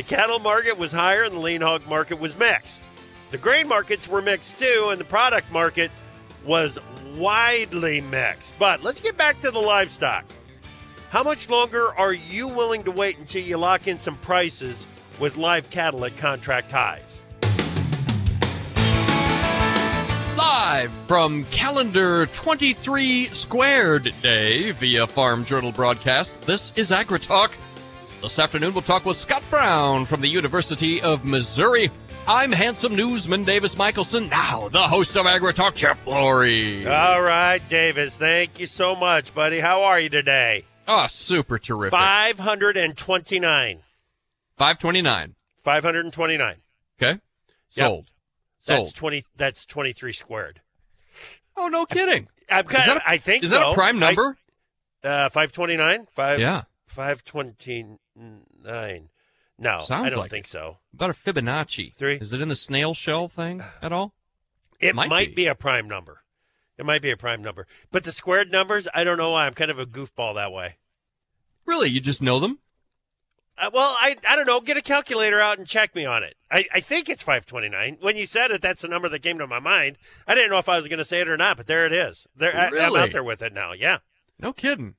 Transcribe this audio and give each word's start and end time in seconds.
The 0.00 0.16
cattle 0.16 0.38
market 0.38 0.78
was 0.78 0.92
higher 0.92 1.24
and 1.24 1.34
the 1.36 1.40
lean 1.40 1.60
hog 1.60 1.86
market 1.86 2.18
was 2.18 2.34
mixed. 2.34 2.80
The 3.32 3.36
grain 3.36 3.68
markets 3.68 4.08
were 4.08 4.22
mixed 4.22 4.58
too, 4.58 4.88
and 4.90 4.98
the 4.98 5.04
product 5.04 5.52
market 5.52 5.90
was 6.42 6.78
widely 7.18 8.00
mixed. 8.00 8.58
But 8.58 8.82
let's 8.82 8.98
get 8.98 9.18
back 9.18 9.40
to 9.40 9.50
the 9.50 9.58
livestock. 9.58 10.24
How 11.10 11.22
much 11.22 11.50
longer 11.50 11.94
are 11.94 12.14
you 12.14 12.48
willing 12.48 12.82
to 12.84 12.90
wait 12.90 13.18
until 13.18 13.42
you 13.42 13.58
lock 13.58 13.88
in 13.88 13.98
some 13.98 14.16
prices 14.16 14.86
with 15.18 15.36
live 15.36 15.68
cattle 15.68 16.02
at 16.06 16.16
contract 16.16 16.70
highs? 16.70 17.22
Live 20.38 20.92
from 21.06 21.44
calendar 21.50 22.24
23 22.24 23.26
squared 23.26 24.14
day 24.22 24.70
via 24.70 25.06
Farm 25.06 25.44
Journal 25.44 25.72
broadcast, 25.72 26.40
this 26.40 26.72
is 26.74 26.90
AgriTalk. 26.90 27.50
This 28.22 28.38
afternoon 28.38 28.74
we'll 28.74 28.82
talk 28.82 29.04
with 29.04 29.16
Scott 29.16 29.42
Brown 29.50 30.04
from 30.04 30.20
the 30.20 30.28
University 30.28 31.00
of 31.00 31.24
Missouri. 31.24 31.90
I'm 32.28 32.52
handsome 32.52 32.94
newsman 32.94 33.44
Davis 33.44 33.76
Michaelsen, 33.78 34.28
now 34.28 34.68
the 34.68 34.82
host 34.82 35.16
of 35.16 35.24
AgriTalk, 35.26 35.74
Chip 35.74 35.96
Flory. 35.98 36.86
All 36.86 37.22
right, 37.22 37.60
Davis, 37.68 38.18
thank 38.18 38.60
you 38.60 38.66
so 38.66 38.94
much, 38.94 39.34
buddy. 39.34 39.58
How 39.60 39.82
are 39.82 39.98
you 39.98 40.08
today? 40.10 40.64
Oh, 40.86 41.06
super 41.08 41.58
terrific. 41.58 41.92
529. 41.98 43.78
529. 44.56 45.34
529. 45.56 46.56
Okay. 47.02 47.18
Sold. 47.70 48.10
That's 48.66 48.88
Sold. 48.90 48.94
20 48.96 49.22
that's 49.36 49.64
23 49.64 50.12
squared. 50.12 50.60
Oh, 51.56 51.68
no 51.68 51.86
kidding. 51.86 52.28
I'm 52.50 52.64
kind 52.64 52.90
of, 52.90 52.96
a- 52.98 53.08
I 53.08 53.16
think 53.16 53.44
Is 53.44 53.50
so. 53.50 53.58
that 53.58 53.70
a 53.70 53.74
prime 53.74 53.96
I- 54.02 54.06
number? 54.08 54.36
uh 55.02 55.30
529? 55.30 56.06
5 56.10 56.38
yeah. 56.40 56.62
529. 58.20 59.08
No, 59.58 59.80
Sounds 59.80 60.06
I 60.06 60.08
don't 60.08 60.18
like 60.20 60.30
think 60.30 60.46
so. 60.46 60.78
About 60.94 61.10
a 61.10 61.12
Fibonacci. 61.12 61.94
Three. 61.94 62.16
Is 62.16 62.32
it 62.32 62.40
in 62.40 62.48
the 62.48 62.54
snail 62.54 62.94
shell 62.94 63.28
thing 63.28 63.62
at 63.82 63.92
all? 63.92 64.14
It 64.80 64.94
Might 64.94 65.10
might, 65.10 65.28
be. 65.28 65.34
be. 65.42 65.46
a 65.46 65.54
prime 65.54 65.86
number. 65.86 66.22
It 66.78 66.86
might 66.86 67.02
be 67.02 67.10
a 67.10 67.16
prime 67.16 67.42
number. 67.42 67.66
But 67.92 68.04
the 68.04 68.12
squared 68.12 68.50
numbers, 68.50 68.88
I 68.94 69.04
don't 69.04 69.18
know 69.18 69.32
why. 69.32 69.44
I'm 69.46 69.52
kind 69.52 69.70
of 69.70 69.78
a 69.78 69.84
goofball 69.84 70.34
that 70.36 70.50
way. 70.50 70.78
Really? 71.66 71.90
You 71.90 72.00
just 72.00 72.22
know 72.22 72.38
them? 72.38 72.58
Uh, 73.58 73.68
well, 73.74 73.94
I 74.00 74.16
I 74.26 74.36
don't 74.36 74.46
know. 74.46 74.62
Get 74.62 74.78
a 74.78 74.82
calculator 74.82 75.38
out 75.42 75.58
and 75.58 75.66
check 75.66 75.94
me 75.94 76.06
on 76.06 76.22
it. 76.22 76.36
I, 76.50 76.64
I 76.72 76.80
think 76.80 77.10
it's 77.10 77.22
529. 77.22 77.98
When 78.00 78.16
you 78.16 78.24
said 78.24 78.50
it, 78.50 78.62
that's 78.62 78.80
the 78.80 78.88
number 78.88 79.10
that 79.10 79.22
came 79.22 79.36
to 79.38 79.46
my 79.46 79.60
mind. 79.60 79.98
I 80.26 80.34
didn't 80.34 80.50
know 80.50 80.58
if 80.58 80.70
I 80.70 80.76
was 80.76 80.88
going 80.88 80.98
to 80.98 81.04
say 81.04 81.20
it 81.20 81.28
or 81.28 81.36
not, 81.36 81.58
but 81.58 81.66
there 81.66 81.84
it 81.84 81.92
is. 81.92 82.26
There, 82.34 82.56
I, 82.56 82.68
I'm 82.86 82.96
out 82.96 83.12
there 83.12 83.22
with 83.24 83.42
it 83.42 83.52
now. 83.52 83.72
Yeah. 83.72 83.98
No 84.38 84.54
kidding. 84.54 84.94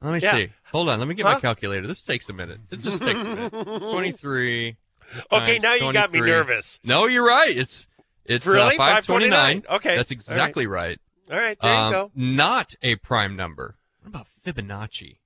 Let 0.00 0.12
me 0.14 0.20
Yeah. 0.20 0.32
see. 0.32 0.48
Hold 0.70 0.88
on. 0.90 0.98
Let 0.98 1.08
me 1.08 1.14
get 1.14 1.24
my 1.24 1.40
calculator. 1.40 1.86
This 1.86 2.02
takes 2.02 2.28
a 2.28 2.32
minute. 2.32 2.58
It 2.70 2.80
just 2.80 3.02
takes 3.02 3.20
a 3.20 3.24
minute. 3.24 3.52
23. 3.52 4.76
Okay, 5.32 5.58
now 5.58 5.72
you 5.72 5.90
got 5.90 6.12
me 6.12 6.20
nervous. 6.20 6.78
No, 6.84 7.06
you're 7.06 7.26
right. 7.26 7.56
It's 7.56 7.86
it's 8.26 8.44
Really? 8.46 8.74
uh, 8.74 8.76
529. 8.76 9.62
529? 9.62 9.76
Okay. 9.76 9.96
That's 9.96 10.10
All 10.10 10.14
right. 10.14 10.20
exactly 10.20 10.66
right. 10.66 11.00
All 11.30 11.36
right, 11.38 11.58
there 11.62 11.74
Um, 11.74 11.86
you 11.86 11.92
go. 11.92 12.10
Not 12.14 12.74
a 12.82 12.96
prime 12.96 13.34
number. 13.34 13.76
What 14.02 14.08
about 14.08 14.26
Fibonacci? 14.44 15.16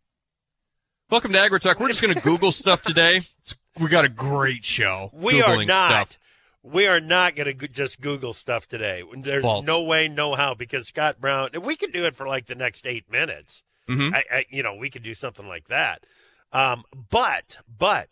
Welcome 1.10 1.32
to 1.32 1.38
AgriTalk. 1.38 1.80
We're 1.80 1.88
just 1.88 2.00
going 2.00 2.14
to 2.14 2.20
Google 2.20 2.52
stuff 2.52 2.82
today. 2.82 3.22
It's, 3.40 3.56
we 3.80 3.88
got 3.88 4.04
a 4.04 4.08
great 4.08 4.64
show. 4.64 5.10
We 5.12 5.42
are 5.42 5.64
not. 5.64 6.12
Stuff. 6.12 6.18
We 6.62 6.86
are 6.86 7.00
not 7.00 7.34
going 7.34 7.46
to 7.46 7.54
go- 7.54 7.66
just 7.66 8.00
Google 8.00 8.32
stuff 8.34 8.68
today. 8.68 9.02
There's 9.16 9.42
False. 9.42 9.66
no 9.66 9.82
way, 9.82 10.06
no 10.06 10.36
how, 10.36 10.54
because 10.54 10.86
Scott 10.86 11.20
Brown. 11.20 11.50
We 11.60 11.74
could 11.74 11.92
do 11.92 12.04
it 12.04 12.14
for 12.14 12.28
like 12.28 12.46
the 12.46 12.54
next 12.54 12.86
eight 12.86 13.10
minutes. 13.10 13.64
Mhm. 13.88 14.14
I, 14.14 14.24
I, 14.30 14.46
you 14.50 14.62
know, 14.62 14.74
we 14.74 14.90
could 14.90 15.02
do 15.02 15.14
something 15.14 15.46
like 15.46 15.68
that. 15.68 16.04
Um, 16.52 16.84
but, 17.10 17.58
but, 17.66 18.08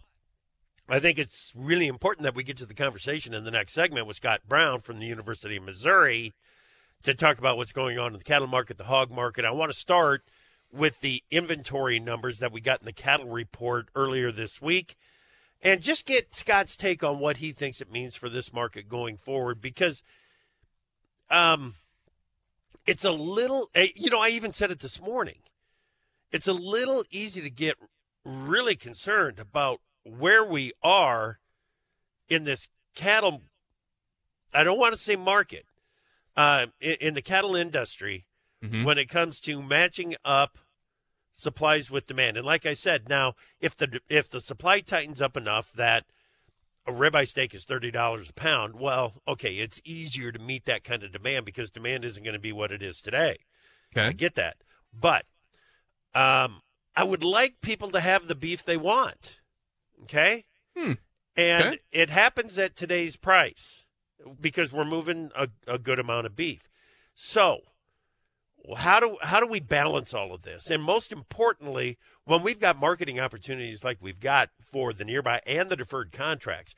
I 0.89 0.99
think 0.99 1.19
it's 1.19 1.53
really 1.55 1.87
important 1.87 2.25
that 2.25 2.35
we 2.35 2.43
get 2.43 2.57
to 2.57 2.67
the 2.67 2.75
conversation 2.75 3.33
in 3.33 3.45
the 3.45 3.51
next 3.53 3.73
segment 3.73 4.09
with 4.09 4.17
Scott 4.17 4.41
Brown 4.49 4.81
from 4.81 4.99
the 4.99 5.07
University 5.07 5.57
of 5.57 5.63
Missouri 5.63 6.33
to 7.05 7.15
talk 7.15 7.39
about 7.39 7.57
what's 7.57 7.73
going 7.73 7.97
on 7.99 8.13
in 8.13 8.19
the 8.19 8.25
cattle 8.25 8.49
market, 8.49 8.77
the 8.77 8.85
hog 8.85 9.11
market. 9.11 9.45
I 9.45 9.53
want 9.53 9.71
to 9.71 9.79
start 9.79 10.25
with 10.73 11.01
the 11.01 11.23
inventory 11.31 12.01
numbers 12.01 12.41
that 12.41 12.53
we 12.53 12.61
got 12.61 12.81
in 12.81 12.87
the 12.87 12.93
cattle 12.93 13.29
report 13.29 13.89
earlier 13.95 14.33
this 14.33 14.61
week 14.61 14.97
and 15.63 15.81
just 15.81 16.07
get 16.07 16.35
Scott's 16.35 16.77
take 16.77 17.05
on 17.05 17.19
what 17.19 17.39
he 17.39 17.53
thinks 17.53 17.81
it 17.81 17.91
means 17.93 18.17
for 18.17 18.29
this 18.29 18.53
market 18.53 18.89
going 18.89 19.17
forward 19.17 19.61
because 19.61 20.03
um 21.31 21.75
it's 22.87 23.05
a 23.05 23.13
little 23.13 23.71
eh, 23.75 23.89
you 23.95 24.11
know 24.11 24.21
I 24.21 24.29
even 24.29 24.53
said 24.53 24.71
it 24.71 24.81
this 24.81 25.01
morning 25.01 25.39
it's 26.33 26.49
a 26.49 26.53
little 26.53 27.05
easy 27.11 27.41
to 27.43 27.51
get 27.51 27.77
really 28.25 28.77
concerned 28.77 29.39
about 29.39 29.81
where 30.05 30.45
we 30.45 30.73
are 30.83 31.39
in 32.29 32.45
this 32.45 32.69
cattle 32.95 33.43
I 34.53 34.65
don't 34.65 34.79
want 34.79 34.93
to 34.95 34.99
say 35.01 35.17
market 35.17 35.67
uh 36.37 36.67
in, 36.81 36.97
in 37.01 37.15
the 37.15 37.23
cattle 37.23 37.55
industry 37.57 38.27
Mhm. 38.63 38.85
when 38.85 38.99
it 38.99 39.09
comes 39.09 39.41
to 39.41 39.63
matching 39.63 40.15
up 40.23 40.59
supplies 41.33 41.91
with 41.91 42.07
demand. 42.07 42.37
And 42.37 42.45
like 42.45 42.67
I 42.67 42.75
said, 42.75 43.09
now 43.09 43.35
if 43.61 43.75
the 43.77 44.01
if 44.09 44.29
the 44.29 44.41
supply 44.41 44.81
tightens 44.81 45.23
up 45.23 45.37
enough 45.37 45.73
that 45.73 46.05
a 46.87 46.93
ribeye 46.93 47.27
steak 47.29 47.55
is 47.55 47.65
thirty 47.65 47.91
dollars 47.91 48.29
a 48.29 48.35
pound, 48.35 48.75
well, 48.79 49.23
okay, 49.27 49.55
it's 49.57 49.81
easier 49.85 50.31
to 50.33 50.39
meet 50.39 50.65
that 50.67 50.85
kind 50.85 51.03
of 51.03 51.13
demand 51.13 51.47
because 51.47 51.71
demand 51.71 52.05
isn't 52.05 52.23
going 52.25 52.35
to 52.35 52.41
be 52.41 52.53
what 52.53 52.73
it 52.73 52.83
is 52.83 53.01
today. 53.01 53.39
I 53.97 54.01
Okay. 54.09 54.13
get 54.15 54.35
that, 54.35 54.59
but 54.93 55.25
um, 56.15 56.61
I 56.97 57.05
would 57.05 57.23
like 57.25 57.61
people 57.63 57.91
to 57.91 58.01
have 58.01 58.27
the 58.27 58.35
beef 58.35 58.65
they 58.65 58.77
want. 58.77 59.41
Okay, 60.03 60.45
Hmm. 60.77 60.93
and 61.37 61.69
Okay. 61.69 61.79
it 61.93 62.11
happens 62.11 62.59
at 62.59 62.75
today's 62.77 63.17
price 63.17 63.87
because 64.41 64.73
we're 64.73 64.85
moving 64.85 65.31
a, 65.37 65.49
a 65.67 65.79
good 65.79 65.99
amount 65.99 66.27
of 66.27 66.35
beef. 66.37 66.69
So 67.15 67.61
how 68.77 69.01
do 69.01 69.17
how 69.23 69.41
do 69.41 69.47
we 69.47 69.61
balance 69.61 70.13
all 70.15 70.33
of 70.35 70.43
this? 70.43 70.71
And 70.71 70.83
most 70.83 71.13
importantly, 71.13 71.99
when 72.25 72.43
we've 72.43 72.61
got 72.61 72.79
marketing 72.79 73.19
opportunities 73.21 73.85
like 73.85 73.99
we've 74.01 74.21
got 74.21 74.51
for 74.61 74.93
the 74.93 75.05
nearby 75.05 75.41
and 75.47 75.69
the 75.71 75.77
deferred 75.77 76.13
contracts, 76.13 76.75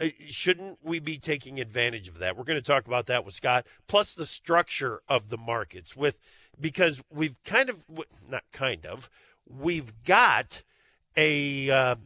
uh, 0.00 0.08
shouldn't 0.26 0.78
we 0.82 0.98
be 1.00 1.18
taking 1.18 1.60
advantage 1.60 2.08
of 2.08 2.18
that? 2.18 2.36
We're 2.36 2.44
going 2.44 2.58
to 2.58 2.64
talk 2.64 2.86
about 2.86 3.06
that 3.06 3.24
with 3.24 3.34
Scott, 3.34 3.66
plus 3.86 4.14
the 4.14 4.26
structure 4.26 5.00
of 5.08 5.28
the 5.28 5.38
markets 5.38 5.94
with 5.96 6.18
because 6.60 7.02
we've 7.10 7.42
kind 7.44 7.68
of 7.70 7.84
not 8.28 8.44
kind 8.52 8.84
of 8.86 9.08
we've 9.48 9.92
got 10.04 10.62
a 11.16 11.70
uh, 11.70 11.96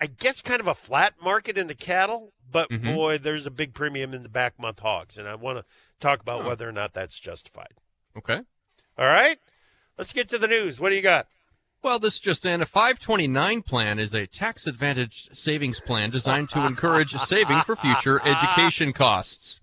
I 0.00 0.06
guess 0.06 0.42
kind 0.42 0.60
of 0.60 0.66
a 0.66 0.74
flat 0.74 1.14
market 1.22 1.56
in 1.56 1.68
the 1.68 1.74
cattle, 1.74 2.32
but 2.50 2.68
Mhm. 2.70 2.84
boy, 2.94 3.18
there's 3.18 3.46
a 3.46 3.50
big 3.50 3.72
premium 3.72 4.12
in 4.14 4.22
the 4.24 4.28
back 4.28 4.58
month 4.58 4.80
hogs, 4.80 5.16
and 5.16 5.28
I 5.28 5.36
want 5.36 5.58
to 5.58 5.64
talk 6.00 6.20
about 6.20 6.42
Huh. 6.42 6.48
whether 6.48 6.68
or 6.68 6.72
not 6.72 6.92
that's 6.92 7.20
justified. 7.20 7.74
Okay. 8.16 8.40
All 8.98 9.06
right, 9.06 9.38
let's 9.96 10.12
get 10.12 10.28
to 10.30 10.38
the 10.38 10.48
news. 10.48 10.80
What 10.80 10.90
do 10.90 10.96
you 10.96 11.02
got? 11.02 11.28
Well, 11.82 11.98
this 11.98 12.20
just 12.20 12.44
in. 12.46 12.60
A 12.60 12.66
529 12.66 13.62
plan 13.62 13.98
is 13.98 14.14
a 14.14 14.26
tax 14.26 14.66
advantaged 14.68 15.36
savings 15.36 15.80
plan 15.80 16.10
designed 16.10 16.50
to 16.50 16.64
encourage 16.66 17.12
saving 17.14 17.60
for 17.62 17.74
future 17.74 18.20
education 18.24 18.92
costs. 18.92 19.60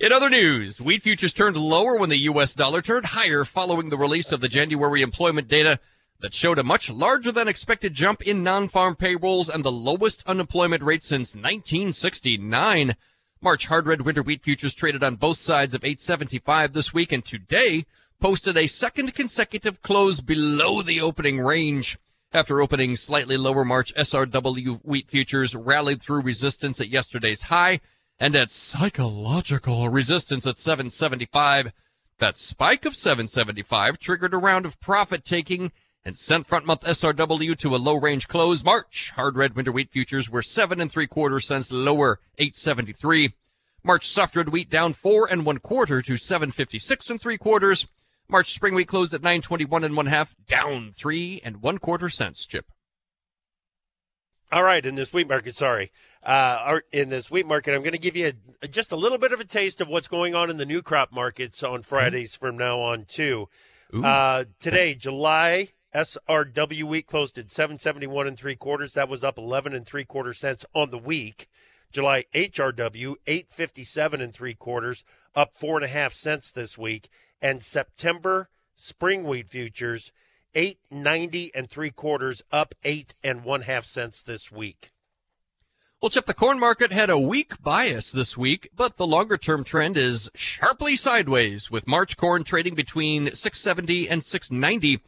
In 0.00 0.12
other 0.12 0.30
news, 0.30 0.80
wheat 0.80 1.02
futures 1.02 1.32
turned 1.32 1.56
lower 1.56 1.98
when 1.98 2.08
the 2.08 2.18
U.S. 2.18 2.54
dollar 2.54 2.80
turned 2.80 3.06
higher 3.06 3.44
following 3.44 3.88
the 3.88 3.98
release 3.98 4.30
of 4.30 4.40
the 4.40 4.46
January 4.46 5.02
employment 5.02 5.48
data 5.48 5.80
that 6.20 6.32
showed 6.32 6.60
a 6.60 6.62
much 6.62 6.88
larger 6.88 7.32
than 7.32 7.48
expected 7.48 7.94
jump 7.94 8.22
in 8.22 8.44
non-farm 8.44 8.94
payrolls 8.94 9.48
and 9.48 9.64
the 9.64 9.72
lowest 9.72 10.22
unemployment 10.24 10.84
rate 10.84 11.02
since 11.02 11.34
1969. 11.34 12.94
March 13.40 13.66
hard 13.66 13.88
red 13.88 14.02
winter 14.02 14.22
wheat 14.22 14.44
futures 14.44 14.72
traded 14.72 15.02
on 15.02 15.16
both 15.16 15.38
sides 15.38 15.74
of 15.74 15.82
875 15.82 16.74
this 16.74 16.94
week 16.94 17.10
and 17.10 17.24
today 17.24 17.84
posted 18.20 18.56
a 18.56 18.68
second 18.68 19.16
consecutive 19.16 19.82
close 19.82 20.20
below 20.20 20.80
the 20.80 21.00
opening 21.00 21.40
range. 21.40 21.98
After 22.30 22.60
opening 22.60 22.94
slightly 22.94 23.36
lower 23.36 23.64
March 23.64 23.92
SRW 23.96 24.78
wheat 24.84 25.10
futures 25.10 25.56
rallied 25.56 26.00
through 26.00 26.22
resistance 26.22 26.80
at 26.80 26.88
yesterday's 26.88 27.42
high 27.42 27.80
and 28.20 28.34
at 28.34 28.50
psychological 28.50 29.88
resistance 29.88 30.46
at 30.46 30.58
775. 30.58 31.72
That 32.18 32.36
spike 32.36 32.84
of 32.84 32.96
775 32.96 33.98
triggered 33.98 34.34
a 34.34 34.38
round 34.38 34.66
of 34.66 34.80
profit 34.80 35.24
taking 35.24 35.70
and 36.04 36.18
sent 36.18 36.46
front 36.46 36.66
month 36.66 36.80
SRW 36.82 37.56
to 37.58 37.74
a 37.74 37.76
low 37.76 37.94
range 37.94 38.28
close. 38.28 38.64
March 38.64 39.12
hard 39.14 39.36
red 39.36 39.54
winter 39.54 39.70
wheat 39.70 39.90
futures 39.90 40.28
were 40.28 40.42
seven 40.42 40.80
and 40.80 40.90
three 40.90 41.06
quarter 41.06 41.38
cents 41.38 41.70
lower, 41.70 42.18
873. 42.38 43.34
March 43.84 44.06
soft 44.06 44.34
red 44.34 44.48
wheat 44.48 44.68
down 44.68 44.92
four 44.92 45.28
and 45.30 45.46
one 45.46 45.58
quarter 45.58 46.02
to 46.02 46.16
756 46.16 47.10
and 47.10 47.20
three 47.20 47.38
quarters. 47.38 47.86
March 48.28 48.52
spring 48.52 48.74
wheat 48.74 48.88
closed 48.88 49.14
at 49.14 49.22
921 49.22 49.84
and 49.84 49.96
one 49.96 50.06
half, 50.06 50.34
down 50.46 50.90
three 50.92 51.40
and 51.44 51.62
one 51.62 51.78
quarter 51.78 52.08
cents, 52.08 52.44
Chip. 52.46 52.66
All 54.50 54.62
right, 54.62 54.84
in 54.84 54.94
this 54.94 55.12
wheat 55.12 55.28
market, 55.28 55.54
sorry. 55.54 55.90
Uh, 56.22 56.80
in 56.92 57.10
this 57.10 57.30
wheat 57.30 57.46
market, 57.46 57.74
I'm 57.74 57.82
going 57.82 57.92
to 57.92 57.98
give 57.98 58.16
you 58.16 58.32
a, 58.62 58.68
just 58.68 58.92
a 58.92 58.96
little 58.96 59.18
bit 59.18 59.32
of 59.32 59.40
a 59.40 59.44
taste 59.44 59.80
of 59.80 59.88
what's 59.88 60.08
going 60.08 60.34
on 60.34 60.50
in 60.50 60.56
the 60.56 60.66
new 60.66 60.82
crop 60.82 61.12
markets 61.12 61.62
on 61.62 61.82
Fridays 61.82 62.34
mm-hmm. 62.34 62.46
from 62.46 62.56
now 62.56 62.80
on, 62.80 63.04
too. 63.04 63.48
Uh, 63.92 64.44
today, 64.58 64.94
July 64.94 65.68
SRW 65.94 66.82
wheat 66.84 67.06
closed 67.06 67.38
at 67.38 67.50
771 67.50 68.26
and 68.26 68.38
three 68.38 68.56
quarters. 68.56 68.94
That 68.94 69.08
was 69.08 69.24
up 69.24 69.38
11 69.38 69.72
and 69.74 69.86
three 69.86 70.04
quarter 70.04 70.32
cents 70.32 70.66
on 70.74 70.90
the 70.90 70.98
week. 70.98 71.48
July 71.90 72.24
HRW 72.34 73.14
857 73.26 74.20
and 74.20 74.34
three 74.34 74.52
quarters, 74.52 75.04
up 75.34 75.54
four 75.54 75.76
and 75.76 75.84
a 75.84 75.88
half 75.88 76.12
cents 76.12 76.50
this 76.50 76.76
week. 76.76 77.08
And 77.40 77.62
September 77.62 78.50
spring 78.74 79.24
wheat 79.24 79.48
futures 79.48 80.12
890 80.54 81.54
and 81.54 81.68
three 81.68 81.90
quarters, 81.90 82.42
up 82.50 82.74
eight 82.84 83.14
and 83.22 83.44
one 83.44 83.62
half 83.62 83.84
cents 83.84 84.22
this 84.22 84.50
week. 84.50 84.92
Well, 86.00 86.10
Chip, 86.10 86.26
the 86.26 86.34
corn 86.34 86.60
market 86.60 86.92
had 86.92 87.10
a 87.10 87.18
weak 87.18 87.60
bias 87.60 88.12
this 88.12 88.38
week, 88.38 88.70
but 88.76 88.96
the 88.96 89.06
longer 89.06 89.36
term 89.36 89.64
trend 89.64 89.96
is 89.96 90.30
sharply 90.32 90.94
sideways 90.94 91.72
with 91.72 91.88
March 91.88 92.16
corn 92.16 92.44
trading 92.44 92.76
between 92.76 93.34
670 93.34 94.08
and 94.08 94.24
690. 94.24 95.00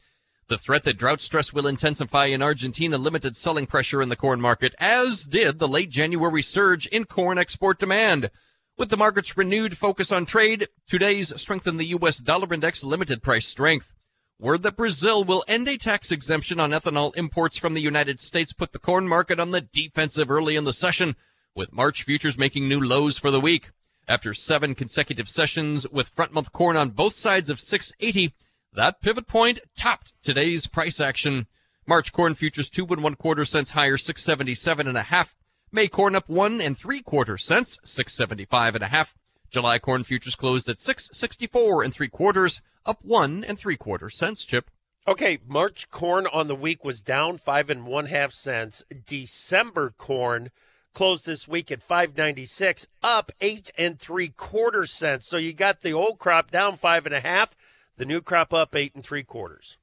The 0.49 0.59
threat 0.59 0.83
that 0.83 0.99
drought 0.99 1.21
stress 1.21 1.53
will 1.53 1.69
intensify 1.69 2.27
in 2.27 2.43
Argentina 2.43 2.99
limited 2.99 3.37
selling 3.37 3.69
pressure 3.69 4.03
in 4.03 4.09
the 4.09 4.17
corn 4.17 4.41
market, 4.41 4.75
as 4.81 5.27
did 5.27 5.61
the 5.61 5.69
late 5.69 5.91
January 5.91 6.43
surge 6.43 6.89
in 6.89 7.05
corn 7.05 7.39
export 7.39 7.79
demand. 7.79 8.33
With 8.77 8.89
the 8.89 8.97
market's 8.97 9.37
renewed 9.37 9.79
focus 9.79 10.11
on 10.11 10.27
trade, 10.27 10.67
today's 10.89 11.41
strengthen 11.41 11.77
the 11.77 11.87
U.S. 11.87 12.19
dollar 12.19 12.53
index 12.53 12.83
limited 12.83 13.23
price 13.23 13.47
strength. 13.47 13.95
Word 14.41 14.63
that 14.63 14.77
Brazil 14.77 15.23
will 15.23 15.45
end 15.47 15.69
a 15.69 15.77
tax 15.77 16.11
exemption 16.11 16.59
on 16.59 16.71
ethanol 16.71 17.15
imports 17.15 17.59
from 17.59 17.75
the 17.75 17.83
United 17.83 18.21
States 18.21 18.55
put 18.55 18.73
the 18.73 18.79
corn 18.79 19.07
market 19.07 19.39
on 19.39 19.51
the 19.51 19.61
defensive 19.61 20.31
early 20.31 20.57
in 20.57 20.65
the 20.65 20.73
session, 20.73 21.15
with 21.55 21.75
March 21.75 22.05
futures 22.05 22.39
making 22.39 22.67
new 22.67 22.81
lows 22.81 23.19
for 23.19 23.31
the 23.31 23.39
week. 23.39 23.71
After 24.09 24.33
seven 24.33 24.75
consecutive 24.75 25.29
sessions 25.29 25.87
with 25.91 26.09
front 26.09 26.33
month 26.33 26.53
corn 26.53 26.79
on 26.79 26.89
both 26.89 27.17
sides 27.17 27.51
of 27.51 27.61
680, 27.61 28.33
that 28.73 29.03
pivot 29.03 29.27
point 29.27 29.61
topped 29.77 30.15
today's 30.23 30.67
price 30.67 31.03
action. 31.03 31.47
March 31.87 32.11
corn 32.11 32.33
futures 32.33 32.71
two 32.71 32.87
and 32.87 33.03
one 33.03 33.17
quarter 33.17 33.45
cents 33.45 33.73
higher, 33.73 33.99
677 33.99 34.89
and 34.89 34.97
a 34.97 35.03
half. 35.03 35.37
May 35.71 35.87
corn 35.87 36.17
up 36.17 36.31
one 36.31 36.63
and 36.63 36.75
three 36.75 37.03
quarter 37.03 37.37
cents, 37.37 37.79
675 37.85 38.77
and 38.77 38.85
a 38.85 38.89
half. 38.89 39.19
July 39.51 39.79
corn 39.79 40.05
futures 40.05 40.37
closed 40.37 40.69
at 40.69 40.81
664 40.81 41.83
and 41.83 41.93
three 41.93 42.09
quarters, 42.09 42.63
up 42.87 42.99
one 43.03 43.45
and 43.45 43.59
three 43.59 43.77
quarter 43.77 44.09
cents, 44.09 44.45
Chip. 44.45 44.71
Okay, 45.09 45.39
March 45.47 45.91
corn 45.91 46.27
on 46.33 46.47
the 46.47 46.55
week 46.55 46.85
was 46.85 47.01
down 47.01 47.37
five 47.37 47.69
and 47.69 47.85
one 47.85 48.07
half 48.07 48.33
cents. 48.33 48.85
December 49.07 49.93
corn 49.97 50.51
closed 50.95 51.27
this 51.27 51.49
week 51.49 51.73
at 51.73 51.83
596, 51.83 52.87
up 53.03 53.33
eight 53.41 53.71
and 53.77 53.99
three 53.99 54.29
quarter 54.29 54.87
cents. 54.87 55.27
So 55.27 55.37
you 55.37 55.53
got 55.53 55.81
the 55.81 55.93
old 55.93 56.19
crop 56.19 56.51
down 56.51 56.77
five 56.77 57.07
and 57.07 57.15
a 57.15 57.21
half, 57.21 57.57
the 57.97 58.05
new 58.05 58.21
crop 58.21 58.55
up 58.55 58.77
eight 58.77 58.95
and 58.95 59.05
three 59.05 59.25
quarters. 59.25 59.79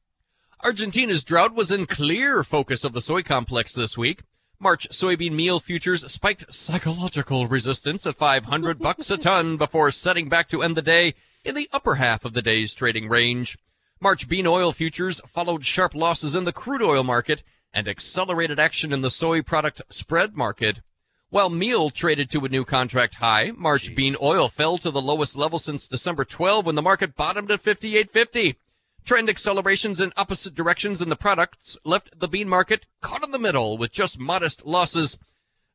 Argentina's 0.64 1.24
drought 1.24 1.54
was 1.54 1.72
in 1.72 1.86
clear 1.86 2.44
focus 2.44 2.84
of 2.84 2.94
the 2.94 3.02
soy 3.02 3.22
complex 3.22 3.74
this 3.74 3.98
week. 3.98 4.22
March 4.60 4.90
soybean 4.90 5.34
meal 5.34 5.60
futures 5.60 6.12
spiked 6.12 6.52
psychological 6.52 7.46
resistance 7.46 8.08
at 8.08 8.16
500 8.16 8.80
bucks 8.80 9.12
a 9.12 9.18
ton 9.18 9.56
before 9.56 9.92
setting 9.92 10.30
back 10.30 10.48
to 10.50 10.64
end 10.64 10.76
the 10.76 10.82
day 10.82 11.14
in 11.46 11.54
the 11.54 11.70
upper 11.72 11.96
half 11.96 12.26
of 12.26 12.34
the 12.34 12.42
day's 12.42 12.74
trading 12.74 13.08
range. 13.08 13.56
March 14.00 14.28
bean 14.28 14.48
oil 14.48 14.72
futures 14.72 15.22
followed 15.28 15.64
sharp 15.64 15.94
losses 15.94 16.34
in 16.34 16.46
the 16.46 16.52
crude 16.52 16.82
oil 16.82 17.04
market 17.04 17.44
and 17.72 17.88
accelerated 17.88 18.58
action 18.58 18.92
in 18.92 19.02
the 19.02 19.12
soy 19.12 19.44
product 19.44 19.84
spread 19.90 20.36
market. 20.36 20.82
While 21.30 21.52
meal 21.52 21.92
traded 21.92 22.32
to 22.32 22.44
a 22.44 22.50
new 22.50 22.66
contract 22.66 23.16
high, 23.16 23.52
March 23.56 23.92
Jeez. 23.92 23.96
bean 23.96 24.16
oil 24.20 24.50
fell 24.50 24.80
to 24.80 24.90
the 24.90 25.02
lowest 25.02 25.36
level 25.36 25.60
since 25.60 25.88
December 25.88 26.26
12 26.26 26.66
when 26.66 26.76
the 26.76 26.82
market 26.82 27.16
bottomed 27.16 27.52
at 27.52 27.62
58.50. 27.62 28.56
Trend 29.08 29.30
accelerations 29.30 30.02
in 30.02 30.12
opposite 30.18 30.54
directions 30.54 31.02
in 31.02 31.08
the 31.08 31.16
products 31.16 31.78
left 31.86 32.20
the 32.20 32.28
bean 32.28 32.50
market 32.50 32.86
caught 33.00 33.24
in 33.24 33.32
the 33.32 33.40
middle 33.40 33.78
with 33.78 33.90
just 33.90 34.20
modest 34.20 34.66
losses. 34.66 35.18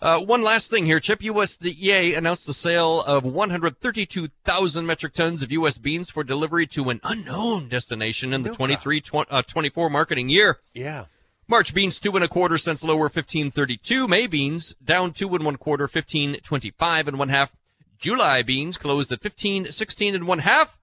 Uh, 0.02 0.20
one 0.20 0.42
last 0.42 0.70
thing 0.70 0.84
here, 0.84 1.00
Chip. 1.00 1.20
USDA 1.20 2.14
announced 2.14 2.46
the 2.46 2.52
sale 2.52 3.00
of 3.00 3.24
132,000 3.24 4.84
metric 4.84 5.14
tons 5.14 5.42
of 5.42 5.50
U.S. 5.50 5.78
beans 5.78 6.10
for 6.10 6.22
delivery 6.22 6.66
to 6.66 6.90
an 6.90 7.00
unknown 7.02 7.70
destination 7.70 8.34
in 8.34 8.42
the 8.42 8.50
23 8.50 9.02
uh, 9.30 9.40
24 9.40 9.88
marketing 9.88 10.28
year. 10.28 10.58
Yeah. 10.74 11.06
March 11.48 11.72
beans 11.72 11.98
two 11.98 12.14
and 12.14 12.22
a 12.22 12.28
quarter 12.28 12.58
cents 12.58 12.84
lower, 12.84 13.04
1532. 13.04 14.06
May 14.08 14.26
beans 14.26 14.74
down 14.84 15.14
two 15.14 15.34
and 15.34 15.42
one 15.42 15.56
quarter, 15.56 15.84
1525 15.84 17.08
and 17.08 17.18
one 17.18 17.30
half. 17.30 17.56
July 17.98 18.42
beans 18.42 18.76
closed 18.76 19.10
at 19.10 19.24
1516 19.24 20.14
and 20.14 20.26
one 20.26 20.40
half, 20.40 20.78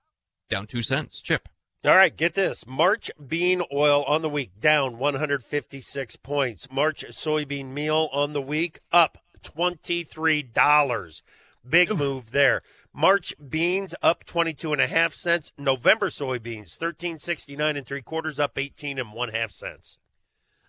down 0.50 0.66
two 0.66 0.82
cents. 0.82 1.22
Chip. 1.22 1.48
All 1.86 1.96
right, 1.96 2.16
get 2.16 2.34
this. 2.34 2.68
March 2.68 3.10
bean 3.26 3.62
oil 3.74 4.04
on 4.04 4.22
the 4.22 4.30
week 4.30 4.52
down 4.60 4.98
156 4.98 6.18
points. 6.18 6.70
March 6.70 7.06
soybean 7.08 7.68
meal 7.68 8.10
on 8.12 8.34
the 8.34 8.42
week 8.42 8.80
up 8.92 9.18
$23. 9.42 11.22
Big 11.68 11.98
move 11.98 12.32
there. 12.32 12.64
March 12.94 13.34
beans 13.38 13.96
up 14.02 14.26
22 14.26 14.74
and 14.74 14.82
a 14.82 14.88
half 14.88 15.14
cents. 15.14 15.54
November 15.58 16.08
soybeans 16.08 16.76
1369 16.82 17.78
and 17.78 17.88
three 17.88 18.02
quarters 18.02 18.42
up 18.42 18.58
18 18.58 19.00
and 19.00 19.14
one 19.14 19.30
half 19.30 19.52
cents. 19.52 20.00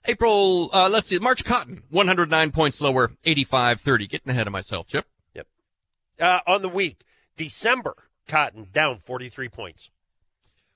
April, 0.05 0.71
uh, 0.73 0.89
let's 0.89 1.09
see, 1.09 1.19
March 1.19 1.45
cotton 1.45 1.83
109 1.91 2.53
points 2.53 2.81
lower, 2.81 3.11
85.30. 3.27 4.09
Getting 4.09 4.31
ahead 4.31 4.47
of 4.47 4.53
myself, 4.53 4.87
Chip. 4.87 5.07
Yep. 5.35 5.49
Uh, 6.21 6.39
on 6.47 6.63
the 6.63 6.69
week, 6.69 7.03
December 7.37 7.97
cotton 8.29 8.69
down 8.73 8.99
43 8.99 9.49
points. 9.49 9.91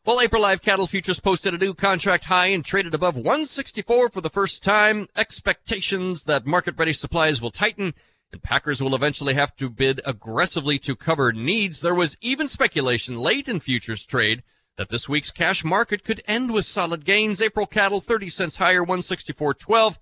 Well, 0.07 0.21
April 0.21 0.43
live 0.43 0.61
cattle 0.61 0.87
futures 0.87 1.19
posted 1.19 1.55
a 1.55 1.59
new 1.59 1.73
contract 1.73 2.27
high 2.27 2.49
and 2.49 2.63
traded 2.63 2.93
above 2.93 3.17
164 3.17 4.11
for 4.11 4.21
the 4.21 4.29
first 4.29 4.63
time. 4.63 5.09
Expectations 5.17 6.25
that 6.25 6.45
market 6.45 6.75
ready 6.77 6.93
supplies 6.93 7.41
will 7.41 7.51
tighten 7.51 7.95
and 8.31 8.43
packers 8.43 8.83
will 8.83 8.95
eventually 8.95 9.33
have 9.33 9.57
to 9.57 9.71
bid 9.71 10.03
aggressively 10.05 10.79
to 10.81 10.95
cover 10.95 11.33
needs. 11.33 11.81
There 11.81 11.95
was 11.95 12.19
even 12.21 12.49
speculation 12.49 13.17
late 13.17 13.49
in 13.49 13.61
futures 13.61 14.05
trade 14.05 14.43
that 14.77 14.91
this 14.91 15.09
week's 15.09 15.31
cash 15.31 15.65
market 15.65 16.05
could 16.05 16.23
end 16.29 16.53
with 16.53 16.67
solid 16.67 17.07
gains. 17.07 17.41
April 17.41 17.65
cattle 17.65 18.03
30 18.03 18.29
cents 18.29 18.59
higher, 18.59 18.85
164.12. 18.85 19.97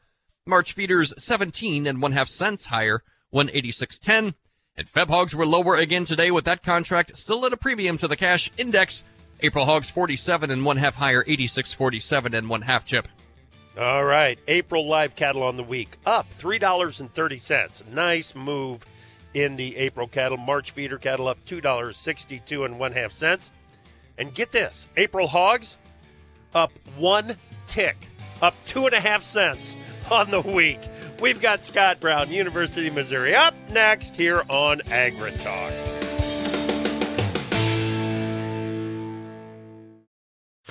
March 0.44 0.72
feeders 0.72 1.14
17 1.16 1.86
and 1.86 2.02
one 2.02 2.10
half 2.10 2.28
cents 2.28 2.66
higher, 2.66 3.04
186.10. 3.32 4.34
And 4.74 4.88
Feb 4.88 5.10
hogs 5.10 5.32
were 5.32 5.46
lower 5.46 5.76
again 5.76 6.06
today 6.06 6.32
with 6.32 6.44
that 6.46 6.64
contract 6.64 7.16
still 7.16 7.46
at 7.46 7.52
a 7.52 7.56
premium 7.56 7.98
to 7.98 8.08
the 8.08 8.16
cash 8.16 8.50
index. 8.56 9.04
April 9.42 9.64
hogs 9.64 9.90
47 9.90 10.50
and 10.50 10.64
one 10.64 10.76
half 10.76 10.94
higher, 10.94 11.24
86.47 11.24 12.34
and 12.34 12.48
one 12.48 12.62
half 12.62 12.84
chip. 12.84 13.08
All 13.78 14.04
right. 14.04 14.38
April 14.46 14.88
live 14.88 15.16
cattle 15.16 15.42
on 15.42 15.56
the 15.56 15.62
week 15.62 15.96
up 16.06 16.30
$3.30. 16.30 17.88
Nice 17.88 18.34
move 18.34 18.86
in 19.34 19.56
the 19.56 19.76
April 19.76 20.06
cattle. 20.06 20.36
March 20.36 20.70
feeder 20.70 20.98
cattle 20.98 21.26
up 21.26 21.44
$2.62 21.44 22.64
and 22.64 22.78
one 22.78 22.92
half 22.92 23.12
cents. 23.12 23.50
And 24.18 24.32
get 24.34 24.52
this 24.52 24.88
April 24.96 25.26
hogs 25.26 25.78
up 26.54 26.70
one 26.96 27.36
tick, 27.66 27.96
up 28.40 28.54
two 28.66 28.86
and 28.86 28.94
a 28.94 29.00
half 29.00 29.22
cents 29.22 29.74
on 30.10 30.30
the 30.30 30.40
week. 30.40 30.80
We've 31.20 31.40
got 31.40 31.64
Scott 31.64 31.98
Brown, 31.98 32.30
University 32.30 32.88
of 32.88 32.94
Missouri, 32.94 33.34
up 33.34 33.54
next 33.70 34.16
here 34.16 34.42
on 34.48 34.80
AgriTalk. 34.80 35.81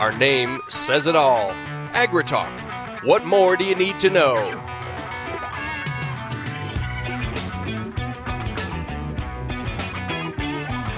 Our 0.00 0.12
name 0.12 0.62
says 0.66 1.06
it 1.06 1.14
all. 1.14 1.50
AgriTalk. 1.92 3.04
What 3.04 3.26
more 3.26 3.54
do 3.54 3.64
you 3.64 3.74
need 3.74 4.00
to 4.00 4.08
know? 4.08 4.34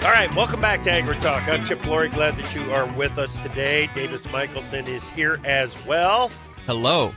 All 0.04 0.12
right, 0.12 0.32
welcome 0.36 0.60
back 0.60 0.82
to 0.82 0.90
AgriTalk. 0.90 1.48
I'm 1.48 1.64
Chip 1.64 1.82
Flory. 1.82 2.10
Glad 2.10 2.36
that 2.36 2.54
you 2.54 2.72
are 2.72 2.86
with 2.96 3.18
us 3.18 3.36
today. 3.38 3.90
Davis 3.92 4.30
Michaelsen 4.30 4.86
is 4.86 5.10
here 5.10 5.40
as 5.44 5.76
well. 5.84 6.30
Hello. 6.66 7.12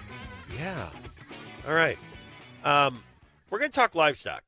Yeah. 0.58 0.89
All 1.68 1.75
right. 1.75 2.00
Um, 2.63 3.04
we're 3.51 3.60
going 3.60 3.70
to 3.70 3.75
talk 3.75 3.94
livestock. 3.94 4.42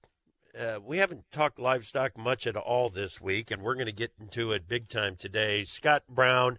Uh, 0.59 0.79
we 0.83 0.97
haven't 0.97 1.25
talked 1.31 1.59
livestock 1.59 2.17
much 2.17 2.47
at 2.47 2.57
all 2.57 2.89
this 2.89 3.21
week, 3.21 3.51
and 3.51 3.61
we're 3.61 3.75
going 3.75 3.85
to 3.85 3.91
get 3.91 4.13
into 4.19 4.53
it 4.53 4.67
big 4.67 4.87
time 4.87 5.15
today. 5.15 5.63
Scott 5.63 6.01
Brown 6.09 6.57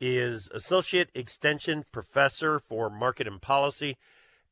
is 0.00 0.50
Associate 0.54 1.08
Extension 1.14 1.84
Professor 1.92 2.58
for 2.58 2.90
Market 2.90 3.26
and 3.26 3.40
Policy 3.40 3.96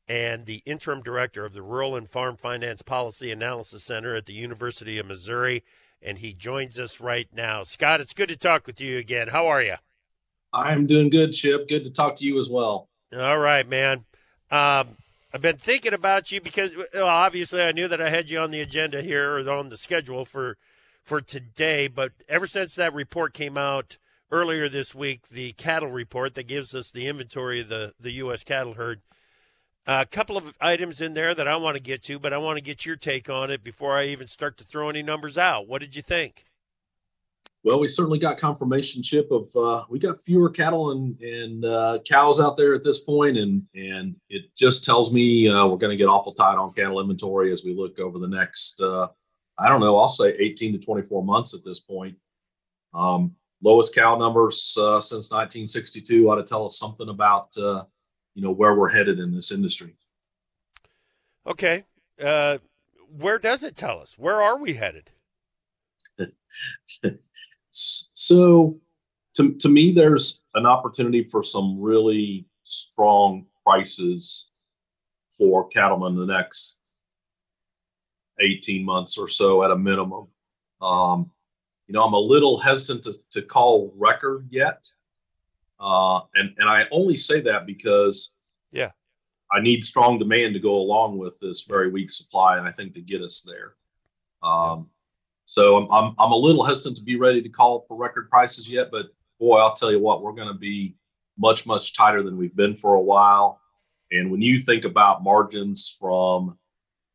and 0.07 0.45
the 0.45 0.61
Interim 0.65 1.01
Director 1.01 1.45
of 1.45 1.53
the 1.53 1.61
Rural 1.61 1.95
and 1.95 2.09
Farm 2.09 2.37
Finance 2.37 2.81
Policy 2.81 3.31
Analysis 3.31 3.83
Center 3.83 4.15
at 4.15 4.25
the 4.25 4.33
University 4.33 4.97
of 4.97 5.05
Missouri 5.05 5.63
and 6.05 6.19
he 6.19 6.33
joins 6.33 6.79
us 6.79 7.01
right 7.01 7.27
now. 7.35 7.63
Scott, 7.63 7.99
it's 7.99 8.13
good 8.13 8.29
to 8.29 8.37
talk 8.37 8.67
with 8.67 8.79
you 8.79 8.97
again. 8.97 9.29
How 9.29 9.47
are 9.47 9.61
you? 9.61 9.75
I'm 10.53 10.85
doing 10.85 11.09
good, 11.09 11.33
Chip. 11.33 11.67
Good 11.67 11.83
to 11.85 11.91
talk 11.91 12.15
to 12.17 12.25
you 12.25 12.39
as 12.39 12.49
well. 12.49 12.87
All 13.13 13.39
right, 13.39 13.67
man. 13.67 14.05
Um, 14.51 14.87
I've 15.33 15.41
been 15.41 15.57
thinking 15.57 15.93
about 15.93 16.31
you 16.31 16.39
because 16.39 16.75
well, 16.93 17.07
obviously 17.07 17.61
I 17.61 17.71
knew 17.71 17.87
that 17.87 18.01
I 18.01 18.09
had 18.09 18.29
you 18.29 18.39
on 18.39 18.51
the 18.51 18.61
agenda 18.61 19.01
here 19.01 19.37
or 19.37 19.49
on 19.49 19.69
the 19.69 19.77
schedule 19.77 20.23
for 20.23 20.57
for 21.03 21.21
today, 21.21 21.87
but 21.87 22.13
ever 22.29 22.47
since 22.47 22.75
that 22.75 22.93
report 22.93 23.33
came 23.33 23.57
out 23.57 23.97
earlier 24.35 24.67
this 24.67 24.93
week, 24.93 25.29
the 25.29 25.53
cattle 25.53 25.89
report 25.89 26.35
that 26.35 26.43
gives 26.43 26.75
us 26.75 26.91
the 26.91 27.07
inventory 27.07 27.61
of 27.61 27.69
the 27.69 27.93
the 27.99 28.11
U.S. 28.11 28.43
cattle 28.43 28.73
herd, 28.73 29.01
a 29.87 30.05
couple 30.05 30.35
of 30.35 30.57
items 30.59 30.99
in 30.99 31.13
there 31.13 31.33
that 31.33 31.47
I 31.47 31.55
want 31.55 31.77
to 31.77 31.83
get 31.83 32.03
to, 32.03 32.19
but 32.19 32.33
I 32.33 32.37
want 32.37 32.57
to 32.57 32.63
get 32.63 32.85
your 32.85 32.97
take 32.97 33.29
on 33.29 33.49
it 33.49 33.63
before 33.63 33.97
I 33.97 34.05
even 34.05 34.27
start 34.27 34.57
to 34.57 34.65
throw 34.65 34.89
any 34.89 35.01
numbers 35.01 35.37
out. 35.37 35.67
What 35.67 35.81
did 35.81 35.95
you 35.95 36.01
think? 36.01 36.43
Well, 37.63 37.79
we 37.79 37.87
certainly 37.87 38.19
got 38.19 38.37
confirmation, 38.37 39.01
Chip, 39.01 39.31
of 39.31 39.49
uh, 39.55 39.85
we 39.89 39.99
got 39.99 40.19
fewer 40.19 40.49
cattle 40.49 40.91
and 40.91 41.19
and 41.21 41.63
uh, 41.63 41.99
cows 42.07 42.41
out 42.41 42.57
there 42.57 42.75
at 42.75 42.83
this 42.83 42.99
point, 42.99 43.37
and 43.37 43.63
and 43.73 44.17
it 44.29 44.53
just 44.55 44.83
tells 44.83 45.13
me 45.13 45.47
uh, 45.47 45.65
we're 45.65 45.77
going 45.77 45.91
to 45.91 45.95
get 45.95 46.09
awful 46.09 46.33
tight 46.33 46.57
on 46.57 46.73
cattle 46.73 46.99
inventory 46.99 47.51
as 47.53 47.63
we 47.63 47.73
look 47.73 47.99
over 47.99 48.19
the 48.19 48.27
next, 48.27 48.81
uh, 48.81 49.07
I 49.57 49.69
don't 49.69 49.79
know, 49.79 49.97
I'll 49.97 50.09
say 50.09 50.35
18 50.37 50.73
to 50.73 50.79
24 50.79 51.23
months 51.23 51.53
at 51.55 51.63
this 51.63 51.79
point. 51.79 52.17
Um, 52.93 53.35
lowest 53.65 53.95
cow 53.95 54.15
numbers 54.15 54.77
uh, 54.79 54.99
since 54.99 55.31
1962 55.31 56.29
ought 56.29 56.35
to 56.35 56.43
tell 56.43 56.65
us 56.65 56.77
something 56.77 57.09
about 57.09 57.49
uh, 57.57 57.83
you 58.35 58.41
know 58.43 58.51
where 58.51 58.75
we're 58.75 58.89
headed 58.89 59.19
in 59.19 59.31
this 59.31 59.51
industry. 59.51 59.95
Okay, 61.47 61.83
uh, 62.23 62.59
where 63.09 63.39
does 63.39 63.63
it 63.63 63.75
tell 63.75 63.99
us? 63.99 64.17
Where 64.17 64.41
are 64.41 64.57
we 64.57 64.73
headed? 64.73 65.09
so, 67.71 68.79
to 69.33 69.53
to 69.55 69.69
me, 69.69 69.91
there's 69.91 70.41
an 70.53 70.65
opportunity 70.65 71.23
for 71.23 71.43
some 71.43 71.81
really 71.81 72.45
strong 72.63 73.45
prices 73.65 74.51
for 75.37 75.67
cattlemen 75.67 76.13
in 76.13 76.27
the 76.27 76.33
next 76.33 76.79
18 78.39 78.85
months 78.85 79.17
or 79.17 79.27
so 79.27 79.63
at 79.63 79.71
a 79.71 79.75
minimum. 79.75 80.27
Um, 80.81 81.31
you 81.87 81.93
know, 81.93 82.03
I'm 82.03 82.13
a 82.13 82.19
little 82.19 82.57
hesitant 82.57 83.03
to, 83.03 83.13
to 83.31 83.41
call 83.41 83.93
record 83.95 84.47
yet. 84.49 84.89
Uh, 85.79 86.21
and 86.35 86.53
and 86.57 86.69
I 86.69 86.85
only 86.91 87.17
say 87.17 87.41
that 87.41 87.65
because 87.65 88.35
yeah, 88.71 88.91
I 89.51 89.59
need 89.59 89.83
strong 89.83 90.17
demand 90.17 90.53
to 90.53 90.59
go 90.59 90.77
along 90.77 91.17
with 91.17 91.39
this 91.39 91.65
very 91.67 91.89
weak 91.89 92.11
supply, 92.11 92.57
and 92.57 92.67
I 92.67 92.71
think 92.71 92.93
to 92.93 93.01
get 93.01 93.21
us 93.21 93.41
there. 93.41 93.75
Um. 94.41 94.89
So 95.47 95.77
I'm, 95.77 95.91
I'm 95.91 96.15
I'm 96.17 96.31
a 96.31 96.37
little 96.37 96.63
hesitant 96.63 96.97
to 96.97 97.03
be 97.03 97.17
ready 97.17 97.41
to 97.41 97.49
call 97.49 97.85
for 97.87 97.97
record 97.97 98.29
prices 98.29 98.71
yet, 98.71 98.89
but 98.91 99.07
boy, 99.39 99.57
I'll 99.57 99.73
tell 99.73 99.91
you 99.91 99.99
what, 99.99 100.23
we're 100.23 100.33
going 100.33 100.47
to 100.47 100.59
be 100.59 100.95
much 101.37 101.67
much 101.67 101.93
tighter 101.93 102.23
than 102.23 102.37
we've 102.37 102.55
been 102.55 102.75
for 102.75 102.95
a 102.95 103.01
while. 103.01 103.59
And 104.11 104.31
when 104.31 104.41
you 104.41 104.59
think 104.59 104.85
about 104.85 105.23
margins 105.23 105.95
from 105.99 106.57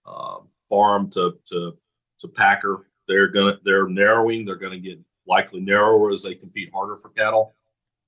uh, 0.07 0.39
farm 0.69 1.11
to 1.11 1.39
to 1.47 1.77
to 2.19 2.29
packer, 2.29 2.90
they're 3.11 3.29
gonna 3.29 3.59
they're 3.65 3.89
narrowing. 3.89 4.45
They're 4.45 4.57
going 4.57 4.73
to 4.73 4.79
get 4.79 4.99
likely 5.27 5.61
narrower 5.61 6.13
as 6.13 6.23
they 6.23 6.35
compete 6.35 6.71
harder 6.73 6.97
for 6.97 7.11
cattle 7.11 7.55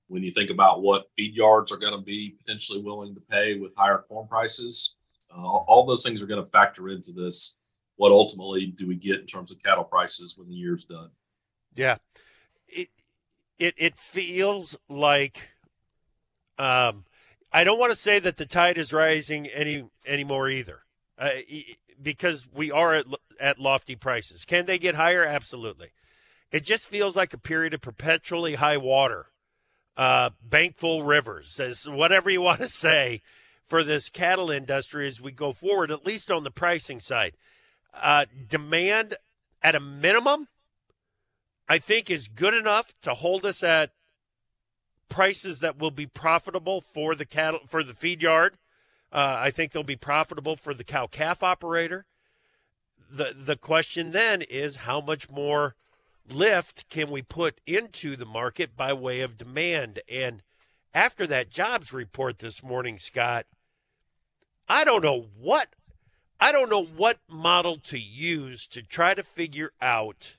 when 0.07 0.23
you 0.23 0.31
think 0.31 0.49
about 0.49 0.81
what 0.81 1.09
feed 1.17 1.35
yards 1.35 1.71
are 1.71 1.77
going 1.77 1.93
to 1.93 2.01
be 2.01 2.35
potentially 2.37 2.81
willing 2.81 3.15
to 3.15 3.21
pay 3.21 3.57
with 3.57 3.75
higher 3.75 4.03
corn 4.07 4.27
prices, 4.27 4.95
uh, 5.35 5.41
all 5.41 5.85
those 5.85 6.05
things 6.05 6.21
are 6.21 6.27
going 6.27 6.43
to 6.43 6.51
factor 6.51 6.89
into 6.89 7.11
this. 7.11 7.57
What 7.95 8.11
ultimately 8.11 8.67
do 8.67 8.87
we 8.87 8.95
get 8.95 9.21
in 9.21 9.25
terms 9.25 9.51
of 9.51 9.61
cattle 9.63 9.83
prices 9.83 10.37
when 10.37 10.47
the 10.49 10.55
year's 10.55 10.85
done? 10.85 11.09
Yeah, 11.75 11.97
it 12.67 12.89
it 13.57 13.73
it 13.77 13.97
feels 13.97 14.77
like 14.89 15.49
um, 16.59 17.05
I 17.51 17.63
don't 17.63 17.79
want 17.79 17.91
to 17.91 17.97
say 17.97 18.19
that 18.19 18.37
the 18.37 18.45
tide 18.45 18.77
is 18.77 18.93
rising 18.93 19.47
any 19.47 19.89
anymore 20.05 20.49
either, 20.49 20.83
uh, 21.17 21.29
because 22.01 22.47
we 22.51 22.71
are 22.71 22.93
at 22.93 23.05
at 23.39 23.59
lofty 23.59 23.95
prices. 23.95 24.45
Can 24.45 24.65
they 24.65 24.77
get 24.77 24.95
higher? 24.95 25.23
Absolutely. 25.23 25.89
It 26.51 26.63
just 26.63 26.87
feels 26.87 27.15
like 27.15 27.33
a 27.33 27.39
period 27.39 27.73
of 27.73 27.81
perpetually 27.81 28.55
high 28.55 28.77
water 28.77 29.27
uh, 29.97 30.31
bankful 30.41 31.03
rivers, 31.03 31.59
as 31.59 31.87
whatever 31.87 32.29
you 32.29 32.41
want 32.43 32.59
to 32.59 32.67
say, 32.67 33.21
for 33.63 33.83
this 33.83 34.09
cattle 34.09 34.51
industry 34.51 35.07
as 35.07 35.21
we 35.21 35.31
go 35.31 35.51
forward, 35.51 35.91
at 35.91 36.05
least 36.05 36.29
on 36.29 36.43
the 36.43 36.51
pricing 36.51 36.99
side. 36.99 37.33
Uh, 37.93 38.25
demand 38.47 39.15
at 39.61 39.75
a 39.75 39.79
minimum, 39.79 40.47
I 41.69 41.77
think, 41.77 42.09
is 42.09 42.27
good 42.27 42.53
enough 42.53 42.93
to 43.03 43.13
hold 43.13 43.45
us 43.45 43.63
at 43.63 43.91
prices 45.09 45.59
that 45.59 45.77
will 45.77 45.91
be 45.91 46.07
profitable 46.07 46.81
for 46.81 47.13
the 47.13 47.25
cattle 47.25 47.61
for 47.67 47.83
the 47.83 47.93
feed 47.93 48.21
yard. 48.21 48.57
Uh, 49.13 49.37
I 49.39 49.51
think 49.51 49.71
they'll 49.71 49.83
be 49.83 49.95
profitable 49.95 50.55
for 50.55 50.73
the 50.73 50.83
cow 50.83 51.05
calf 51.05 51.43
operator. 51.43 52.05
The 53.11 53.33
the 53.37 53.55
question 53.55 54.09
then 54.09 54.41
is 54.41 54.77
how 54.77 55.01
much 55.01 55.29
more 55.29 55.75
lift 56.27 56.89
can 56.89 57.11
we 57.11 57.21
put 57.21 57.61
into 57.67 58.15
the 58.15 58.25
market 58.25 58.75
by 58.75 58.91
way 58.91 59.21
of 59.21 59.37
demand? 59.37 59.99
And 60.11 60.41
after 60.95 61.27
that 61.27 61.51
jobs 61.51 61.93
report 61.93 62.39
this 62.39 62.63
morning, 62.63 62.97
Scott, 62.97 63.45
I 64.67 64.83
don't 64.83 65.03
know 65.03 65.27
what 65.39 65.75
I 66.39 66.51
don't 66.51 66.71
know 66.71 66.83
what 66.83 67.19
model 67.29 67.75
to 67.77 67.99
use 67.99 68.65
to 68.67 68.81
try 68.81 69.13
to 69.13 69.21
figure 69.21 69.73
out 69.79 70.37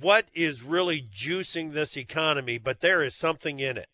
what 0.00 0.26
is 0.32 0.62
really 0.62 1.02
juicing 1.02 1.72
this 1.72 1.96
economy, 1.96 2.58
but 2.58 2.80
there 2.80 3.02
is 3.02 3.16
something 3.16 3.58
in 3.58 3.76
it. 3.76 3.88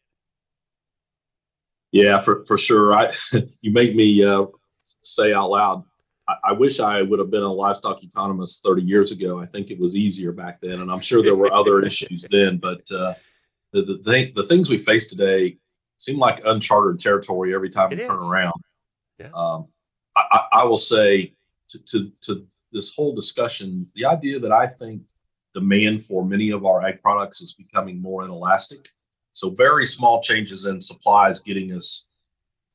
Yeah, 1.92 2.20
for, 2.20 2.44
for 2.46 2.58
sure. 2.58 2.94
I 2.94 3.12
you 3.60 3.72
make 3.72 3.94
me 3.94 4.24
uh, 4.24 4.46
say 5.02 5.32
out 5.32 5.50
loud 5.50 5.84
I, 6.44 6.52
wish 6.52 6.80
I 6.80 7.02
would 7.02 7.18
have 7.18 7.30
been 7.30 7.42
a 7.42 7.52
livestock 7.52 8.02
economist 8.02 8.62
30 8.62 8.82
years 8.82 9.12
ago. 9.12 9.40
I 9.40 9.46
think 9.46 9.70
it 9.70 9.78
was 9.78 9.96
easier 9.96 10.32
back 10.32 10.60
then, 10.60 10.80
and 10.80 10.90
I'm 10.90 11.00
sure 11.00 11.22
there 11.22 11.36
were 11.36 11.52
other 11.52 11.80
issues 11.84 12.26
then. 12.30 12.58
But 12.58 12.80
uh, 12.90 13.14
the 13.72 13.82
the, 13.82 13.98
thing, 14.04 14.32
the 14.34 14.42
things 14.42 14.68
we 14.68 14.78
face 14.78 15.06
today 15.06 15.56
seem 15.98 16.18
like 16.18 16.44
uncharted 16.44 17.00
territory 17.00 17.54
every 17.54 17.70
time 17.70 17.92
it 17.92 17.96
we 17.96 18.02
is. 18.02 18.08
turn 18.08 18.22
around. 18.22 18.60
Yeah. 19.18 19.30
Um, 19.34 19.68
I, 20.16 20.46
I, 20.52 20.64
will 20.64 20.76
say 20.76 21.32
to, 21.68 21.84
to, 21.84 22.12
to 22.22 22.46
this 22.72 22.94
whole 22.94 23.14
discussion, 23.14 23.88
the 23.94 24.04
idea 24.04 24.38
that 24.40 24.52
I 24.52 24.66
think 24.66 25.02
demand 25.54 26.04
for 26.04 26.24
many 26.24 26.50
of 26.50 26.64
our 26.64 26.84
ag 26.84 27.02
products 27.02 27.40
is 27.40 27.54
becoming 27.54 28.00
more 28.00 28.24
inelastic. 28.24 28.88
So 29.38 29.50
very 29.50 29.86
small 29.86 30.20
changes 30.20 30.66
in 30.66 30.80
supplies 30.80 31.38
getting 31.38 31.72
us 31.72 32.08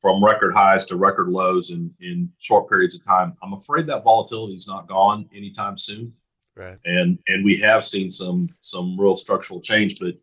from 0.00 0.24
record 0.24 0.54
highs 0.54 0.86
to 0.86 0.96
record 0.96 1.28
lows 1.28 1.70
in, 1.70 1.92
in 2.00 2.32
short 2.38 2.70
periods 2.70 2.94
of 2.94 3.04
time. 3.04 3.36
I'm 3.42 3.52
afraid 3.52 3.86
that 3.88 4.02
volatility 4.02 4.54
is 4.54 4.66
not 4.66 4.88
gone 4.88 5.28
anytime 5.36 5.76
soon. 5.76 6.10
Right. 6.56 6.78
And 6.86 7.18
and 7.28 7.44
we 7.44 7.58
have 7.58 7.84
seen 7.84 8.10
some 8.10 8.48
some 8.60 8.98
real 8.98 9.14
structural 9.14 9.60
change, 9.60 9.98
but 10.00 10.14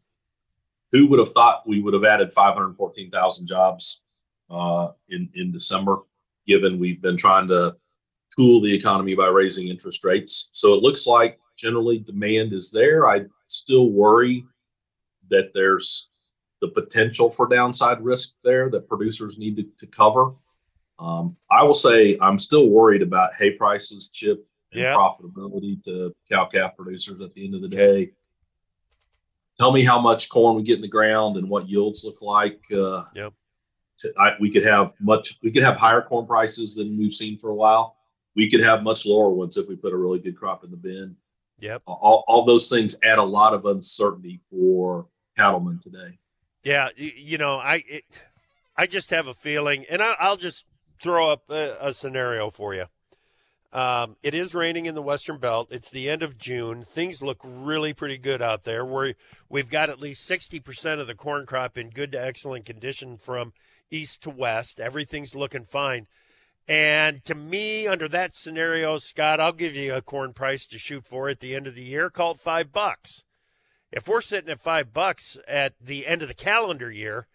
who 0.92 1.06
would 1.08 1.20
have 1.20 1.30
thought 1.30 1.68
we 1.68 1.80
would 1.80 1.94
have 1.94 2.06
added 2.06 2.34
514,000 2.34 3.46
jobs 3.46 4.02
uh, 4.50 4.88
in 5.10 5.30
in 5.36 5.52
December, 5.52 6.00
given 6.48 6.80
we've 6.80 7.04
been 7.04 7.18
trying 7.18 7.48
to 7.50 7.76
cool 8.36 8.62
the 8.62 8.74
economy 8.74 9.14
by 9.14 9.28
raising 9.28 9.68
interest 9.68 10.04
rates. 10.04 10.50
So 10.54 10.74
it 10.74 10.82
looks 10.82 11.06
like 11.06 11.40
generally 11.56 12.00
demand 12.00 12.54
is 12.54 12.72
there. 12.72 13.08
I 13.08 13.26
still 13.46 13.92
worry 13.92 14.44
that 15.30 15.52
there's 15.54 16.08
the 16.62 16.70
potential 16.70 17.30
for 17.30 17.48
downside 17.48 18.02
risk 18.04 18.36
there 18.44 18.70
that 18.70 18.88
producers 18.88 19.38
need 19.38 19.56
to, 19.58 19.64
to 19.80 19.88
cover. 19.88 20.32
Um, 21.00 21.36
I 21.50 21.64
will 21.64 21.74
say 21.74 22.18
I'm 22.22 22.38
still 22.40 22.70
worried 22.70 23.02
about 23.02 23.34
hay 23.34 23.52
prices, 23.52 24.10
chip, 24.10 24.46
and 24.72 24.82
Yeah. 24.82 24.96
profitability 24.96 25.84
to 25.84 26.16
cow 26.30 26.46
calf 26.46 26.78
producers 26.78 27.22
at 27.22 27.34
the 27.34 27.44
end 27.44 27.56
of 27.56 27.62
the 27.62 27.68
day. 27.68 28.12
Tell 29.60 29.72
me 29.72 29.84
how 29.84 30.00
much 30.00 30.30
corn 30.30 30.56
we 30.56 30.62
get 30.64 30.76
in 30.76 30.82
the 30.82 30.88
ground 30.88 31.38
and 31.38 31.50
what 31.50 31.68
yields 31.68 32.06
look 32.06 32.22
like. 32.22 32.64
Uh, 32.72 33.04
Yep. 33.16 33.34
to, 34.00 34.14
I, 34.20 34.34
we 34.40 34.50
could 34.52 34.64
have 34.66 34.94
much. 35.00 35.40
We 35.42 35.52
could 35.52 35.64
have 35.64 35.78
higher 35.78 36.02
corn 36.02 36.26
prices 36.26 36.76
than 36.76 36.98
we've 36.98 37.14
seen 37.14 37.38
for 37.38 37.50
a 37.50 37.56
while. 37.56 37.98
We 38.36 38.50
could 38.50 38.62
have 38.64 38.84
much 38.84 39.06
lower 39.06 39.30
ones 39.30 39.58
if 39.58 39.68
we 39.68 39.76
put 39.76 39.94
a 39.94 39.98
really 39.98 40.20
good 40.20 40.38
crop 40.38 40.64
in 40.64 40.72
the 40.72 40.78
bin. 40.78 41.18
Yep. 41.60 41.82
All, 41.86 42.24
all 42.28 42.46
those 42.46 42.70
things 42.70 42.98
add 43.04 43.20
a 43.20 43.24
lot 43.24 43.54
of 43.54 43.66
uncertainty 43.66 44.40
for 44.50 45.08
cattlemen 45.38 45.80
today. 45.80 46.18
Yeah, 46.64 46.90
you 46.96 47.38
know, 47.38 47.58
I 47.58 47.82
it, 47.88 48.04
I 48.78 48.86
just 48.86 49.10
have 49.10 49.28
a 49.28 49.34
feeling, 49.34 49.86
and 49.90 50.02
I, 50.02 50.16
I'll 50.20 50.38
just 50.38 50.66
throw 51.02 51.32
up 51.32 51.50
a, 51.50 51.76
a 51.82 51.94
scenario 51.94 52.50
for 52.50 52.76
you. 52.76 52.86
Um, 53.74 54.18
it 54.22 54.36
is 54.36 54.54
raining 54.54 54.86
in 54.86 54.96
the 54.96 55.02
Western 55.02 55.38
Belt. 55.38 55.70
It's 55.72 55.90
the 55.90 56.10
end 56.10 56.24
of 56.24 56.38
June. 56.38 56.84
Things 56.84 57.22
look 57.22 57.40
really 57.44 57.94
pretty 57.94 58.18
good 58.18 58.42
out 58.42 58.64
there. 58.64 58.86
Where 58.86 59.16
we've 59.50 59.70
got 59.70 59.90
at 59.90 60.02
least 60.02 60.26
sixty 60.26 60.60
percent 60.60 61.02
of 61.02 61.08
the 61.08 61.16
corn 61.16 61.46
crop 61.46 61.78
in 61.78 61.90
good 61.90 62.12
to 62.12 62.22
excellent 62.22 62.66
condition 62.66 63.18
from 63.18 63.54
east 63.90 64.22
to 64.24 64.30
west. 64.30 64.80
Everything's 64.80 65.36
looking 65.36 65.64
fine. 65.64 66.08
And 66.68 67.26
to 67.26 67.34
me, 67.34 67.88
under 67.88 68.08
that 68.10 68.36
scenario, 68.36 68.98
Scott, 68.98 69.40
I'll 69.40 69.52
give 69.52 69.76
you 69.76 69.96
a 69.96 70.02
corn 70.02 70.32
price 70.34 70.68
to 70.68 70.78
shoot 70.78 71.06
for 71.08 71.28
at 71.28 71.40
the 71.40 71.56
end 71.56 71.66
of 71.66 71.76
the 71.76 71.82
year. 71.82 72.10
Call 72.10 72.34
it 72.34 72.40
five 72.40 72.72
bucks. 72.72 73.24
If 73.92 74.08
we're 74.08 74.22
sitting 74.22 74.50
at 74.50 74.60
five 74.60 74.94
bucks 74.94 75.38
at 75.48 75.74
the 75.80 76.08
end 76.08 76.22
of 76.22 76.28
the 76.28 76.34
calendar 76.34 76.90
year, 76.90 77.28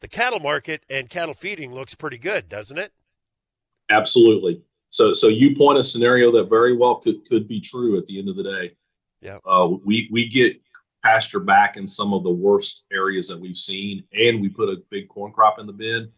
the 0.00 0.08
cattle 0.08 0.40
market 0.40 0.84
and 0.90 1.08
cattle 1.08 1.34
feeding 1.34 1.72
looks 1.72 1.94
pretty 1.94 2.18
good, 2.18 2.48
doesn't 2.48 2.78
it? 2.78 2.92
Absolutely. 3.88 4.62
So, 4.90 5.14
so 5.14 5.28
you 5.28 5.56
point 5.56 5.78
a 5.78 5.84
scenario 5.84 6.30
that 6.32 6.50
very 6.50 6.76
well 6.76 6.96
could 6.96 7.24
could 7.26 7.48
be 7.48 7.60
true 7.60 7.96
at 7.96 8.06
the 8.06 8.18
end 8.18 8.28
of 8.28 8.36
the 8.36 8.42
day. 8.42 8.76
Yeah. 9.22 9.38
Uh, 9.46 9.76
we 9.84 10.08
we 10.10 10.28
get 10.28 10.60
pasture 11.02 11.40
back 11.40 11.76
in 11.76 11.88
some 11.88 12.12
of 12.12 12.22
the 12.24 12.30
worst 12.30 12.84
areas 12.92 13.28
that 13.28 13.40
we've 13.40 13.56
seen, 13.56 14.04
and 14.12 14.40
we 14.40 14.48
put 14.48 14.68
a 14.68 14.82
big 14.90 15.08
corn 15.08 15.32
crop 15.32 15.58
in 15.58 15.66
the 15.66 15.72
bin. 15.72 16.10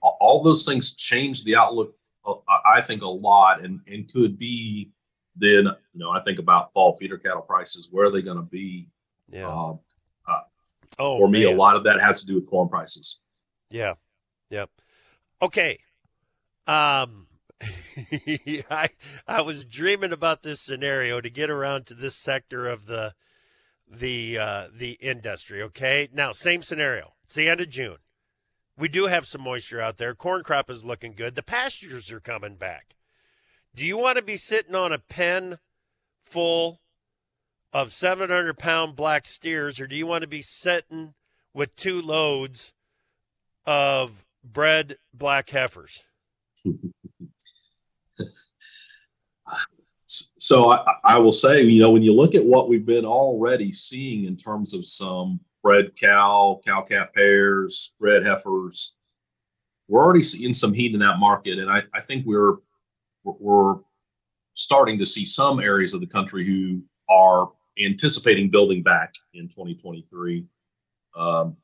All 0.00 0.42
those 0.42 0.64
things 0.64 0.94
change 0.94 1.44
the 1.44 1.56
outlook. 1.56 1.94
Uh, 2.24 2.34
I 2.48 2.76
I 2.76 2.80
think 2.80 3.02
a 3.02 3.08
lot, 3.08 3.64
and 3.64 3.80
and 3.88 4.10
could 4.12 4.38
be 4.38 4.92
then. 5.34 5.64
You 5.64 6.00
know, 6.00 6.10
I 6.10 6.20
think 6.22 6.38
about 6.38 6.72
fall 6.72 6.96
feeder 6.96 7.18
cattle 7.18 7.42
prices. 7.42 7.88
Where 7.90 8.06
are 8.06 8.10
they 8.10 8.22
going 8.22 8.36
to 8.36 8.42
be? 8.42 8.88
Yeah. 9.32 9.48
Um, 9.48 9.80
oh, 10.98 11.18
for 11.18 11.28
me, 11.28 11.44
a 11.44 11.50
lot 11.50 11.76
of 11.76 11.84
that 11.84 12.00
has 12.00 12.20
to 12.20 12.26
do 12.26 12.34
with 12.34 12.48
corn 12.48 12.68
prices. 12.68 13.20
Yeah. 13.70 13.94
Yep. 14.50 14.70
Okay. 15.40 15.78
Um 16.66 17.26
I 18.70 18.88
I 19.26 19.40
was 19.40 19.64
dreaming 19.64 20.12
about 20.12 20.42
this 20.42 20.60
scenario 20.60 21.20
to 21.20 21.30
get 21.30 21.50
around 21.50 21.86
to 21.86 21.94
this 21.94 22.16
sector 22.16 22.66
of 22.66 22.86
the 22.86 23.14
the 23.90 24.38
uh 24.38 24.68
the 24.72 24.92
industry, 24.92 25.62
okay? 25.62 26.08
Now, 26.12 26.32
same 26.32 26.62
scenario. 26.62 27.14
It's 27.24 27.34
the 27.34 27.48
end 27.48 27.60
of 27.60 27.70
June. 27.70 27.98
We 28.76 28.88
do 28.88 29.06
have 29.06 29.26
some 29.26 29.42
moisture 29.42 29.80
out 29.80 29.96
there. 29.96 30.14
Corn 30.14 30.42
crop 30.42 30.70
is 30.70 30.84
looking 30.84 31.14
good. 31.14 31.34
The 31.34 31.42
pastures 31.42 32.10
are 32.12 32.20
coming 32.20 32.56
back. 32.56 32.96
Do 33.74 33.86
you 33.86 33.98
want 33.98 34.18
to 34.18 34.22
be 34.22 34.36
sitting 34.36 34.74
on 34.74 34.92
a 34.92 34.98
pen 34.98 35.58
full 36.20 36.81
of 37.72 37.92
700 37.92 38.58
pound 38.58 38.96
black 38.96 39.26
steers, 39.26 39.80
or 39.80 39.86
do 39.86 39.96
you 39.96 40.06
want 40.06 40.22
to 40.22 40.28
be 40.28 40.42
sitting 40.42 41.14
with 41.54 41.74
two 41.76 42.00
loads 42.00 42.72
of 43.66 44.24
bred 44.44 44.96
black 45.14 45.50
heifers? 45.50 46.04
So 50.42 50.70
I, 50.70 50.84
I 51.04 51.18
will 51.18 51.32
say, 51.32 51.62
you 51.62 51.80
know, 51.80 51.90
when 51.90 52.02
you 52.02 52.14
look 52.14 52.34
at 52.34 52.44
what 52.44 52.68
we've 52.68 52.84
been 52.84 53.06
already 53.06 53.72
seeing 53.72 54.24
in 54.24 54.36
terms 54.36 54.74
of 54.74 54.84
some 54.84 55.40
bred 55.62 55.96
cow, 55.96 56.60
cow 56.66 56.82
calf 56.82 57.14
pairs, 57.14 57.94
bred 57.98 58.26
heifers, 58.26 58.96
we're 59.88 60.04
already 60.04 60.22
seeing 60.22 60.52
some 60.52 60.74
heat 60.74 60.92
in 60.92 61.00
that 61.00 61.18
market, 61.18 61.58
and 61.58 61.70
I, 61.70 61.82
I 61.94 62.00
think 62.00 62.26
we're 62.26 62.56
we're 63.24 63.76
starting 64.54 64.98
to 64.98 65.06
see 65.06 65.24
some 65.24 65.60
areas 65.60 65.94
of 65.94 66.00
the 66.00 66.06
country 66.06 66.44
who 66.44 66.82
are 67.08 67.50
anticipating 67.78 68.50
building 68.50 68.82
back 68.82 69.14
in 69.34 69.48
2023. 69.48 70.44
Um, 71.14 71.56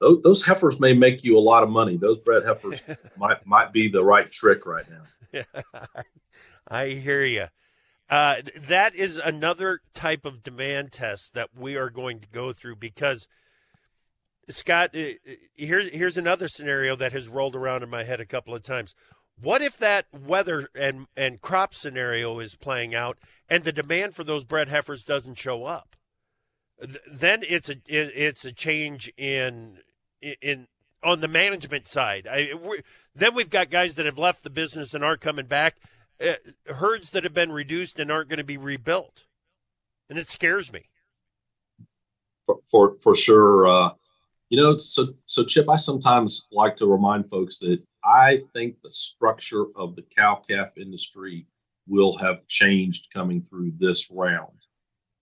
those, 0.00 0.22
those 0.22 0.44
heifers 0.44 0.78
may 0.78 0.92
make 0.92 1.24
you 1.24 1.36
a 1.36 1.40
lot 1.40 1.62
of 1.62 1.70
money. 1.70 1.96
Those 1.96 2.18
bred 2.18 2.44
heifers 2.44 2.82
might 3.18 3.44
might 3.46 3.72
be 3.72 3.88
the 3.88 4.04
right 4.04 4.30
trick 4.30 4.66
right 4.66 4.84
now. 5.32 5.44
I 6.68 6.88
hear 6.88 7.24
you. 7.24 7.46
Uh, 8.10 8.36
that 8.56 8.94
is 8.94 9.18
another 9.18 9.80
type 9.92 10.24
of 10.24 10.42
demand 10.42 10.92
test 10.92 11.34
that 11.34 11.50
we 11.54 11.76
are 11.76 11.90
going 11.90 12.20
to 12.20 12.28
go 12.28 12.52
through 12.52 12.76
because 12.76 13.28
Scott, 14.48 14.94
here's 15.54 15.90
here's 15.90 16.16
another 16.16 16.48
scenario 16.48 16.96
that 16.96 17.12
has 17.12 17.28
rolled 17.28 17.54
around 17.54 17.82
in 17.82 17.90
my 17.90 18.04
head 18.04 18.20
a 18.20 18.26
couple 18.26 18.54
of 18.54 18.62
times. 18.62 18.94
What 19.40 19.62
if 19.62 19.76
that 19.78 20.06
weather 20.12 20.68
and 20.74 21.06
and 21.16 21.40
crop 21.40 21.72
scenario 21.74 22.38
is 22.40 22.54
playing 22.56 22.94
out 22.94 23.18
and 23.48 23.64
the 23.64 23.72
demand 23.72 24.14
for 24.14 24.24
those 24.24 24.44
bred 24.44 24.68
heifers 24.68 25.04
doesn't 25.04 25.36
show 25.36 25.64
up? 25.64 25.94
Th- 26.80 26.96
Then 27.10 27.42
it's 27.48 27.68
a 27.68 27.74
it- 27.86 28.12
it's 28.14 28.44
a 28.44 28.52
change 28.52 29.12
in 29.16 29.78
in 30.42 30.66
on 31.02 31.20
the 31.20 31.28
management 31.28 31.86
side. 31.86 32.26
I, 32.28 32.52
then 33.14 33.32
we've 33.34 33.50
got 33.50 33.70
guys 33.70 33.94
that 33.94 34.06
have 34.06 34.18
left 34.18 34.42
the 34.42 34.50
business 34.50 34.94
and 34.94 35.04
aren't 35.04 35.20
coming 35.20 35.46
back. 35.46 35.76
Uh, 36.20 36.32
herds 36.74 37.10
that 37.10 37.22
have 37.22 37.34
been 37.34 37.52
reduced 37.52 38.00
and 38.00 38.10
aren't 38.10 38.28
going 38.28 38.38
to 38.38 38.44
be 38.44 38.56
rebuilt, 38.56 39.26
and 40.10 40.18
it 40.18 40.26
scares 40.26 40.72
me. 40.72 40.86
for 42.44 42.58
for, 42.68 42.96
for 43.00 43.14
sure. 43.14 43.68
Uh, 43.68 43.90
you 44.50 44.56
know, 44.58 44.76
so 44.78 45.14
so 45.26 45.44
Chip, 45.44 45.68
I 45.68 45.76
sometimes 45.76 46.48
like 46.50 46.76
to 46.78 46.86
remind 46.86 47.30
folks 47.30 47.58
that 47.60 47.80
I 48.04 48.42
think 48.54 48.76
the 48.82 48.90
structure 48.90 49.66
of 49.76 49.96
the 49.96 50.04
cow 50.16 50.42
calf 50.48 50.76
industry 50.76 51.46
will 51.86 52.16
have 52.18 52.46
changed 52.46 53.12
coming 53.12 53.42
through 53.42 53.72
this 53.78 54.10
round. 54.10 54.52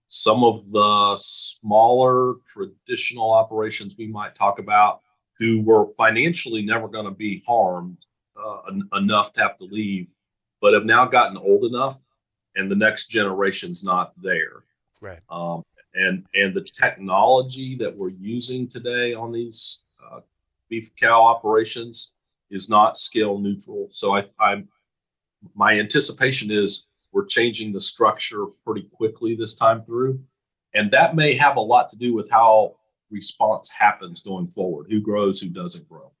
Some 0.07 0.43
of 0.43 0.71
the 0.71 1.17
smaller 1.17 2.35
traditional 2.47 3.31
operations 3.31 3.95
we 3.97 4.07
might 4.07 4.35
talk 4.35 4.59
about, 4.59 5.01
who 5.37 5.61
were 5.61 5.93
financially 5.93 6.61
never 6.63 6.87
going 6.87 7.05
to 7.05 7.11
be 7.11 7.43
harmed 7.45 7.97
uh, 8.41 8.61
en- 8.69 8.89
enough 8.93 9.33
to 9.33 9.41
have 9.41 9.57
to 9.57 9.65
leave, 9.65 10.07
but 10.61 10.73
have 10.73 10.85
now 10.85 11.05
gotten 11.05 11.37
old 11.37 11.65
enough, 11.65 11.99
and 12.55 12.71
the 12.71 12.75
next 12.75 13.07
generation's 13.07 13.83
not 13.83 14.13
there. 14.21 14.63
Right. 15.01 15.19
Um, 15.29 15.63
and 15.93 16.25
and 16.35 16.53
the 16.53 16.63
technology 16.79 17.75
that 17.77 17.95
we're 17.95 18.09
using 18.09 18.67
today 18.67 19.13
on 19.13 19.31
these 19.31 19.83
uh, 20.03 20.21
beef 20.69 20.95
cow 20.95 21.23
operations 21.23 22.13
is 22.49 22.69
not 22.69 22.97
scale 22.97 23.39
neutral. 23.39 23.87
So 23.91 24.15
I, 24.15 24.25
I'm 24.39 24.67
my 25.55 25.79
anticipation 25.79 26.49
is 26.51 26.87
we're 27.11 27.25
changing 27.25 27.71
the 27.71 27.81
structure 27.81 28.45
pretty 28.65 28.87
quickly 28.91 29.35
this 29.35 29.55
time 29.55 29.83
through, 29.83 30.19
and 30.73 30.91
that 30.91 31.15
may 31.15 31.33
have 31.35 31.57
a 31.57 31.61
lot 31.61 31.89
to 31.89 31.97
do 31.97 32.13
with 32.13 32.29
how 32.31 32.75
response 33.09 33.69
happens 33.69 34.21
going 34.21 34.49
forward. 34.49 34.87
Who 34.89 34.99
grows, 34.99 35.39
who 35.39 35.49
doesn't 35.49 35.87
grow. 35.87 36.11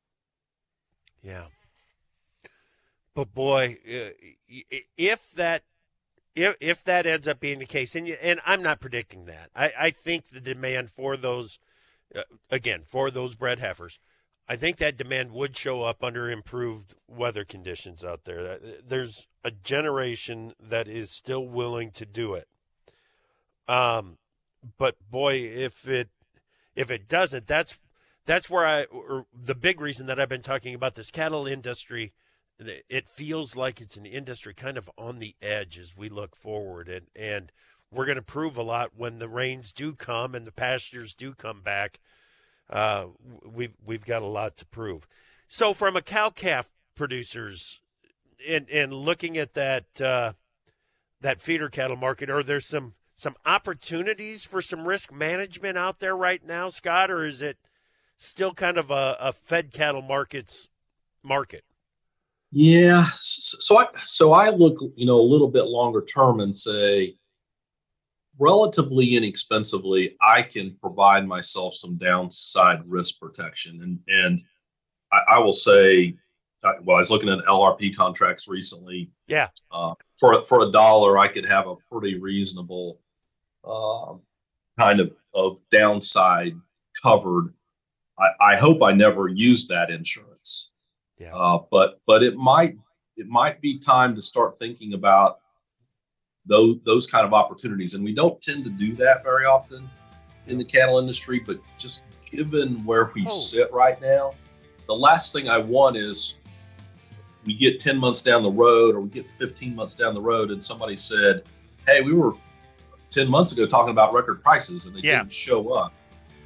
Yeah. 1.21 1.45
But 3.13 3.33
boy, 3.33 3.77
if 4.97 5.31
that 5.31 5.63
if 6.35 6.55
if 6.61 6.83
that 6.83 7.05
ends 7.05 7.27
up 7.27 7.39
being 7.39 7.59
the 7.59 7.65
case, 7.65 7.95
and 7.95 8.07
you, 8.07 8.15
and 8.21 8.39
I'm 8.45 8.61
not 8.61 8.79
predicting 8.79 9.25
that, 9.25 9.49
I, 9.55 9.71
I 9.79 9.89
think 9.89 10.29
the 10.29 10.39
demand 10.39 10.91
for 10.91 11.17
those, 11.17 11.59
uh, 12.15 12.21
again, 12.51 12.83
for 12.83 13.09
those 13.09 13.33
bred 13.35 13.59
heifers, 13.59 13.99
I 14.49 14.55
think 14.55 14.77
that 14.77 14.97
demand 14.97 15.31
would 15.31 15.57
show 15.57 15.83
up 15.83 16.03
under 16.03 16.29
improved 16.29 16.93
weather 17.07 17.43
conditions 17.43 18.05
out 18.05 18.23
there. 18.23 18.59
There's 18.85 19.27
a 19.43 19.51
generation 19.51 20.53
that 20.59 20.87
is 20.87 21.11
still 21.11 21.47
willing 21.47 21.91
to 21.91 22.05
do 22.05 22.33
it. 22.33 22.47
Um, 23.67 24.17
but 24.77 24.95
boy, 25.09 25.33
if 25.33 25.87
it 25.87 26.09
if 26.75 26.89
it 26.89 27.09
doesn't, 27.09 27.47
that's 27.47 27.77
that's 28.25 28.49
where 28.49 28.65
I 28.65 28.83
or 28.85 29.25
the 29.33 29.55
big 29.55 29.81
reason 29.81 30.05
that 30.07 30.19
I've 30.19 30.29
been 30.29 30.41
talking 30.41 30.73
about 30.73 30.95
this 30.95 31.11
cattle 31.11 31.45
industry. 31.45 32.13
It 32.89 33.07
feels 33.07 33.55
like 33.55 33.79
it's 33.79 33.97
an 33.97 34.07
industry 34.07 34.53
kind 34.53 34.77
of 34.77 34.89
on 34.97 35.19
the 35.19 35.35
edge 35.43 35.77
as 35.77 35.95
we 35.95 36.09
look 36.09 36.35
forward, 36.35 36.87
and 36.87 37.07
and 37.15 37.51
we're 37.91 38.05
going 38.05 38.15
to 38.15 38.21
prove 38.21 38.57
a 38.57 38.63
lot 38.63 38.91
when 38.95 39.19
the 39.19 39.29
rains 39.29 39.71
do 39.71 39.93
come 39.93 40.33
and 40.33 40.45
the 40.45 40.51
pastures 40.51 41.13
do 41.13 41.33
come 41.33 41.61
back. 41.61 41.99
Uh, 42.69 43.07
we've 43.45 43.75
we've 43.85 44.05
got 44.05 44.21
a 44.21 44.27
lot 44.27 44.57
to 44.57 44.65
prove. 44.65 45.07
So 45.47 45.73
from 45.73 45.95
a 45.95 46.01
cow 46.01 46.29
calf 46.29 46.69
producers, 46.95 47.79
and 48.47 48.69
and 48.69 48.93
looking 48.93 49.37
at 49.37 49.53
that 49.53 50.01
uh, 50.01 50.33
that 51.21 51.41
feeder 51.41 51.69
cattle 51.69 51.97
market, 51.97 52.29
are 52.29 52.43
there 52.43 52.59
some 52.59 52.93
some 53.13 53.35
opportunities 53.45 54.45
for 54.45 54.61
some 54.61 54.87
risk 54.87 55.11
management 55.11 55.77
out 55.77 55.99
there 55.99 56.15
right 56.15 56.45
now, 56.45 56.69
Scott, 56.69 57.09
or 57.09 57.25
is 57.25 57.41
it 57.41 57.57
still 58.17 58.53
kind 58.53 58.77
of 58.77 58.91
a, 58.91 59.17
a 59.19 59.33
fed 59.33 59.73
cattle 59.73 60.03
markets 60.03 60.69
market? 61.23 61.63
Yeah, 62.51 63.05
so 63.15 63.77
I 63.77 63.87
so 63.95 64.33
I 64.33 64.51
look, 64.51 64.79
you 64.95 65.05
know, 65.05 65.19
a 65.19 65.29
little 65.29 65.49
bit 65.49 65.65
longer 65.65 66.01
term 66.01 66.39
and 66.39 66.55
say, 66.55 67.15
relatively 68.39 69.15
inexpensively, 69.15 70.15
I 70.21 70.41
can 70.41 70.75
provide 70.81 71.27
myself 71.27 71.75
some 71.75 71.97
downside 71.97 72.81
risk 72.85 73.19
protection, 73.19 73.81
and 73.81 73.99
and 74.07 74.43
I, 75.11 75.35
I 75.35 75.39
will 75.39 75.53
say, 75.53 76.15
well, 76.83 76.97
I 76.97 76.99
was 76.99 77.11
looking 77.11 77.29
at 77.29 77.39
LRP 77.45 77.95
contracts 77.95 78.47
recently. 78.47 79.11
Yeah, 79.27 79.47
uh, 79.71 79.95
for 80.17 80.45
for 80.45 80.61
a 80.61 80.71
dollar, 80.71 81.17
I 81.17 81.27
could 81.27 81.45
have 81.45 81.67
a 81.67 81.75
pretty 81.91 82.19
reasonable 82.19 82.99
uh, 83.63 84.13
kind 84.79 84.99
of 84.99 85.11
of 85.33 85.59
downside 85.71 86.55
covered. 87.01 87.53
I, 88.19 88.53
I 88.53 88.55
hope 88.55 88.81
I 88.81 88.93
never 88.93 89.27
use 89.27 89.67
that 89.67 89.89
insurance. 89.89 90.71
Yeah. 91.19 91.35
Uh, 91.35 91.59
but 91.71 91.99
but 92.05 92.23
it 92.23 92.35
might 92.35 92.75
it 93.15 93.27
might 93.27 93.61
be 93.61 93.79
time 93.79 94.15
to 94.15 94.21
start 94.21 94.57
thinking 94.57 94.93
about 94.93 95.39
those 96.47 96.77
those 96.83 97.07
kind 97.07 97.25
of 97.25 97.33
opportunities, 97.33 97.93
and 97.93 98.03
we 98.03 98.13
don't 98.13 98.41
tend 98.41 98.63
to 98.63 98.69
do 98.69 98.93
that 98.95 99.23
very 99.23 99.45
often 99.45 99.89
in 100.47 100.57
the 100.57 100.65
cattle 100.65 100.99
industry. 100.99 101.39
But 101.39 101.59
just 101.77 102.05
given 102.25 102.83
where 102.85 103.11
we 103.13 103.23
oh. 103.25 103.27
sit 103.27 103.71
right 103.71 104.01
now, 104.01 104.33
the 104.87 104.95
last 104.95 105.33
thing 105.33 105.49
I 105.49 105.57
want 105.57 105.97
is 105.97 106.37
we 107.45 107.53
get 107.53 107.79
10 107.79 107.97
months 107.97 108.21
down 108.21 108.43
the 108.43 108.51
road 108.51 108.95
or 108.95 109.01
we 109.01 109.09
get 109.09 109.25
15 109.37 109.75
months 109.75 109.95
down 109.95 110.13
the 110.13 110.21
road 110.21 110.51
and 110.51 110.61
somebody 110.63 110.97
said, 110.97 111.43
Hey, 111.87 112.01
we 112.01 112.13
were 112.13 112.33
10 113.09 113.29
months 113.29 113.53
ago 113.53 113.65
talking 113.65 113.91
about 113.91 114.13
record 114.13 114.43
prices 114.43 114.85
and 114.85 114.95
they 114.95 114.99
yeah. 114.99 115.19
didn't 115.19 115.31
show 115.31 115.73
up. 115.73 115.93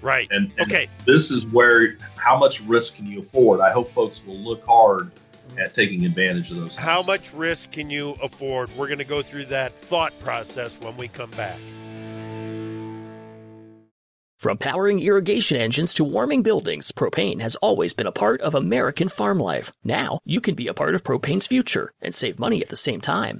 Right. 0.01 0.27
And, 0.31 0.51
and 0.57 0.71
okay. 0.71 0.87
this 1.05 1.31
is 1.31 1.47
where 1.47 1.97
how 2.15 2.37
much 2.37 2.61
risk 2.61 2.97
can 2.97 3.07
you 3.07 3.21
afford? 3.21 3.61
I 3.61 3.71
hope 3.71 3.91
folks 3.91 4.25
will 4.25 4.37
look 4.37 4.63
hard 4.65 5.11
at 5.57 5.73
taking 5.73 6.05
advantage 6.05 6.51
of 6.51 6.57
those. 6.57 6.75
Things. 6.75 6.77
How 6.77 7.01
much 7.03 7.33
risk 7.33 7.71
can 7.71 7.89
you 7.89 8.11
afford? 8.21 8.69
We're 8.75 8.87
going 8.87 8.99
to 8.99 9.05
go 9.05 9.21
through 9.21 9.45
that 9.45 9.73
thought 9.73 10.13
process 10.21 10.79
when 10.79 10.97
we 10.97 11.07
come 11.07 11.31
back. 11.31 11.57
From 14.37 14.57
powering 14.57 14.99
irrigation 14.99 15.57
engines 15.57 15.93
to 15.93 16.03
warming 16.03 16.41
buildings, 16.41 16.91
propane 16.91 17.41
has 17.41 17.55
always 17.57 17.93
been 17.93 18.07
a 18.07 18.11
part 18.11 18.41
of 18.41 18.55
American 18.55 19.07
farm 19.07 19.39
life. 19.39 19.71
Now, 19.83 20.19
you 20.25 20.41
can 20.41 20.55
be 20.55 20.67
a 20.67 20.73
part 20.73 20.95
of 20.95 21.03
propane's 21.03 21.45
future 21.45 21.93
and 22.01 22.15
save 22.15 22.39
money 22.39 22.59
at 22.59 22.69
the 22.69 22.75
same 22.75 23.01
time. 23.01 23.39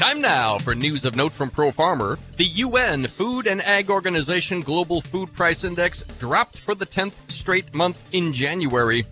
Time 0.00 0.22
now 0.22 0.56
for 0.56 0.74
news 0.74 1.04
of 1.04 1.14
note 1.14 1.30
from 1.30 1.50
Pro 1.50 1.70
Farmer. 1.70 2.18
The 2.38 2.46
UN 2.46 3.06
Food 3.06 3.46
and 3.46 3.60
Ag 3.60 3.90
Organization 3.90 4.62
Global 4.62 5.02
Food 5.02 5.30
Price 5.34 5.62
Index 5.62 6.00
dropped 6.18 6.58
for 6.58 6.74
the 6.74 6.86
10th 6.86 7.30
straight 7.30 7.74
month 7.74 8.02
in 8.10 8.32
January. 8.32 9.04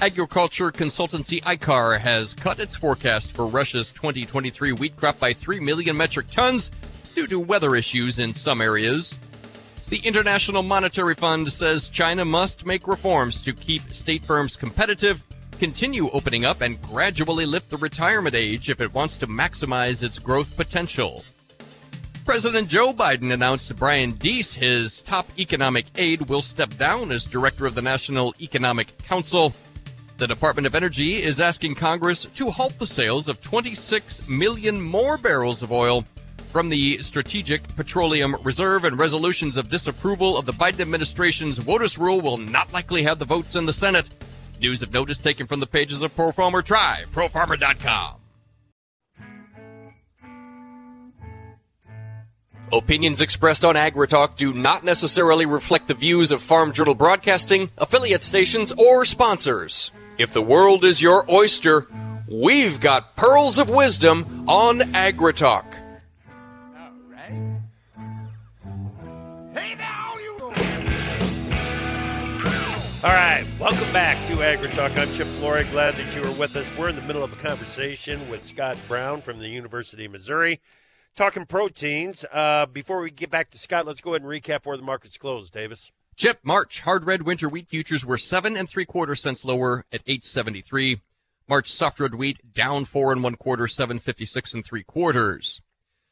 Agriculture 0.00 0.70
consultancy 0.70 1.42
IKAR 1.42 1.98
has 1.98 2.34
cut 2.34 2.60
its 2.60 2.76
forecast 2.76 3.32
for 3.32 3.44
Russia's 3.48 3.90
2023 3.90 4.70
wheat 4.70 4.94
crop 4.94 5.18
by 5.18 5.32
3 5.32 5.58
million 5.58 5.96
metric 5.96 6.28
tons 6.30 6.70
due 7.16 7.26
to 7.26 7.40
weather 7.40 7.74
issues 7.74 8.20
in 8.20 8.32
some 8.32 8.60
areas. 8.60 9.18
The 9.88 9.98
International 10.04 10.62
Monetary 10.62 11.16
Fund 11.16 11.50
says 11.50 11.88
China 11.88 12.24
must 12.24 12.64
make 12.64 12.86
reforms 12.86 13.42
to 13.42 13.52
keep 13.52 13.92
state 13.92 14.24
firms 14.24 14.56
competitive 14.56 15.24
continue 15.60 16.08
opening 16.14 16.46
up 16.46 16.62
and 16.62 16.80
gradually 16.80 17.44
lift 17.44 17.68
the 17.68 17.76
retirement 17.76 18.34
age 18.34 18.70
if 18.70 18.80
it 18.80 18.94
wants 18.94 19.18
to 19.18 19.26
maximize 19.26 20.02
its 20.02 20.18
growth 20.18 20.56
potential. 20.56 21.22
President 22.24 22.66
Joe 22.66 22.94
Biden 22.94 23.30
announced 23.30 23.76
Brian 23.76 24.12
Deese, 24.12 24.54
his 24.54 25.02
top 25.02 25.28
economic 25.38 25.84
aide, 25.96 26.30
will 26.30 26.40
step 26.40 26.78
down 26.78 27.12
as 27.12 27.26
director 27.26 27.66
of 27.66 27.74
the 27.74 27.82
National 27.82 28.34
Economic 28.40 28.96
Council. 29.04 29.52
The 30.16 30.26
Department 30.26 30.66
of 30.66 30.74
Energy 30.74 31.22
is 31.22 31.42
asking 31.42 31.74
Congress 31.74 32.24
to 32.24 32.50
halt 32.50 32.78
the 32.78 32.86
sales 32.86 33.28
of 33.28 33.42
26 33.42 34.30
million 34.30 34.80
more 34.80 35.18
barrels 35.18 35.62
of 35.62 35.70
oil 35.70 36.06
from 36.52 36.70
the 36.70 36.96
Strategic 37.02 37.76
Petroleum 37.76 38.34
Reserve 38.44 38.84
and 38.84 38.98
resolutions 38.98 39.58
of 39.58 39.68
disapproval 39.68 40.38
of 40.38 40.46
the 40.46 40.54
Biden 40.54 40.80
administration's 40.80 41.60
WOTUS 41.60 41.98
rule 41.98 42.22
will 42.22 42.38
not 42.38 42.72
likely 42.72 43.02
have 43.02 43.18
the 43.18 43.26
votes 43.26 43.56
in 43.56 43.66
the 43.66 43.74
Senate. 43.74 44.08
News 44.60 44.82
of 44.82 44.92
notice 44.92 45.18
taken 45.18 45.46
from 45.46 45.60
the 45.60 45.66
pages 45.66 46.02
of 46.02 46.14
Pro 46.14 46.32
Farmer 46.32 46.60
Try, 46.60 47.04
profarmer.com. 47.12 48.16
Opinions 52.70 53.22
expressed 53.22 53.64
on 53.64 53.74
AgriTalk 53.74 54.36
do 54.36 54.52
not 54.52 54.84
necessarily 54.84 55.46
reflect 55.46 55.88
the 55.88 55.94
views 55.94 56.30
of 56.30 56.42
Farm 56.42 56.72
Journal 56.72 56.94
Broadcasting, 56.94 57.70
affiliate 57.78 58.22
stations, 58.22 58.72
or 58.76 59.04
sponsors. 59.06 59.90
If 60.18 60.34
the 60.34 60.42
world 60.42 60.84
is 60.84 61.00
your 61.00 61.24
oyster, 61.28 61.88
we've 62.28 62.80
got 62.80 63.16
pearls 63.16 63.58
of 63.58 63.70
wisdom 63.70 64.44
on 64.46 64.80
AgriTalk. 64.80 65.64
All 73.02 73.08
right, 73.08 73.46
welcome 73.58 73.90
back 73.94 74.22
to 74.26 74.34
AgriTalk. 74.34 74.98
I'm 74.98 75.10
Chip 75.12 75.26
Flory. 75.26 75.64
Glad 75.64 75.94
that 75.94 76.14
you 76.14 76.22
are 76.22 76.32
with 76.32 76.54
us. 76.54 76.70
We're 76.76 76.90
in 76.90 76.96
the 76.96 77.02
middle 77.02 77.24
of 77.24 77.32
a 77.32 77.36
conversation 77.36 78.28
with 78.28 78.42
Scott 78.42 78.76
Brown 78.86 79.22
from 79.22 79.38
the 79.38 79.48
University 79.48 80.04
of 80.04 80.12
Missouri, 80.12 80.60
talking 81.16 81.46
proteins. 81.46 82.26
Uh, 82.30 82.66
before 82.66 83.00
we 83.00 83.10
get 83.10 83.30
back 83.30 83.48
to 83.52 83.58
Scott, 83.58 83.86
let's 83.86 84.02
go 84.02 84.10
ahead 84.10 84.20
and 84.20 84.30
recap 84.30 84.66
where 84.66 84.76
the 84.76 84.82
markets 84.82 85.16
closed. 85.16 85.50
Davis. 85.54 85.90
Chip, 86.14 86.40
March 86.42 86.82
hard 86.82 87.06
red 87.06 87.22
winter 87.22 87.48
wheat 87.48 87.70
futures 87.70 88.04
were 88.04 88.18
seven 88.18 88.54
and 88.54 88.68
three 88.68 88.84
quarter 88.84 89.14
cents 89.14 89.46
lower 89.46 89.86
at 89.90 90.02
873. 90.06 91.00
March 91.48 91.70
soft 91.70 92.00
red 92.00 92.16
wheat 92.16 92.52
down 92.52 92.84
four 92.84 93.12
and 93.12 93.22
one 93.22 93.36
quarter, 93.36 93.66
756 93.66 94.52
and 94.52 94.62
three 94.62 94.82
quarters. 94.82 95.62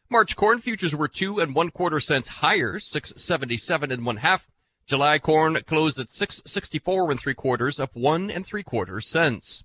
March 0.08 0.36
corn 0.36 0.58
futures 0.58 0.96
were 0.96 1.06
two 1.06 1.38
and 1.38 1.54
one 1.54 1.68
quarter 1.68 2.00
cents 2.00 2.28
higher, 2.28 2.78
677 2.78 3.92
and 3.92 4.06
one 4.06 4.16
half. 4.16 4.48
July 4.88 5.18
corn 5.18 5.54
closed 5.66 5.98
at 6.00 6.10
664 6.10 7.10
and 7.10 7.20
three 7.20 7.34
quarters, 7.34 7.78
up 7.78 7.94
one 7.94 8.30
and 8.30 8.46
three 8.46 8.62
quarters 8.62 9.06
cents. 9.06 9.62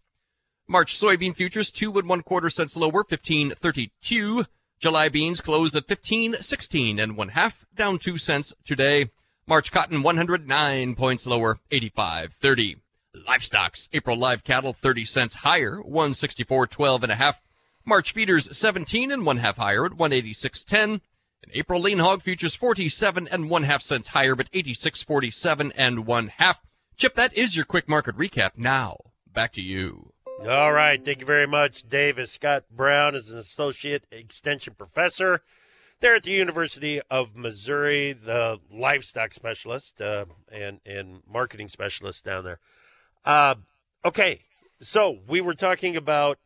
March 0.68 0.94
soybean 0.94 1.34
futures 1.34 1.72
two 1.72 1.98
and 1.98 2.10
one 2.10 2.22
quarter 2.22 2.50
cents 2.50 2.76
lower, 2.76 3.06
1532. 3.08 4.46
July 4.80 5.08
beans 5.08 5.40
closed 5.40 5.76
at 5.76 5.88
1516 5.88 7.00
and 7.00 7.16
one 7.16 7.30
half, 7.30 7.66
down 7.74 8.00
two 8.00 8.18
cents 8.18 8.54
today. 8.66 9.12
March 9.48 9.72
cotton 9.72 10.04
109 10.04 10.96
points 10.96 11.26
lower, 11.26 11.58
85.30. 11.72 12.82
Livestocks, 13.26 13.88
April 13.94 14.18
live 14.18 14.44
cattle 14.44 14.74
30 14.74 15.06
cents 15.06 15.36
higher, 15.36 15.78
164.12 15.88 17.04
and 17.04 17.12
a 17.14 17.16
half. 17.16 17.42
March 17.86 18.12
feeders 18.12 18.58
17 18.58 19.10
and 19.10 19.26
one 19.26 19.38
half 19.38 19.56
higher 19.56 19.86
at 19.86 19.94
186.10. 19.94 21.00
And 21.44 21.52
April 21.54 21.82
lean 21.82 22.00
hog 22.00 22.22
futures 22.22 22.56
47 22.56 23.28
and 23.30 23.50
one 23.50 23.64
half 23.64 23.82
cents 23.82 24.10
higher, 24.10 24.36
but 24.36 24.52
86.47 24.52 25.72
and 25.76 26.06
one 26.06 26.28
half. 26.28 26.62
Chip, 26.96 27.16
that 27.16 27.34
is 27.34 27.56
your 27.56 27.66
quick 27.66 27.90
market 27.90 28.16
recap. 28.16 28.52
Now, 28.56 28.98
back 29.32 29.52
to 29.54 29.62
you. 29.62 30.14
All 30.48 30.74
right. 30.74 31.04
Thank 31.04 31.20
you 31.20 31.26
very 31.26 31.48
much, 31.48 31.84
Davis. 31.84 32.32
Scott 32.32 32.66
Brown 32.72 33.16
is 33.16 33.30
an 33.30 33.40
associate 33.40 34.06
extension 34.12 34.74
professor 34.74 35.42
there 36.00 36.16
at 36.16 36.24
the 36.24 36.32
University 36.32 37.00
of 37.10 37.38
Missouri, 37.38 38.12
the 38.12 38.60
livestock 38.70 39.32
specialist 39.32 40.02
uh, 40.02 40.26
and, 40.52 40.82
and 40.86 41.22
marketing 41.26 41.70
specialist 41.70 42.26
down 42.26 42.44
there. 42.44 42.60
Uh, 43.26 43.56
okay. 44.04 44.42
So 44.82 45.20
we 45.28 45.40
were 45.40 45.54
talking 45.54 45.96
about 45.96 46.40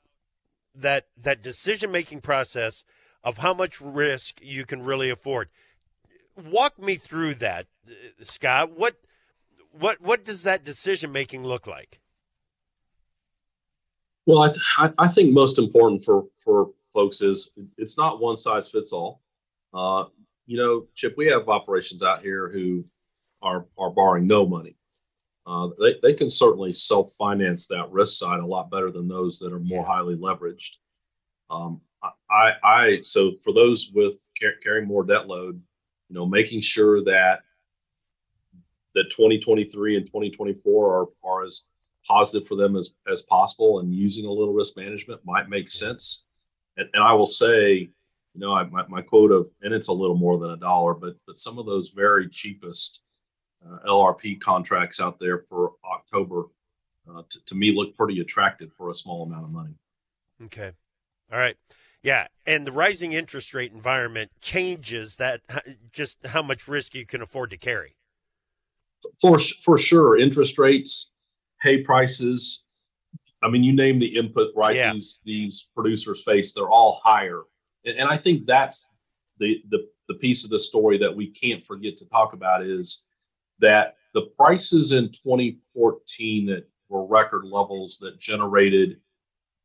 that, 0.75 1.07
that 1.17 1.41
decision 1.41 1.91
making 1.91 2.21
process 2.21 2.83
of 3.27 3.39
how 3.39 3.53
much 3.53 3.81
risk 3.81 4.39
you 4.41 4.65
can 4.65 4.81
really 4.81 5.09
afford. 5.09 5.49
Walk 6.37 6.79
me 6.79 6.95
through 6.95 7.33
that, 7.35 7.67
Scott. 8.21 8.71
What 8.71 8.95
what 9.77 9.99
what 9.99 10.23
does 10.23 10.43
that 10.43 10.63
decision 10.63 11.11
making 11.11 11.43
look 11.43 11.67
like? 11.67 11.99
Well, 14.25 14.43
I, 14.43 14.47
th- 14.47 14.93
I 14.97 15.07
think 15.09 15.33
most 15.33 15.59
important 15.59 16.05
for 16.05 16.27
for 16.35 16.69
folks 16.93 17.21
is 17.21 17.51
it's 17.77 17.97
not 17.97 18.21
one 18.21 18.37
size 18.37 18.69
fits 18.69 18.93
all. 18.93 19.21
Uh, 19.73 20.05
you 20.45 20.55
know, 20.55 20.87
Chip, 20.95 21.15
we 21.17 21.27
have 21.27 21.49
operations 21.49 22.03
out 22.03 22.21
here 22.21 22.49
who 22.49 22.85
are 23.41 23.65
are 23.77 23.89
borrowing 23.89 24.25
no 24.25 24.47
money. 24.47 24.77
Uh, 25.45 25.67
they, 25.79 25.95
they 26.01 26.13
can 26.13 26.29
certainly 26.29 26.71
self 26.71 27.11
finance 27.17 27.67
that 27.67 27.91
risk 27.91 28.19
side 28.19 28.39
a 28.39 28.45
lot 28.45 28.71
better 28.71 28.89
than 28.89 29.09
those 29.09 29.37
that 29.39 29.51
are 29.51 29.59
more 29.59 29.85
highly 29.85 30.15
leveraged. 30.15 30.77
Um, 31.49 31.81
I, 32.29 32.53
I 32.63 32.99
so 33.01 33.33
for 33.43 33.53
those 33.53 33.91
with 33.93 34.29
car- 34.39 34.51
carrying 34.61 34.87
more 34.87 35.03
debt 35.03 35.27
load, 35.27 35.61
you 36.09 36.15
know, 36.15 36.25
making 36.25 36.61
sure 36.61 37.03
that 37.03 37.39
that 38.95 39.09
2023 39.11 39.97
and 39.97 40.05
2024 40.05 41.01
are, 41.01 41.07
are 41.23 41.45
as 41.45 41.67
positive 42.05 42.47
for 42.47 42.55
them 42.55 42.75
as, 42.75 42.91
as 43.11 43.21
possible 43.23 43.79
and 43.79 43.93
using 43.93 44.25
a 44.25 44.31
little 44.31 44.53
risk 44.53 44.75
management 44.75 45.21
might 45.25 45.49
make 45.49 45.69
sense. 45.69 46.25
And, 46.77 46.89
and 46.93 47.03
I 47.03 47.13
will 47.13 47.27
say, 47.27 47.89
you 48.33 48.41
know, 48.41 48.53
I, 48.53 48.63
my, 48.63 48.85
my 48.87 49.01
quote 49.01 49.31
of, 49.31 49.49
and 49.61 49.73
it's 49.73 49.89
a 49.89 49.93
little 49.93 50.15
more 50.15 50.39
than 50.39 50.51
a 50.51 50.57
dollar, 50.57 50.93
but, 50.93 51.15
but 51.27 51.37
some 51.37 51.59
of 51.59 51.65
those 51.65 51.89
very 51.89 52.29
cheapest 52.29 53.03
uh, 53.65 53.79
LRP 53.87 54.39
contracts 54.39 55.01
out 55.01 55.19
there 55.19 55.39
for 55.39 55.73
October 55.85 56.45
uh, 57.09 57.21
to, 57.29 57.45
to 57.45 57.55
me 57.55 57.75
look 57.75 57.95
pretty 57.95 58.19
attractive 58.19 58.71
for 58.73 58.89
a 58.89 58.95
small 58.95 59.23
amount 59.23 59.45
of 59.45 59.51
money. 59.51 59.73
Okay. 60.45 60.71
All 61.31 61.39
right. 61.39 61.57
Yeah, 62.03 62.27
and 62.45 62.65
the 62.65 62.71
rising 62.71 63.11
interest 63.11 63.53
rate 63.53 63.71
environment 63.71 64.31
changes 64.39 65.17
that 65.17 65.41
just 65.91 66.25
how 66.27 66.41
much 66.41 66.67
risk 66.67 66.95
you 66.95 67.05
can 67.05 67.21
afford 67.21 67.49
to 67.51 67.57
carry 67.57 67.97
for 69.19 69.37
for 69.63 69.77
sure 69.77 70.17
interest 70.17 70.57
rates 70.57 71.13
hay 71.61 71.81
prices 71.83 72.63
i 73.43 73.49
mean 73.49 73.63
you 73.63 73.73
name 73.73 73.99
the 73.99 74.17
input 74.17 74.51
right 74.55 74.75
yeah. 74.75 74.93
these 74.93 75.21
these 75.25 75.69
producers 75.75 76.23
face 76.23 76.53
they're 76.53 76.69
all 76.69 76.99
higher 77.03 77.43
and, 77.85 77.97
and, 77.97 78.09
i 78.09 78.17
think 78.17 78.45
that's 78.45 78.95
the, 79.39 79.61
the 79.69 79.87
the 80.07 80.15
piece 80.15 80.43
of 80.43 80.49
the 80.49 80.59
story 80.59 80.97
that 80.97 81.15
we 81.15 81.27
can't 81.31 81.65
forget 81.65 81.97
to 81.97 82.07
talk 82.09 82.33
about 82.33 82.63
is 82.63 83.05
that 83.59 83.95
the 84.13 84.27
prices 84.37 84.93
in 84.93 85.05
2014 85.07 86.45
that 86.47 86.67
were 86.89 87.05
record 87.05 87.43
levels 87.45 87.97
that 87.99 88.19
generated 88.19 88.99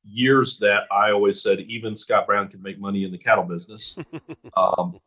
years 0.04 0.58
that 0.58 0.82
i 0.90 1.10
always 1.12 1.42
said 1.42 1.60
even 1.60 1.94
scott 1.94 2.26
brown 2.26 2.48
can 2.48 2.60
make 2.60 2.78
money 2.78 3.04
in 3.04 3.12
the 3.12 3.18
cattle 3.18 3.44
business 3.44 3.96
um, 4.56 4.98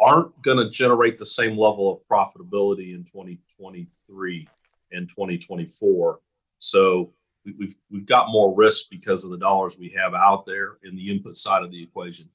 aren't 0.00 0.40
going 0.42 0.58
to 0.58 0.70
generate 0.70 1.18
the 1.18 1.26
same 1.26 1.56
level 1.56 1.92
of 1.92 2.00
profitability 2.08 2.94
in 2.94 3.04
2023 3.04 4.48
and 4.92 5.08
2024. 5.08 6.20
So 6.58 7.12
we've 7.44 7.76
we've 7.90 8.06
got 8.06 8.30
more 8.30 8.54
risk 8.54 8.90
because 8.90 9.24
of 9.24 9.30
the 9.30 9.38
dollars 9.38 9.78
we 9.78 9.94
have 9.96 10.14
out 10.14 10.46
there 10.46 10.78
in 10.82 10.96
the 10.96 11.10
input 11.10 11.36
side 11.36 11.62
of 11.62 11.70
the 11.70 11.82
equation. 11.82 12.28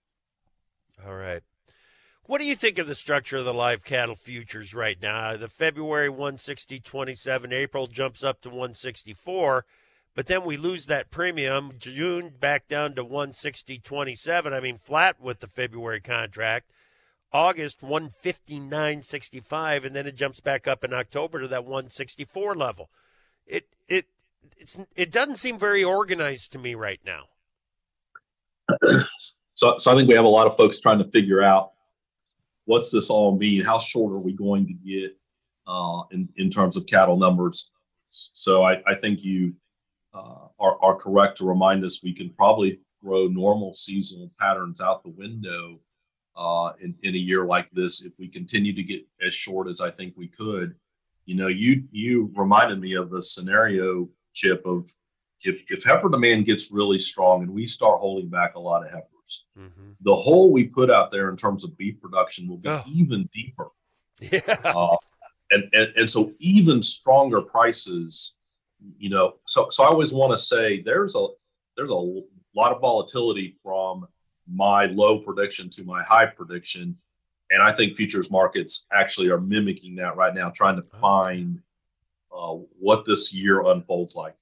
All 1.05 1.15
right. 1.15 1.41
What 2.23 2.39
do 2.39 2.45
you 2.45 2.55
think 2.55 2.77
of 2.77 2.87
the 2.87 2.95
structure 2.95 3.37
of 3.37 3.45
the 3.45 3.53
live 3.53 3.83
cattle 3.83 4.15
futures 4.15 4.73
right 4.73 4.97
now? 5.01 5.35
The 5.35 5.49
February 5.49 6.07
160.27, 6.07 7.51
April 7.51 7.87
jumps 7.87 8.23
up 8.23 8.41
to 8.41 8.49
164, 8.49 9.65
but 10.15 10.27
then 10.27 10.43
we 10.43 10.57
lose 10.57 10.87
that 10.87 11.11
premium. 11.11 11.73
June 11.77 12.33
back 12.39 12.67
down 12.67 12.95
to 12.95 13.05
160.27. 13.05 14.53
I 14.53 14.59
mean, 14.59 14.75
flat 14.75 15.21
with 15.21 15.39
the 15.39 15.47
February 15.47 16.01
contract. 16.01 16.71
August 17.33 17.79
159.65 17.81 19.85
and 19.85 19.95
then 19.95 20.05
it 20.05 20.17
jumps 20.17 20.41
back 20.41 20.67
up 20.67 20.83
in 20.83 20.93
October 20.93 21.39
to 21.39 21.47
that 21.47 21.63
164 21.63 22.55
level. 22.55 22.89
It 23.45 23.69
it 23.87 24.07
it's 24.57 24.77
it 24.97 25.13
doesn't 25.13 25.37
seem 25.37 25.57
very 25.57 25.81
organized 25.83 26.51
to 26.51 26.59
me 26.59 26.75
right 26.75 26.99
now. 27.05 27.27
So 29.53 29.77
so 29.77 29.91
I 29.91 29.95
think 29.95 30.07
we 30.07 30.15
have 30.15 30.25
a 30.25 30.29
lot 30.29 30.47
of 30.47 30.55
folks 30.55 30.79
trying 30.79 30.99
to 30.99 31.11
figure 31.11 31.43
out 31.43 31.73
what's 32.65 32.89
this 32.89 33.09
all 33.09 33.37
mean? 33.37 33.63
How 33.63 33.79
short 33.79 34.13
are 34.13 34.19
we 34.19 34.33
going 34.33 34.65
to 34.65 34.73
get 34.73 35.17
uh, 35.67 36.01
in 36.11 36.29
in 36.37 36.49
terms 36.49 36.77
of 36.77 36.87
cattle 36.87 37.17
numbers? 37.17 37.69
So 38.09 38.63
I, 38.63 38.81
I 38.87 38.95
think 38.99 39.23
you 39.23 39.53
uh, 40.13 40.47
are, 40.59 40.77
are 40.81 40.95
correct 40.95 41.37
to 41.37 41.45
remind 41.45 41.83
us 41.83 42.03
we 42.03 42.13
can 42.13 42.29
probably 42.29 42.77
throw 42.99 43.27
normal 43.27 43.73
seasonal 43.73 44.31
patterns 44.39 44.81
out 44.81 45.03
the 45.03 45.09
window 45.09 45.79
uh, 46.35 46.71
in, 46.81 46.95
in 47.03 47.15
a 47.15 47.17
year 47.17 47.45
like 47.45 47.69
this 47.71 48.05
if 48.05 48.13
we 48.19 48.27
continue 48.27 48.73
to 48.73 48.83
get 48.83 49.05
as 49.25 49.33
short 49.33 49.67
as 49.67 49.81
I 49.81 49.89
think 49.89 50.13
we 50.15 50.27
could. 50.27 50.75
You 51.25 51.35
know, 51.35 51.47
you 51.47 51.83
you 51.91 52.31
reminded 52.35 52.79
me 52.79 52.93
of 52.93 53.09
the 53.09 53.21
scenario, 53.21 54.09
Chip, 54.33 54.65
of 54.65 54.89
if, 55.43 55.63
if 55.69 55.83
heifer 55.83 56.09
demand 56.09 56.45
gets 56.45 56.71
really 56.71 56.99
strong 56.99 57.43
and 57.43 57.51
we 57.51 57.65
start 57.65 57.99
holding 57.99 58.29
back 58.29 58.55
a 58.55 58.59
lot 58.59 58.85
of 58.85 58.91
heifers, 58.91 59.45
mm-hmm. 59.57 59.91
the 60.01 60.15
hole 60.15 60.51
we 60.51 60.65
put 60.65 60.89
out 60.89 61.11
there 61.11 61.29
in 61.29 61.37
terms 61.37 61.63
of 61.63 61.77
beef 61.77 61.99
production 62.01 62.47
will 62.47 62.57
be 62.57 62.69
oh. 62.69 62.81
even 62.87 63.29
deeper. 63.33 63.67
Yeah. 64.31 64.39
Uh, 64.63 64.97
and, 65.49 65.63
and, 65.73 65.93
and 65.95 66.09
so 66.09 66.31
even 66.37 66.83
stronger 66.83 67.41
prices, 67.41 68.37
you 68.97 69.09
know, 69.09 69.35
so, 69.45 69.67
so 69.69 69.83
I 69.83 69.87
always 69.87 70.13
want 70.13 70.31
to 70.31 70.37
say 70.37 70.81
there's 70.81 71.15
a, 71.15 71.27
there's 71.77 71.89
a 71.89 72.21
lot 72.55 72.71
of 72.71 72.81
volatility 72.81 73.57
from 73.63 74.07
my 74.47 74.85
low 74.87 75.19
prediction 75.19 75.69
to 75.71 75.83
my 75.83 76.03
high 76.03 76.25
prediction. 76.25 76.97
And 77.49 77.61
I 77.61 77.71
think 77.71 77.95
futures 77.95 78.31
markets 78.31 78.87
actually 78.93 79.29
are 79.29 79.39
mimicking 79.39 79.95
that 79.95 80.15
right 80.15 80.33
now, 80.33 80.51
trying 80.53 80.77
to 80.77 80.83
find 80.99 81.61
uh, 82.35 82.55
what 82.79 83.05
this 83.05 83.33
year 83.33 83.61
unfolds 83.61 84.15
like. 84.15 84.35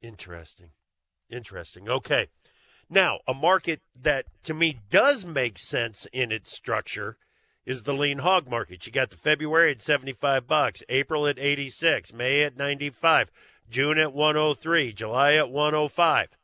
Interesting. 0.00 0.70
Interesting. 1.30 1.88
Okay. 1.88 2.28
Now, 2.88 3.20
a 3.26 3.34
market 3.34 3.82
that 4.00 4.26
to 4.44 4.54
me 4.54 4.80
does 4.88 5.26
make 5.26 5.58
sense 5.58 6.06
in 6.12 6.32
its 6.32 6.50
structure 6.50 7.18
is 7.68 7.84
the 7.84 7.92
lean 7.92 8.18
hog 8.18 8.48
market. 8.48 8.86
You 8.86 8.92
got 8.92 9.10
the 9.10 9.16
February 9.16 9.70
at 9.70 9.80
75 9.80 10.46
bucks, 10.46 10.82
April 10.88 11.26
at 11.26 11.38
86, 11.38 12.12
May 12.12 12.42
at 12.42 12.56
95, 12.56 13.30
June 13.70 13.98
at 13.98 14.12
103, 14.12 14.92
July 14.92 15.34
at 15.34 15.50
105 15.50 16.38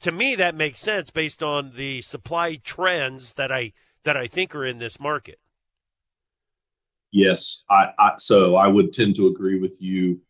to 0.00 0.12
me 0.12 0.34
that 0.34 0.54
makes 0.54 0.78
sense 0.78 1.10
based 1.10 1.42
on 1.42 1.72
the 1.74 2.00
supply 2.02 2.56
trends 2.56 3.34
that 3.34 3.50
I 3.50 3.72
that 4.04 4.16
I 4.16 4.26
think 4.26 4.54
are 4.54 4.64
in 4.64 4.78
this 4.78 5.00
market. 5.00 5.40
Yes, 7.12 7.64
I, 7.70 7.88
I 7.98 8.12
so 8.18 8.56
I 8.56 8.68
would 8.68 8.92
tend 8.92 9.16
to 9.16 9.26
agree 9.26 9.58
with 9.58 9.78
you. 9.80 10.20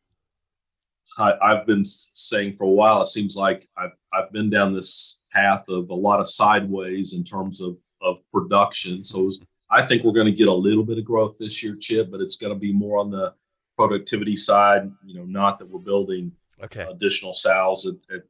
I, 1.18 1.34
have 1.48 1.66
been 1.66 1.84
saying 1.84 2.56
for 2.56 2.64
a 2.64 2.70
while. 2.70 3.00
It 3.00 3.08
seems 3.08 3.36
like 3.36 3.66
I've 3.76 3.96
I've 4.12 4.32
been 4.32 4.50
down 4.50 4.74
this 4.74 5.20
path 5.32 5.64
of 5.68 5.90
a 5.90 5.94
lot 5.94 6.20
of 6.20 6.28
sideways 6.28 7.14
in 7.14 7.24
terms 7.24 7.60
of 7.60 7.76
of 8.02 8.18
production. 8.32 9.04
So 9.04 9.22
was, 9.22 9.40
I 9.70 9.82
think 9.82 10.04
we're 10.04 10.12
going 10.12 10.26
to 10.26 10.32
get 10.32 10.48
a 10.48 10.54
little 10.54 10.84
bit 10.84 10.98
of 10.98 11.04
growth 11.04 11.38
this 11.38 11.62
year, 11.62 11.76
Chip, 11.76 12.10
but 12.10 12.20
it's 12.20 12.36
going 12.36 12.52
to 12.52 12.58
be 12.58 12.72
more 12.72 12.98
on 12.98 13.10
the 13.10 13.34
productivity 13.76 14.36
side. 14.36 14.90
You 15.04 15.18
know, 15.18 15.24
not 15.24 15.58
that 15.58 15.68
we're 15.68 15.80
building 15.80 16.32
okay. 16.62 16.86
additional 16.88 17.34
sows 17.34 17.86
at, 17.86 17.94
at 18.14 18.22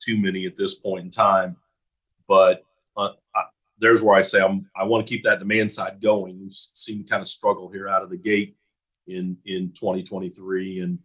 too 0.00 0.20
many 0.20 0.46
at 0.46 0.56
this 0.56 0.74
point 0.74 1.04
in 1.04 1.10
time. 1.10 1.56
But 2.28 2.64
uh, 2.96 3.10
I, 3.34 3.42
there's 3.78 4.02
where 4.02 4.16
I 4.16 4.22
say 4.22 4.40
I'm, 4.40 4.68
I 4.76 4.84
want 4.84 5.06
to 5.06 5.12
keep 5.12 5.24
that 5.24 5.40
demand 5.40 5.72
side 5.72 6.00
going. 6.00 6.40
We've 6.40 6.52
seen 6.52 7.04
kind 7.06 7.20
of 7.20 7.28
struggle 7.28 7.70
here 7.70 7.88
out 7.88 8.02
of 8.02 8.10
the 8.10 8.16
gate 8.16 8.56
in 9.06 9.36
in 9.44 9.72
2023, 9.72 10.80
and 10.80 10.98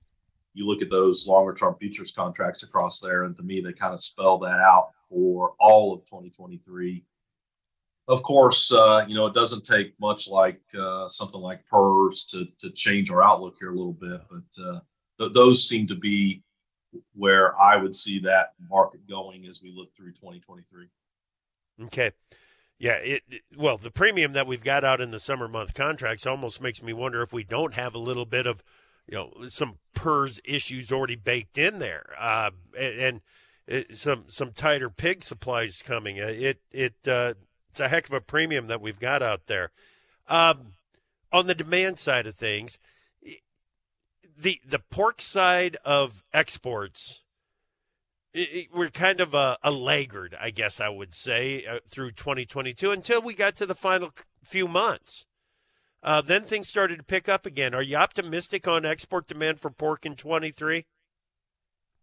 you 0.54 0.68
look 0.68 0.82
at 0.82 0.90
those 0.90 1.28
longer 1.28 1.54
term 1.54 1.76
futures 1.80 2.12
contracts 2.12 2.64
across 2.64 3.00
there, 3.00 3.24
and 3.24 3.36
to 3.38 3.44
me, 3.44 3.62
they 3.62 3.74
kind 3.74 3.94
of 3.94 4.02
spell 4.02 4.38
that 4.40 4.60
out 4.60 4.92
for 5.10 5.54
all 5.60 5.94
of 5.94 6.06
2023. 6.06 7.04
Of 8.10 8.24
course, 8.24 8.74
uh, 8.74 9.06
you 9.08 9.14
know 9.14 9.28
it 9.28 9.36
doesn't 9.36 9.64
take 9.64 9.94
much 10.02 10.28
like 10.28 10.60
uh, 10.78 11.08
something 11.08 11.40
like 11.40 11.62
PRRS 11.72 12.28
to 12.32 12.48
to 12.60 12.72
change 12.72 13.12
our 13.12 13.24
outlook 13.24 13.58
here 13.60 13.70
a 13.70 13.76
little 13.76 13.94
bit, 13.94 14.22
but 14.30 14.64
uh, 14.64 14.80
th- 15.20 15.34
those 15.34 15.70
seem 15.70 15.86
to 15.88 15.96
be 15.96 16.42
where 17.14 17.56
I 17.62 17.78
would 17.78 17.94
see 17.94 18.18
that 18.22 18.54
market 18.68 19.08
going 19.08 19.46
as 19.46 19.62
we 19.62 19.72
look 19.72 19.94
through 19.96 20.14
2023. 20.14 20.88
Okay. 21.84 22.12
Yeah, 22.80 22.94
it, 22.94 23.22
it, 23.30 23.42
well, 23.56 23.78
the 23.78 23.92
premium 23.92 24.34
that 24.34 24.48
we've 24.48 24.64
got 24.64 24.84
out 24.84 25.02
in 25.02 25.12
the 25.12 25.20
summer 25.20 25.48
month 25.48 25.76
contracts 25.76 26.26
almost 26.26 26.62
makes 26.62 26.82
me 26.82 26.94
wonder 26.94 27.22
if 27.22 27.32
we 27.32 27.44
don't 27.44 27.76
have 27.76 27.94
a 27.94 28.00
little 28.00 28.26
bit 28.26 28.48
of 28.48 28.64
you 29.08 29.18
know 29.18 29.48
some 29.50 29.76
PRRS 29.96 30.40
issues 30.46 30.92
already 30.92 31.16
baked 31.16 31.60
in 31.60 31.78
there, 31.78 32.16
uh, 32.18 32.50
and, 32.76 33.00
and 33.00 33.22
it, 33.68 33.96
some 33.96 34.24
some 34.30 34.52
tighter 34.52 34.90
pig 34.90 35.24
supplies 35.24 35.84
coming. 35.86 36.20
Uh, 36.20 36.28
it 36.28 36.62
it 36.72 36.96
uh, 37.08 37.36
it's 37.70 37.80
a 37.80 37.88
heck 37.88 38.08
of 38.08 38.14
a 38.14 38.22
premium 38.22 38.68
that 38.68 38.82
we've 38.82 39.00
got 39.00 39.22
out 39.22 39.48
there. 39.48 39.72
Um, 40.28 40.74
on 41.32 41.48
the 41.48 41.56
demand 41.56 42.00
side 42.00 42.28
of 42.28 42.36
things, 42.36 42.78
the 44.38 44.60
the 44.66 44.80
pork 44.80 45.22
side 45.22 45.78
of 45.84 46.24
exports, 46.34 47.24
it, 48.34 48.50
it, 48.54 48.68
we're 48.74 48.90
kind 48.90 49.20
of 49.20 49.34
a, 49.34 49.58
a, 49.64 49.72
laggard, 49.72 50.36
I 50.40 50.52
guess 50.52 50.80
I 50.80 50.90
would 50.90 51.14
say, 51.14 51.66
uh, 51.66 51.80
through 51.88 52.12
2022 52.12 52.92
until 52.92 53.22
we 53.22 53.34
got 53.34 53.56
to 53.58 53.66
the 53.66 53.76
final 53.76 54.12
few 54.44 54.68
months. 54.68 55.26
Uh, 56.02 56.22
then 56.22 56.44
things 56.44 56.68
started 56.68 56.98
to 56.98 57.04
pick 57.04 57.28
up 57.28 57.46
again. 57.46 57.74
Are 57.74 57.82
you 57.82 57.98
optimistic 57.98 58.68
on 58.68 58.86
export 58.86 59.28
demand 59.28 59.60
for 59.60 59.70
pork 59.70 60.06
in 60.06 60.16
23? 60.16 60.86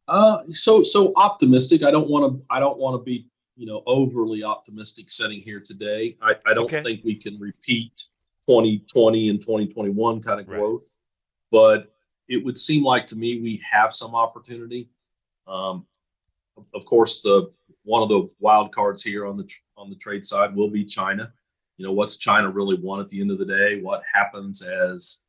Uh, 0.08 0.44
so 0.44 0.82
so 0.82 1.12
optimistic. 1.16 1.82
I 1.82 1.90
don't 1.90 2.08
want 2.08 2.32
to. 2.32 2.44
I 2.48 2.60
don't 2.60 2.78
want 2.78 3.00
to 3.00 3.04
be 3.04 3.26
you 3.56 3.66
know 3.66 3.82
overly 3.86 4.44
optimistic 4.44 5.10
sitting 5.10 5.40
here 5.40 5.60
today. 5.60 6.16
I, 6.22 6.34
I 6.46 6.54
don't 6.54 6.64
okay. 6.66 6.82
think 6.82 7.00
we 7.04 7.14
can 7.14 7.38
repeat 7.38 8.08
2020 8.46 9.30
and 9.30 9.40
2021 9.40 10.22
kind 10.22 10.40
of 10.40 10.46
growth, 10.46 10.82
right. 10.82 11.50
but 11.50 11.92
it 12.28 12.44
would 12.44 12.58
seem 12.58 12.84
like 12.84 13.06
to 13.08 13.16
me 13.16 13.40
we 13.40 13.62
have 13.70 13.94
some 13.94 14.14
opportunity. 14.14 14.88
Um, 15.46 15.86
of 16.74 16.84
course, 16.84 17.22
the 17.22 17.50
one 17.84 18.02
of 18.02 18.08
the 18.08 18.28
wild 18.40 18.74
cards 18.74 19.02
here 19.02 19.26
on 19.26 19.36
the 19.36 19.50
on 19.76 19.90
the 19.90 19.96
trade 19.96 20.24
side 20.24 20.54
will 20.54 20.70
be 20.70 20.84
China. 20.84 21.32
You 21.78 21.86
know, 21.86 21.92
what's 21.92 22.16
China 22.16 22.50
really 22.50 22.76
want 22.76 23.02
at 23.02 23.08
the 23.08 23.20
end 23.20 23.30
of 23.30 23.38
the 23.38 23.44
day? 23.44 23.80
What 23.80 24.02
happens 24.12 24.62
as 24.62 25.24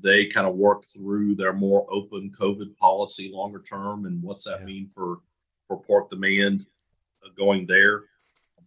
they 0.00 0.26
kind 0.26 0.46
of 0.46 0.54
work 0.54 0.84
through 0.84 1.34
their 1.34 1.52
more 1.52 1.86
open 1.90 2.32
COVID 2.38 2.76
policy 2.76 3.30
longer 3.32 3.60
term, 3.60 4.06
and 4.06 4.22
what's 4.22 4.44
that 4.44 4.60
yeah. 4.60 4.66
mean 4.66 4.90
for 4.94 5.20
for 5.68 5.80
pork 5.80 6.10
demand 6.10 6.66
going 7.36 7.66
there? 7.66 8.04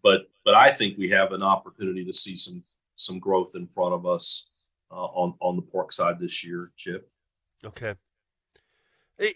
But 0.03 0.29
but 0.43 0.55
I 0.55 0.71
think 0.71 0.97
we 0.97 1.09
have 1.09 1.31
an 1.31 1.43
opportunity 1.43 2.05
to 2.05 2.13
see 2.13 2.35
some 2.35 2.63
some 2.95 3.19
growth 3.19 3.51
in 3.55 3.67
front 3.67 3.93
of 3.93 4.05
us 4.05 4.49
uh, 4.91 4.95
on 5.05 5.35
on 5.39 5.55
the 5.55 5.61
pork 5.61 5.93
side 5.93 6.19
this 6.19 6.43
year, 6.43 6.71
Chip. 6.75 7.09
Okay. 7.63 7.95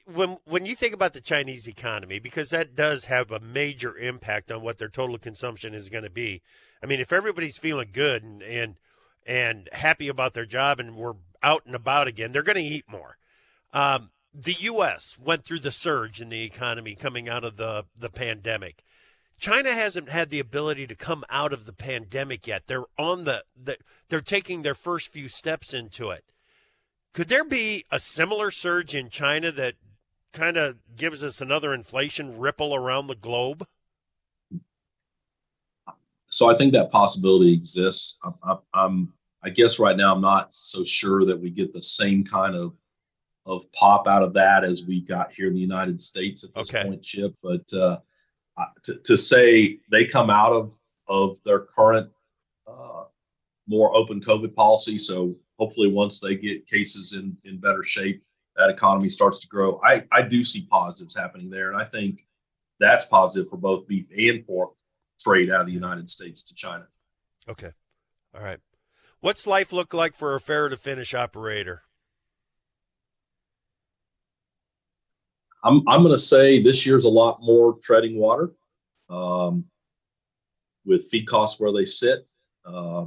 When 0.06 0.38
when 0.46 0.66
you 0.66 0.76
think 0.76 0.94
about 0.94 1.14
the 1.14 1.22
Chinese 1.22 1.68
economy, 1.68 2.18
because 2.18 2.50
that 2.50 2.76
does 2.76 3.06
have 3.06 3.30
a 3.30 3.40
major 3.40 3.96
impact 3.96 4.52
on 4.52 4.64
what 4.64 4.80
their 4.80 4.90
total 4.90 5.20
consumption 5.20 5.76
is 5.76 5.90
going 5.90 6.04
to 6.04 6.10
be. 6.10 6.42
I 6.82 6.88
mean, 6.88 7.00
if 7.00 7.14
everybody's 7.14 7.58
feeling 7.58 7.90
good 7.92 8.24
and 8.24 8.42
and 8.42 8.76
and 9.28 9.70
happy 9.74 10.08
about 10.08 10.34
their 10.34 10.46
job 10.46 10.80
and 10.80 10.96
we're 10.96 11.14
out 11.44 11.66
and 11.66 11.76
about 11.76 12.08
again, 12.08 12.32
they're 12.32 12.44
going 12.44 12.58
to 12.58 12.62
eat 12.64 12.86
more. 12.88 13.18
Um, 13.74 14.10
the 14.34 14.54
U.S. 14.54 15.18
went 15.20 15.46
through 15.46 15.60
the 15.60 15.72
surge 15.72 16.20
in 16.20 16.30
the 16.30 16.44
economy 16.44 16.96
coming 16.96 17.30
out 17.30 17.44
of 17.44 17.58
the 17.58 17.86
the 17.96 18.10
pandemic. 18.10 18.84
China 19.38 19.72
hasn't 19.72 20.10
had 20.10 20.30
the 20.30 20.40
ability 20.40 20.88
to 20.88 20.96
come 20.96 21.24
out 21.30 21.54
of 21.54 21.66
the 21.66 21.74
pandemic 21.74 22.48
yet. 22.48 22.68
They're 22.68 22.86
on 22.98 23.26
the, 23.26 23.44
the 23.62 23.78
they're 24.10 24.22
taking 24.22 24.62
their 24.62 24.76
first 24.76 25.10
few 25.10 25.28
steps 25.28 25.74
into 25.74 26.10
it. 26.10 26.24
Could 27.14 27.28
there 27.28 27.46
be 27.46 27.86
a 27.92 28.00
similar 28.00 28.52
surge 28.52 28.96
in 28.96 29.10
China 29.10 29.52
that 29.52 29.76
kind 30.34 30.58
of 30.58 30.78
gives 30.96 31.24
us 31.24 31.42
another 31.42 31.74
inflation 31.74 32.38
ripple 32.38 32.76
around 32.76 33.08
the 33.08 33.16
globe? 33.16 33.68
So 36.28 36.50
I 36.50 36.56
think 36.56 36.74
that 36.74 36.92
possibility 36.92 37.54
exists. 37.54 38.20
I, 38.44 38.58
am 38.74 39.14
I 39.44 39.50
guess 39.50 39.80
right 39.80 39.96
now 39.96 40.14
I'm 40.14 40.22
not 40.22 40.54
so 40.54 40.84
sure 40.84 41.26
that 41.26 41.40
we 41.40 41.50
get 41.50 41.72
the 41.72 41.82
same 41.82 42.24
kind 42.24 42.56
of 42.56 42.74
of 43.46 43.72
pop 43.74 44.08
out 44.08 44.24
of 44.24 44.34
that 44.34 44.64
as 44.64 44.86
we 44.88 45.02
got 45.02 45.32
here 45.32 45.48
in 45.48 45.54
the 45.54 45.60
United 45.60 46.02
States 46.02 46.44
at 46.44 46.54
this 46.56 46.74
okay. 46.74 46.88
point, 46.88 47.04
Chip. 47.04 47.36
But 47.44 47.72
uh, 47.74 48.00
to, 48.84 48.96
to 49.04 49.18
say 49.18 49.80
they 49.92 50.06
come 50.06 50.30
out 50.30 50.54
of 50.54 50.76
of 51.08 51.42
their 51.44 51.60
current 51.60 52.10
uh, 52.68 53.04
more 53.68 53.96
open 53.96 54.22
COVID 54.22 54.56
policy, 54.56 54.98
so 54.98 55.36
hopefully 55.60 55.92
once 55.92 56.20
they 56.20 56.36
get 56.36 56.68
cases 56.68 57.14
in 57.14 57.38
in 57.44 57.58
better 57.58 57.84
shape 57.84 58.24
that 58.56 58.70
economy 58.70 59.10
starts 59.10 59.40
to 59.40 59.48
grow. 59.48 59.80
I 59.84 60.04
i 60.12 60.22
do 60.22 60.44
see 60.44 60.68
positives 60.70 61.16
happening 61.16 61.50
there. 61.50 61.72
And 61.72 61.82
i 61.82 61.86
think 61.86 62.26
that's 62.80 63.06
positive 63.06 63.50
for 63.50 63.58
both 63.58 63.88
beef 63.88 64.06
and 64.18 64.46
pork 64.46 64.72
trade 65.20 65.50
out 65.50 65.62
of 65.62 65.68
the 65.68 65.74
united 65.74 66.10
states 66.10 66.44
to 66.44 66.56
china. 66.56 66.86
Okay. 67.48 67.72
All 68.34 68.42
right. 68.42 68.60
What's 69.22 69.48
life 69.48 69.72
look 69.72 69.94
like 69.94 70.14
for 70.14 70.36
a 70.36 70.40
fair 70.40 70.68
to 70.70 70.78
finish 70.78 71.14
operator 71.14 71.84
i'm 75.66 75.84
i'm 75.88 76.02
going 76.02 76.14
to 76.14 76.18
say 76.18 76.62
this 76.62 76.86
year's 76.86 77.06
a 77.06 77.10
lot 77.10 77.40
more 77.42 77.78
treading 77.84 78.18
water 78.18 78.52
um, 79.10 79.66
with 80.86 81.06
feed 81.12 81.28
costs 81.28 81.60
where 81.60 81.74
they 81.74 81.86
sit 81.86 82.26
uh, 82.66 83.06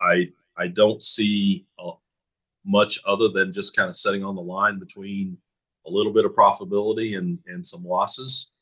i 0.00 0.28
I 0.58 0.66
don't 0.66 1.00
see 1.00 1.66
uh, 1.78 1.92
much 2.66 2.98
other 3.06 3.28
than 3.28 3.52
just 3.52 3.76
kind 3.76 3.88
of 3.88 3.96
setting 3.96 4.24
on 4.24 4.34
the 4.34 4.42
line 4.42 4.78
between 4.78 5.38
a 5.86 5.90
little 5.90 6.12
bit 6.12 6.24
of 6.24 6.32
profitability 6.32 7.16
and, 7.16 7.38
and 7.46 7.66
some 7.66 7.84
losses. 7.84 8.52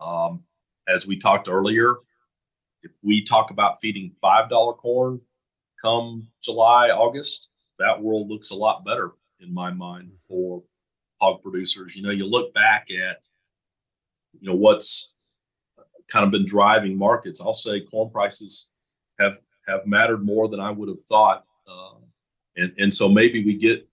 Um, 0.00 0.42
as 0.88 1.06
we 1.06 1.16
talked 1.16 1.48
earlier, 1.48 1.94
if 2.82 2.90
we 3.02 3.22
talk 3.22 3.50
about 3.50 3.80
feeding 3.80 4.12
$5 4.22 4.76
corn 4.78 5.20
come 5.80 6.26
July, 6.42 6.88
August, 6.88 7.50
that 7.78 8.02
world 8.02 8.28
looks 8.28 8.50
a 8.50 8.56
lot 8.56 8.84
better 8.84 9.12
in 9.40 9.54
my 9.54 9.70
mind 9.70 10.10
for 10.28 10.62
hog 11.24 11.42
producers. 11.42 11.96
You 11.96 12.02
know, 12.02 12.10
you 12.10 12.26
look 12.26 12.52
back 12.52 12.88
at, 12.90 13.26
you 14.38 14.48
know, 14.48 14.54
what's 14.54 15.14
kind 16.08 16.24
of 16.24 16.30
been 16.30 16.44
driving 16.44 16.98
markets. 16.98 17.40
I'll 17.40 17.54
say 17.54 17.80
corn 17.80 18.10
prices 18.10 18.70
have 19.18 19.38
have 19.66 19.86
mattered 19.86 20.24
more 20.24 20.48
than 20.48 20.60
I 20.60 20.70
would 20.70 20.88
have 20.88 21.00
thought. 21.00 21.44
Um, 21.66 22.02
and, 22.56 22.72
and 22.76 22.92
so 22.92 23.08
maybe 23.08 23.42
we 23.42 23.56
get 23.56 23.88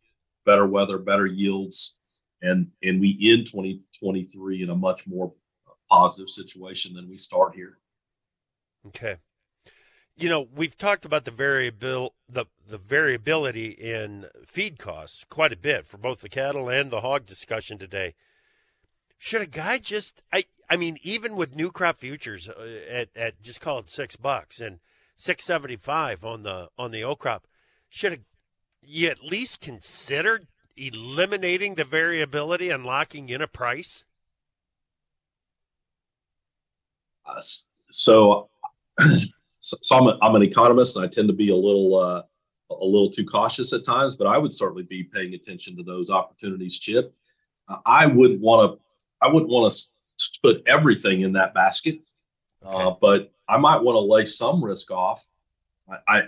better 0.46 0.68
weather, 0.68 0.98
better 0.98 1.26
yields, 1.26 1.98
and, 2.42 2.68
and 2.84 3.00
we 3.00 3.18
end 3.22 3.48
2023 3.48 4.64
in 4.64 4.70
a 4.70 4.76
much 4.76 5.08
more 5.08 5.32
positive 5.90 6.30
situation 6.30 6.94
than 6.94 7.08
we 7.08 7.18
start 7.18 7.56
here. 7.56 7.78
Okay. 8.88 9.16
You 10.18 10.30
know, 10.30 10.48
we've 10.54 10.78
talked 10.78 11.06
about 11.06 11.26
the 11.26 11.32
variabil 11.32 12.12
the 12.30 12.46
the 12.68 12.78
variability 12.78 13.70
in 13.70 14.28
feed 14.46 14.78
costs 14.78 15.26
quite 15.26 15.52
a 15.52 15.58
bit 15.58 15.86
for 15.86 15.98
both 15.98 16.22
the 16.22 16.30
cattle 16.30 16.70
and 16.70 16.92
the 16.92 17.02
hog 17.02 17.26
discussion 17.26 17.78
today. 17.78 18.14
Should 19.18 19.42
a 19.42 19.48
guy 19.48 19.78
just 19.78 20.22
I 20.32 20.44
I 20.70 20.78
mean 20.78 20.98
even 21.02 21.36
with 21.36 21.56
new 21.56 21.72
crop 21.72 21.98
futures 21.98 22.50
uh, 22.50 22.82
at 22.90 23.10
at 23.16 23.42
just 23.42 23.62
call 23.62 23.80
it 23.80 23.90
6 23.90 24.16
bucks 24.18 24.60
and 24.60 24.80
675 25.16 26.26
on 26.26 26.44
the 26.44 26.70
on 26.78 26.92
the 26.92 27.04
old 27.04 27.20
crop. 27.20 27.48
Should 27.90 28.24
you 28.86 29.10
at 29.10 29.24
least 29.24 29.60
consider 29.62 30.42
eliminating 30.76 31.76
the 31.76 31.84
variability 31.84 32.70
and 32.70 32.86
locking 32.86 33.30
in 33.30 33.42
a 33.42 33.48
price? 33.48 34.04
Uh, 37.26 37.40
so, 37.40 38.50
so, 39.62 39.78
so 39.82 39.96
I'm, 39.96 40.08
a, 40.08 40.18
I'm 40.22 40.36
an 40.36 40.42
economist, 40.42 40.96
and 40.96 41.06
I 41.06 41.08
tend 41.08 41.30
to 41.30 41.34
be 41.34 41.52
a 41.52 41.56
little 41.56 41.98
uh, 41.98 42.24
a 42.72 42.86
little 42.86 43.10
too 43.10 43.26
cautious 43.26 43.74
at 43.74 43.86
times. 43.86 44.16
But 44.16 44.28
I 44.28 44.38
would 44.38 44.52
certainly 44.52 44.84
be 44.84 45.04
paying 45.04 45.34
attention 45.34 45.78
to 45.78 45.84
those 45.84 46.10
opportunities, 46.10 46.78
Chip. 46.78 47.16
Uh, 47.68 47.78
I 47.86 48.08
would 48.08 48.42
want 48.42 48.74
to 48.74 48.80
I 49.22 49.32
wouldn't 49.32 49.52
want 49.52 49.72
to 49.72 50.40
put 50.44 50.64
everything 50.68 51.22
in 51.22 51.34
that 51.34 51.54
basket, 51.54 52.00
okay. 52.66 52.76
uh, 52.76 52.92
but 53.00 53.32
I 53.48 53.58
might 53.58 53.82
want 53.82 53.96
to 53.96 54.00
lay 54.00 54.26
some 54.26 54.64
risk 54.64 54.92
off. 54.92 55.26
I, 55.90 55.98
I 56.08 56.22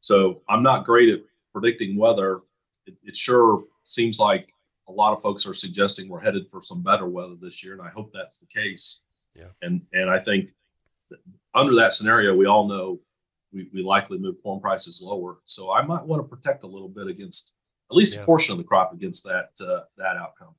so 0.00 0.42
I'm 0.48 0.62
not 0.62 0.84
great 0.84 1.10
at 1.10 1.20
predicting 1.52 1.96
weather. 1.96 2.40
It, 2.86 2.96
it, 3.04 3.16
sure 3.16 3.64
seems 3.84 4.18
like 4.18 4.54
a 4.88 4.92
lot 4.92 5.12
of 5.12 5.20
folks 5.20 5.46
are 5.46 5.52
suggesting 5.52 6.08
we're 6.08 6.20
headed 6.20 6.48
for 6.50 6.62
some 6.62 6.82
better 6.82 7.06
weather 7.06 7.34
this 7.38 7.62
year, 7.62 7.74
and 7.74 7.82
I 7.82 7.90
hope 7.90 8.12
that's 8.14 8.38
the 8.38 8.46
case. 8.46 9.02
Yeah. 9.34 9.48
And 9.60 9.82
and 9.92 10.08
I 10.08 10.18
think 10.18 10.52
under 11.54 11.74
that 11.76 11.94
scenario, 11.94 12.34
we 12.34 12.46
all 12.46 12.68
know 12.68 13.00
we, 13.52 13.68
we 13.72 13.82
likely 13.82 14.18
move 14.18 14.36
corn 14.42 14.60
prices 14.60 15.02
lower. 15.02 15.38
So 15.44 15.72
I 15.72 15.82
might 15.82 16.04
want 16.04 16.22
to 16.22 16.28
protect 16.28 16.62
a 16.62 16.66
little 16.66 16.88
bit 16.88 17.08
against 17.08 17.54
at 17.90 17.96
least 17.96 18.14
yeah. 18.14 18.22
a 18.22 18.24
portion 18.24 18.52
of 18.52 18.58
the 18.58 18.64
crop 18.64 18.92
against 18.92 19.24
that 19.24 19.50
uh, 19.60 19.80
that 19.96 20.16
outcome. 20.16 20.54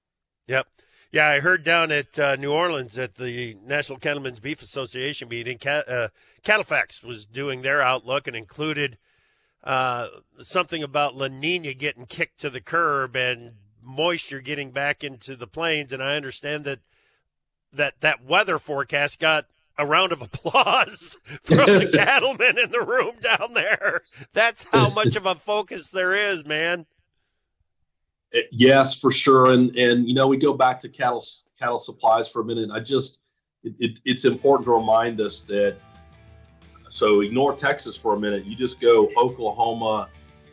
Yep. 0.48 0.68
Yeah, 1.12 1.28
I 1.28 1.42
heard 1.42 1.66
down 1.66 1.92
at 1.92 2.18
uh, 2.18 2.38
New 2.38 2.54
Orleans 2.54 2.98
at 2.98 3.16
the 3.16 3.58
National 3.66 4.00
Cattlemen's 4.00 4.40
Beef 4.40 4.62
Association 4.62 5.28
meeting, 5.28 5.58
Cat, 5.58 5.90
uh, 5.90 6.08
CattleFax 6.42 7.04
was 7.04 7.26
doing 7.26 7.62
their 7.62 7.82
outlook 7.82 8.28
and 8.28 8.36
included 8.36 8.98
uh, 9.62 10.08
something 10.40 10.82
about 10.82 11.16
La 11.16 11.28
Nina 11.28 11.74
getting 11.74 12.06
kicked 12.06 12.40
to 12.40 12.50
the 12.50 12.62
curb 12.62 13.18
and 13.18 13.56
moisture 13.84 14.40
getting 14.40 14.72
back 14.72 15.04
into 15.04 15.36
the 15.36 15.48
plains. 15.48 15.92
And 15.92 16.02
I 16.02 16.16
understand 16.16 16.64
that 16.64 16.80
that 17.74 18.00
that 18.00 18.24
weather 18.24 18.58
forecast 18.58 19.20
got 19.20 19.48
a 19.78 19.86
round 19.86 20.12
of 20.12 20.22
applause 20.22 21.18
from 21.42 21.58
the 21.58 21.90
cattlemen 21.94 22.58
in 22.58 22.72
the 22.72 22.82
room 22.82 23.16
down 23.22 23.54
there. 23.54 24.02
That's 24.34 24.66
how 24.72 24.90
much 24.96 25.16
of 25.16 25.26
a 25.26 25.36
focus 25.36 25.90
there 25.90 26.14
is, 26.14 26.46
man. 26.46 26.86
Uh, 28.36 28.40
Yes, 28.52 29.00
for 29.00 29.12
sure. 29.12 29.52
And 29.52 29.76
and 29.76 30.08
you 30.08 30.14
know, 30.14 30.28
we 30.28 30.38
go 30.38 30.54
back 30.54 30.80
to 30.82 30.90
cattle 30.90 31.24
cattle 31.60 31.80
supplies 31.80 32.30
for 32.30 32.42
a 32.42 32.46
minute. 32.46 32.70
I 32.72 32.80
just 32.80 33.22
it, 33.64 33.74
it, 33.80 34.00
it's 34.06 34.26
important 34.26 34.66
to 34.66 34.72
remind 34.72 35.22
us 35.22 35.44
that. 35.46 35.78
So 36.90 37.22
ignore 37.22 37.56
Texas 37.56 37.96
for 37.96 38.16
a 38.16 38.20
minute. 38.20 38.46
You 38.46 38.54
just 38.54 38.82
go 38.82 39.10
Oklahoma, 39.16 40.10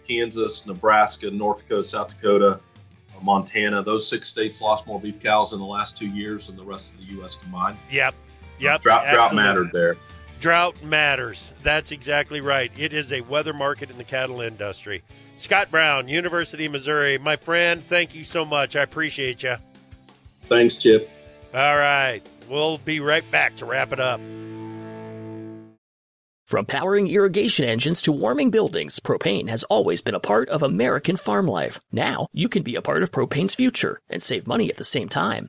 Kansas, 0.06 0.66
Nebraska, 0.66 1.30
North 1.32 1.62
Dakota, 1.62 1.82
South 1.82 2.08
Dakota, 2.10 2.60
uh, 3.16 3.20
Montana. 3.20 3.82
Those 3.82 4.08
six 4.08 4.28
states 4.28 4.62
lost 4.62 4.86
more 4.86 5.00
beef 5.00 5.20
cows 5.20 5.52
in 5.52 5.58
the 5.58 5.66
last 5.66 5.96
two 5.96 6.06
years 6.06 6.46
than 6.46 6.56
the 6.56 6.64
rest 6.64 6.94
of 6.94 7.00
the 7.00 7.06
U.S. 7.14 7.34
combined. 7.34 7.76
Yep. 7.90 8.14
Yep. 8.58 8.82
drought, 8.82 9.06
drought 9.12 9.34
mattered 9.34 9.72
there. 9.72 9.96
Drought 10.40 10.82
matters. 10.84 11.52
That's 11.62 11.90
exactly 11.90 12.40
right. 12.40 12.70
It 12.76 12.92
is 12.92 13.12
a 13.12 13.22
weather 13.22 13.52
market 13.52 13.90
in 13.90 13.98
the 13.98 14.04
cattle 14.04 14.40
industry. 14.40 15.02
Scott 15.36 15.70
Brown, 15.70 16.06
University 16.06 16.66
of 16.66 16.72
Missouri. 16.72 17.18
My 17.18 17.36
friend, 17.36 17.82
thank 17.82 18.14
you 18.14 18.22
so 18.22 18.44
much. 18.44 18.76
I 18.76 18.82
appreciate 18.82 19.42
you. 19.42 19.56
Thanks, 20.44 20.78
Chip. 20.78 21.10
All 21.52 21.76
right. 21.76 22.20
We'll 22.48 22.78
be 22.78 23.00
right 23.00 23.28
back 23.30 23.56
to 23.56 23.66
wrap 23.66 23.92
it 23.92 24.00
up. 24.00 24.20
From 26.46 26.64
powering 26.64 27.08
irrigation 27.08 27.66
engines 27.66 28.00
to 28.02 28.12
warming 28.12 28.50
buildings, 28.50 29.00
propane 29.00 29.50
has 29.50 29.64
always 29.64 30.00
been 30.00 30.14
a 30.14 30.20
part 30.20 30.48
of 30.48 30.62
American 30.62 31.16
farm 31.16 31.46
life. 31.46 31.78
Now, 31.92 32.28
you 32.32 32.48
can 32.48 32.62
be 32.62 32.74
a 32.74 32.80
part 32.80 33.02
of 33.02 33.10
propane's 33.10 33.54
future 33.54 34.00
and 34.08 34.22
save 34.22 34.46
money 34.46 34.70
at 34.70 34.78
the 34.78 34.84
same 34.84 35.10
time. 35.10 35.48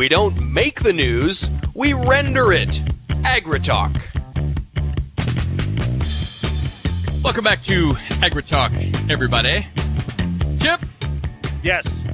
We 0.00 0.08
don't 0.08 0.40
make 0.40 0.80
the 0.80 0.94
news, 0.94 1.50
we 1.74 1.92
render 1.92 2.52
it. 2.52 2.80
AgriTalk. 3.26 4.00
Welcome 7.22 7.44
back 7.44 7.62
to 7.64 7.90
AgriTalk, 8.22 9.10
everybody. 9.10 9.66
Chip 10.58 10.80
Yes. 11.62 12.06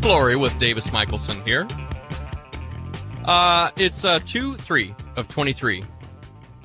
Flory 0.00 0.36
with 0.36 0.56
Davis 0.60 0.92
Michaelsen 0.92 1.44
here. 1.44 1.66
Uh, 3.24 3.72
it's 3.78 4.04
uh 4.04 4.20
two 4.20 4.54
three 4.54 4.94
of 5.16 5.26
twenty 5.26 5.52
three. 5.52 5.82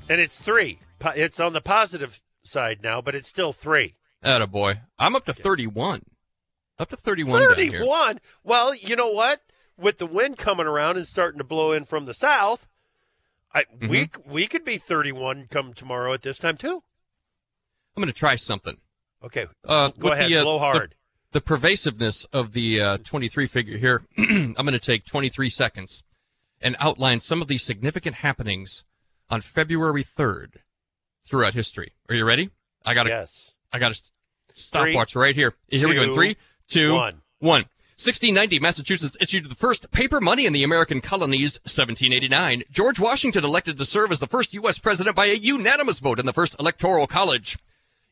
And 0.07 0.21
it's 0.21 0.39
three. 0.39 0.81
It's 1.15 1.39
on 1.39 1.53
the 1.53 1.61
positive 1.61 2.21
side 2.43 2.83
now, 2.83 3.01
but 3.01 3.15
it's 3.15 3.27
still 3.27 3.53
three. 3.53 3.95
Atta 4.21 4.45
boy. 4.45 4.81
I'm 4.99 5.15
up 5.15 5.25
to 5.25 5.33
thirty 5.33 5.65
one. 5.65 6.03
Up 6.77 6.89
to 6.89 6.95
thirty 6.95 7.23
one. 7.23 7.41
down 7.41 7.55
here. 7.57 7.71
31. 7.71 8.19
Well, 8.43 8.75
you 8.75 8.95
know 8.95 9.09
what? 9.13 9.41
With 9.79 9.97
the 9.97 10.05
wind 10.05 10.37
coming 10.37 10.67
around 10.67 10.97
and 10.97 11.05
starting 11.05 11.37
to 11.37 11.43
blow 11.43 11.71
in 11.71 11.85
from 11.85 12.05
the 12.05 12.13
south, 12.13 12.67
I, 13.53 13.63
we 13.79 14.07
Mm-hmm. 14.07 14.31
we 14.31 14.47
could 14.47 14.65
be 14.65 14.77
31 14.77 15.47
come 15.49 15.73
tomorrow 15.73 16.13
at 16.13 16.21
this 16.21 16.39
time 16.39 16.57
too. 16.57 16.83
I'm 17.95 18.01
gonna 18.01 18.11
try 18.11 18.35
something. 18.35 18.77
Okay. 19.23 19.47
Uh, 19.65 19.91
Go 19.97 20.11
ahead, 20.11 20.29
the, 20.29 20.37
uh, 20.37 20.43
blow 20.43 20.59
hard. 20.59 20.95
The, 21.31 21.41
pervasiveness 21.41 22.25
of 22.31 22.53
the 22.53 22.81
uh, 22.81 22.97
23 23.03 23.47
figure 23.47 23.77
here, 23.77 24.03
I'm 24.17 24.53
going 24.53 24.71
to 24.71 24.79
take 24.79 25.05
23 25.05 25.49
seconds 25.49 26.03
and 26.61 26.75
outline 26.79 27.19
some 27.19 27.41
of 27.41 27.47
the 27.47 27.57
significant 27.57 28.17
happenings 28.17 28.83
on 29.29 29.41
February 29.41 30.03
3rd 30.03 30.55
throughout 31.23 31.53
history. 31.53 31.93
Are 32.07 32.15
you 32.15 32.25
ready? 32.25 32.49
I 32.85 32.93
got 32.93 33.05
a, 33.07 33.09
yes. 33.09 33.55
I 33.71 33.79
got 33.79 33.91
a 33.91 34.01
stopwatch 34.53 35.15
right 35.15 35.35
here. 35.35 35.53
Here 35.67 35.87
we 35.87 35.95
go. 35.95 36.03
In 36.03 36.09
two, 36.09 36.15
three, 36.15 36.37
two, 36.67 36.93
one. 36.95 37.21
one. 37.39 37.65
1690, 37.99 38.61
Massachusetts 38.61 39.17
issued 39.19 39.49
the 39.49 39.55
first 39.55 39.91
paper 39.91 40.21
money 40.21 40.45
in 40.45 40.53
the 40.53 40.63
American 40.63 41.01
colonies. 41.01 41.59
1789, 41.65 42.63
George 42.71 42.97
Washington 42.97 43.43
elected 43.43 43.77
to 43.77 43.83
serve 43.83 44.09
as 44.13 44.19
the 44.19 44.27
first 44.27 44.53
U.S. 44.53 44.79
president 44.79 45.17
by 45.17 45.25
a 45.25 45.33
unanimous 45.33 45.99
vote 45.99 46.17
in 46.17 46.25
the 46.25 46.31
first 46.31 46.55
electoral 46.61 47.07
college. 47.07 47.57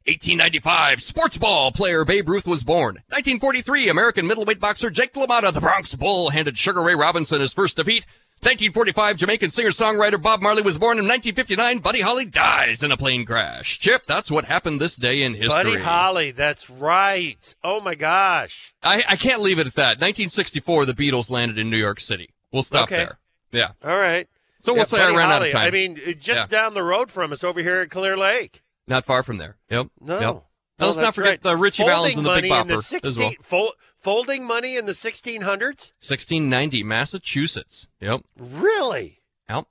1895, 0.05 1.01
sports 1.01 1.37
ball 1.37 1.71
player 1.71 2.03
Babe 2.03 2.27
Ruth 2.27 2.45
was 2.45 2.65
born. 2.65 2.95
1943, 3.11 3.87
American 3.87 4.27
middleweight 4.27 4.59
boxer 4.59 4.89
Jake 4.89 5.13
LaMotta, 5.13 5.53
the 5.53 5.61
Bronx 5.61 5.95
Bull, 5.95 6.31
handed 6.31 6.57
Sugar 6.57 6.81
Ray 6.81 6.95
Robinson 6.95 7.39
his 7.39 7.53
first 7.53 7.77
defeat. 7.77 8.05
1945, 8.41 9.17
Jamaican 9.17 9.49
singer-songwriter 9.49 10.21
Bob 10.21 10.41
Marley 10.41 10.61
was 10.61 10.77
born. 10.77 10.99
In 10.99 11.05
1959, 11.05 11.79
Buddy 11.79 12.01
Holly 12.01 12.23
dies 12.25 12.83
in 12.83 12.91
a 12.91 12.97
plane 12.97 13.25
crash. 13.25 13.79
Chip, 13.79 14.05
that's 14.05 14.29
what 14.29 14.45
happened 14.45 14.79
this 14.79 14.95
day 14.95 15.23
in 15.23 15.33
history. 15.33 15.63
Buddy 15.63 15.79
Holly, 15.79 16.31
that's 16.31 16.69
right. 16.69 17.55
Oh 17.63 17.81
my 17.81 17.95
gosh. 17.95 18.75
I, 18.83 19.03
I 19.09 19.15
can't 19.15 19.41
leave 19.41 19.57
it 19.59 19.65
at 19.67 19.73
that. 19.73 19.97
1964, 19.99 20.85
the 20.85 20.93
Beatles 20.93 21.29
landed 21.31 21.57
in 21.57 21.69
New 21.71 21.77
York 21.77 21.99
City. 21.99 22.29
We'll 22.51 22.61
stop 22.61 22.83
Okay. 22.83 22.97
there. 23.05 23.17
Yeah. 23.51 23.71
All 23.83 23.97
right. 23.97 24.27
So 24.61 24.71
we'll 24.73 24.81
Yeah, 24.81 24.85
say 24.85 24.97
Buddy 24.99 25.13
I 25.15 25.17
ran 25.17 25.31
out 25.31 25.45
of 25.45 25.51
time. 25.51 25.67
I 25.67 25.71
mean, 25.71 25.97
it- 26.03 26.19
just 26.19 26.51
Yeah. 26.51 26.61
down 26.61 26.73
the 26.75 26.83
road 26.83 27.09
from 27.09 27.31
us 27.33 27.43
over 27.43 27.59
here 27.61 27.79
at 27.81 27.89
Clear 27.89 28.15
Lake. 28.15 28.61
not 28.87 29.03
far 29.03 29.23
from 29.23 29.37
there. 29.37 29.57
Yep. 29.69 29.87
No. 29.99 30.13
Yep. 30.19 30.43
No, 30.79 30.85
let's 30.85 30.99
not 30.99 31.15
forget 31.15 31.31
right. 31.31 31.41
the 31.43 31.57
Ritchie 31.57 31.83
Valens 31.85 32.17
and 32.17 32.25
the 32.25 32.35
Big 32.35 32.51
Bopper 32.51 32.67
the 32.67 32.83
16, 32.83 33.09
as 33.09 33.17
well. 33.51 33.71
Folding 34.07 34.45
money 34.45 34.77
in 34.77 34.85
the 34.85 34.93
1600s? 34.93 35.91
1690, 35.99 36.81
Massachusetts. 36.81 37.87
Yep. 37.99 38.21
Really? 38.39 39.19
Yep. 39.49 39.65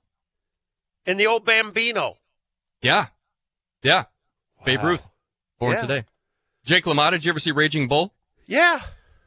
In 1.07 1.17
the 1.17 1.25
old 1.25 1.43
Bambino. 1.43 2.17
Yeah. 2.79 3.07
Yeah. 3.81 4.03
Babe 4.63 4.83
Ruth, 4.83 5.07
born 5.57 5.71
Yeah. 5.71 5.81
today. 5.81 6.05
Jake 6.63 6.83
LaMotta, 6.85 7.13
did 7.13 7.25
you 7.25 7.31
ever 7.31 7.39
see 7.39 7.51
Raging 7.51 7.87
Bull? 7.87 8.13
Yeah. 8.45 8.77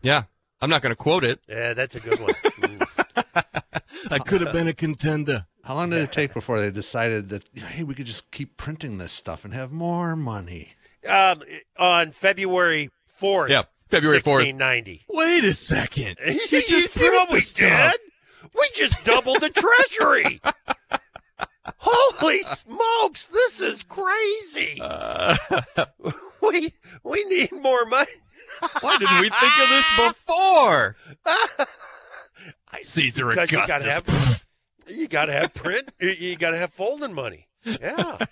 Yeah. 0.01 0.25
I'm 0.61 0.71
not 0.71 0.81
going 0.81 0.93
to 0.93 0.97
quote 0.97 1.25
it. 1.25 1.41
Yeah, 1.49 1.75
that's 1.75 1.97
a 1.97 2.01
good 2.01 2.21
one. 2.21 2.35
I 4.13 4.21
could 4.21 4.43
have 4.43 4.53
been 4.53 4.69
a 4.69 4.73
contender. 4.73 5.47
How 5.65 5.75
long 5.75 5.91
did 5.91 6.03
it 6.05 6.13
take 6.13 6.33
before 6.33 6.61
they 6.61 6.71
decided 6.71 7.31
that 7.31 7.49
hey, 7.53 7.83
we 7.83 7.95
could 7.97 8.07
just 8.07 8.31
keep 8.31 8.57
printing 8.57 8.99
this 8.99 9.13
stuff 9.13 9.45
and 9.45 9.53
have 9.55 9.73
more 9.73 10.15
money? 10.15 10.75
um, 11.09 11.43
on 11.79 12.13
February 12.13 12.91
4th. 13.09 13.49
Yeah, 13.49 13.63
February 13.91 14.21
4th. 14.21 14.57
1690. 14.57 15.05
Wait 15.09 15.45
a 15.45 15.53
second. 15.53 16.17
You, 16.27 16.63
just 16.63 16.93
see 16.93 17.09
what 17.11 17.31
we 17.33 17.41
did? 17.41 17.93
We 18.55 18.69
just 18.75 19.05
doubled 19.05 19.41
the 19.43 19.51
treasury. 19.51 20.41
Holy 21.79 22.39
smokes, 22.39 23.27
this 23.27 23.61
is 23.61 23.83
crazy. 23.85 24.81
Uh. 24.83 25.37
we 26.43 26.71
we 27.05 27.25
need 27.25 27.53
more 27.61 27.85
money. 27.87 28.11
Why 28.81 28.97
didn't 28.99 29.21
we 29.21 29.31
think 29.31 29.59
of 29.61 29.69
this 29.69 29.87
before? 29.97 30.97
Caesar 32.83 33.29
Because 33.29 33.53
you 33.53 33.59
Augustus. 33.61 33.85
gotta 33.85 33.91
have 33.93 34.45
you 34.89 35.09
gotta 35.09 35.33
have 35.33 35.55
print 35.55 35.89
you- 36.01 36.09
you 36.19 36.37
gotta 36.37 36.57
have 36.59 36.73
folding 36.73 37.13
money. 37.15 37.47
Yeah. 37.65 38.17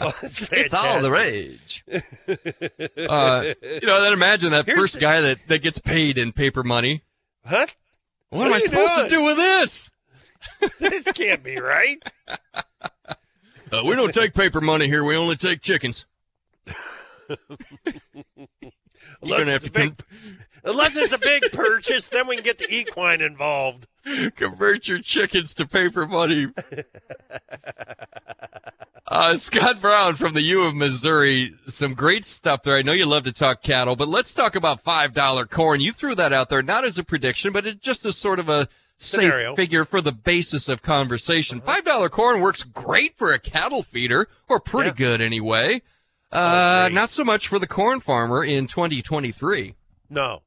Oh, 0.00 0.12
it's, 0.22 0.72
all 0.74 1.02
the 1.02 1.10
rage. 1.10 1.84
uh, 1.90 3.42
you 3.62 3.86
know, 3.86 4.00
then 4.00 4.12
imagine 4.12 4.52
that 4.52 4.64
Here's 4.64 4.78
first 4.78 4.94
the- 4.94 5.00
guy 5.00 5.20
that, 5.22 5.38
that 5.48 5.60
gets 5.60 5.80
paid 5.80 6.16
in 6.18 6.30
paper 6.30 6.62
money. 6.62 7.02
Huh? 7.44 7.66
What, 8.30 8.38
What 8.38 8.46
am 8.46 8.52
I 8.52 8.58
supposed 8.58 8.94
doing? 8.96 9.10
to 9.10 9.16
do 9.16 9.24
with 9.24 9.36
this? 9.36 9.90
This 10.78 11.10
can't 11.12 11.42
be 11.42 11.58
right. 11.58 12.00
Uh, 13.70 13.82
we 13.84 13.94
don't 13.96 14.14
take 14.14 14.32
paper 14.32 14.60
money 14.62 14.86
here. 14.86 15.04
We 15.04 15.14
only 15.16 15.36
take 15.36 15.60
chickens. 15.60 16.06
Unless 19.22 19.40
gonna 19.40 19.50
have 19.50 19.64
to 19.64 19.70
big, 19.70 20.00
unless 20.68 20.96
it's 20.96 21.12
a 21.12 21.18
big 21.18 21.50
purchase, 21.52 22.08
then 22.10 22.28
we 22.28 22.36
can 22.36 22.44
get 22.44 22.58
the 22.58 22.66
equine 22.72 23.20
involved. 23.20 23.86
Convert 24.36 24.86
your 24.88 25.00
chickens 25.00 25.52
to 25.54 25.66
paper 25.66 26.06
money. 26.06 26.46
Uh, 26.70 26.82
Uh, 29.10 29.34
Scott 29.34 29.80
Brown 29.80 30.14
from 30.16 30.34
the 30.34 30.42
U 30.42 30.64
of 30.64 30.74
Missouri. 30.74 31.54
Some 31.66 31.94
great 31.94 32.26
stuff 32.26 32.62
there. 32.62 32.76
I 32.76 32.82
know 32.82 32.92
you 32.92 33.06
love 33.06 33.24
to 33.24 33.32
talk 33.32 33.62
cattle, 33.62 33.96
but 33.96 34.06
let's 34.06 34.34
talk 34.34 34.54
about 34.54 34.84
$5 34.84 35.48
corn. 35.48 35.80
You 35.80 35.92
threw 35.92 36.14
that 36.14 36.32
out 36.34 36.50
there, 36.50 36.62
not 36.62 36.84
as 36.84 36.98
a 36.98 37.04
prediction, 37.04 37.50
but 37.50 37.66
it's 37.66 37.80
just 37.80 38.04
as 38.04 38.18
sort 38.18 38.38
of 38.38 38.50
a 38.50 38.68
safe 38.98 39.20
Scenario. 39.22 39.56
figure 39.56 39.86
for 39.86 40.02
the 40.02 40.12
basis 40.12 40.68
of 40.68 40.82
conversation. 40.82 41.62
$5 41.62 42.10
corn 42.10 42.42
works 42.42 42.62
great 42.62 43.16
for 43.16 43.32
a 43.32 43.38
cattle 43.38 43.82
feeder, 43.82 44.28
or 44.46 44.60
pretty 44.60 44.90
Yeah. 44.90 44.94
good 44.96 45.20
anyway. 45.22 45.80
Uh, 46.30 46.84
great. 46.88 46.94
not 46.94 47.08
so 47.10 47.24
much 47.24 47.48
for 47.48 47.58
the 47.58 47.66
corn 47.66 48.00
farmer 48.00 48.44
in 48.44 48.66
2023. 48.66 49.74
No, 50.10 50.42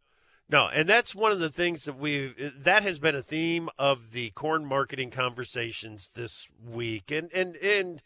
no, 0.52 0.68
and 0.68 0.88
that's 0.88 1.16
one 1.16 1.32
of 1.32 1.40
the 1.40 1.50
things 1.50 1.86
that 1.86 1.98
we 1.98 2.34
that 2.38 2.84
has 2.84 3.00
been 3.00 3.16
a 3.16 3.22
theme 3.22 3.70
of 3.80 4.12
the 4.12 4.32
corn 4.32 4.66
marketing 4.66 5.10
conversations 5.10 6.12
this 6.14 6.50
week, 6.64 7.10
and 7.10 7.32
and 7.34 7.56
and 7.56 8.02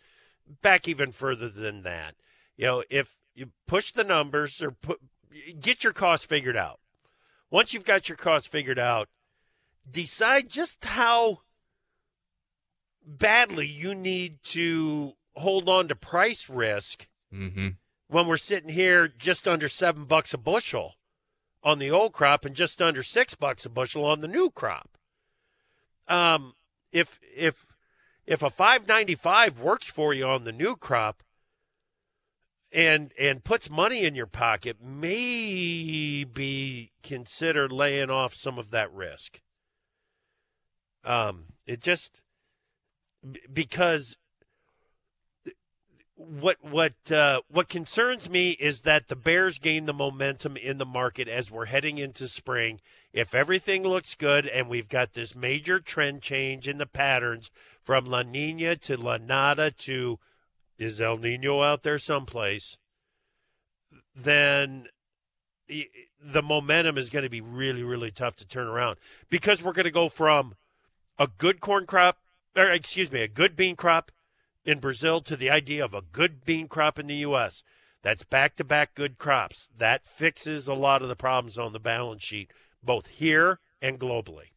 back 0.62 0.88
even 0.88 1.12
further 1.12 1.50
than 1.50 1.82
that. 1.82 2.16
You 2.56 2.66
know, 2.66 2.84
if 2.90 3.18
you 3.34 3.50
push 3.68 3.92
the 3.92 4.04
numbers 4.04 4.62
or 4.62 4.72
put 4.72 5.00
get 5.60 5.84
your 5.84 5.94
cost 5.94 6.30
figured 6.30 6.56
out. 6.56 6.80
Once 7.50 7.74
you've 7.74 7.86
got 7.86 8.10
your 8.10 8.16
cost 8.16 8.48
figured 8.48 8.80
out, 8.80 9.10
decide 9.90 10.50
just 10.50 10.84
how 10.86 11.40
badly 13.06 13.68
you 13.68 13.94
need 13.96 14.38
to 14.44 15.14
hold 15.36 15.68
on 15.68 15.88
to 15.88 15.96
price 15.96 16.50
risk 16.50 17.08
Mm-hmm. 17.34 17.70
when 18.08 18.28
we're 18.28 18.38
sitting 18.38 18.70
here 18.70 19.10
just 19.10 19.46
under 19.46 19.68
seven 19.68 20.06
bucks 20.06 20.34
a 20.34 20.38
bushel 20.38 20.96
on 21.66 21.80
the 21.80 21.92
old 21.92 22.14
crop 22.14 22.46
and 22.46 22.56
just 22.56 22.82
under 22.82 23.04
six 23.04 23.36
bucks 23.36 23.66
a 23.66 23.70
bushel 23.70 24.06
on 24.06 24.22
the 24.22 24.28
new 24.28 24.52
crop. 24.52 24.98
Um, 26.08 26.54
if 26.92 27.20
if 27.36 27.66
if 28.28 28.44
a 28.44 28.52
five 28.52 28.88
ninety 28.88 29.16
five 29.16 29.60
works 29.60 29.92
for 29.92 30.14
you 30.14 30.28
on 30.28 30.44
the 30.44 30.52
new 30.52 30.76
crop 30.76 31.24
and 32.72 33.12
and 33.20 33.44
puts 33.44 33.72
money 33.72 34.06
in 34.06 34.14
your 34.14 34.28
pocket, 34.28 34.78
maybe 34.80 36.92
consider 37.02 37.68
laying 37.68 38.12
off 38.12 38.36
some 38.36 38.60
of 38.60 38.70
that 38.70 38.94
risk. 38.94 39.42
Um, 41.04 41.46
it 41.66 41.82
just 41.82 42.22
because 43.52 44.18
what 46.28 46.58
what 46.62 47.12
uh, 47.12 47.42
what 47.50 47.70
concerns 47.70 48.30
me 48.30 48.52
is 48.52 48.82
that 48.82 49.08
the 49.08 49.16
Bears 49.16 49.60
gain 49.60 49.86
the 49.86 49.94
momentum 49.94 50.58
in 50.58 50.78
the 50.78 50.86
market 50.86 51.28
as 51.28 51.52
we're 51.52 51.66
heading 51.66 51.98
into 51.98 52.28
spring. 52.28 52.82
If 53.14 53.34
everything 53.34 53.84
looks 53.84 54.16
good 54.16 54.46
and 54.48 54.68
we've 54.68 54.90
got 54.90 55.14
this 55.14 55.36
major 55.36 55.80
trend 55.80 56.22
change 56.22 56.68
in 56.68 56.78
the 56.78 56.86
patterns 56.86 57.52
from 57.80 58.06
La 58.06 58.24
Nina 58.24 58.76
to 58.78 58.98
La 58.98 59.18
Nada 59.18 59.72
to 59.72 60.20
is 60.78 61.00
El 61.00 61.18
Nino 61.18 61.62
out 61.62 61.84
there 61.84 61.98
someplace, 61.98 62.78
then 64.16 64.88
the 65.68 65.90
the 66.22 66.42
momentum 66.42 66.98
is 66.98 67.10
going 67.10 67.24
to 67.24 67.30
be 67.30 67.42
really 67.42 67.84
really 67.84 68.12
tough 68.12 68.36
to 68.38 68.48
turn 68.48 68.68
around 68.68 68.98
because 69.30 69.64
we're 69.64 69.74
going 69.74 69.86
to 69.86 69.92
go 69.92 70.10
from 70.10 70.56
a 71.18 71.28
good 71.38 71.60
corn 71.60 71.86
crop 71.86 72.18
or 72.56 72.70
excuse 72.72 73.12
me 73.12 73.22
a 73.22 73.28
good 73.28 73.56
bean 73.56 73.76
crop 73.76 74.12
in 74.66 74.80
Brazil 74.80 75.20
to 75.22 75.36
the 75.36 75.50
idea 75.50 75.84
of 75.84 75.94
a 75.94 76.02
good 76.02 76.44
bean 76.46 76.68
crop 76.68 76.98
in 77.00 77.08
the 77.08 77.16
U.S. 77.18 77.64
That's 78.02 78.24
back 78.24 78.56
to 78.58 78.64
back 78.64 78.96
good 78.96 79.18
crops. 79.18 79.70
That 79.78 80.04
fixes 80.06 80.68
a 80.68 80.74
lot 80.74 81.02
of 81.02 81.08
the 81.08 81.16
problems 81.16 81.58
on 81.58 81.72
the 81.74 81.80
balance 81.80 82.24
sheet, 82.24 82.52
both 82.84 83.08
here 83.08 83.60
and 83.82 84.00
globally. 84.00 84.52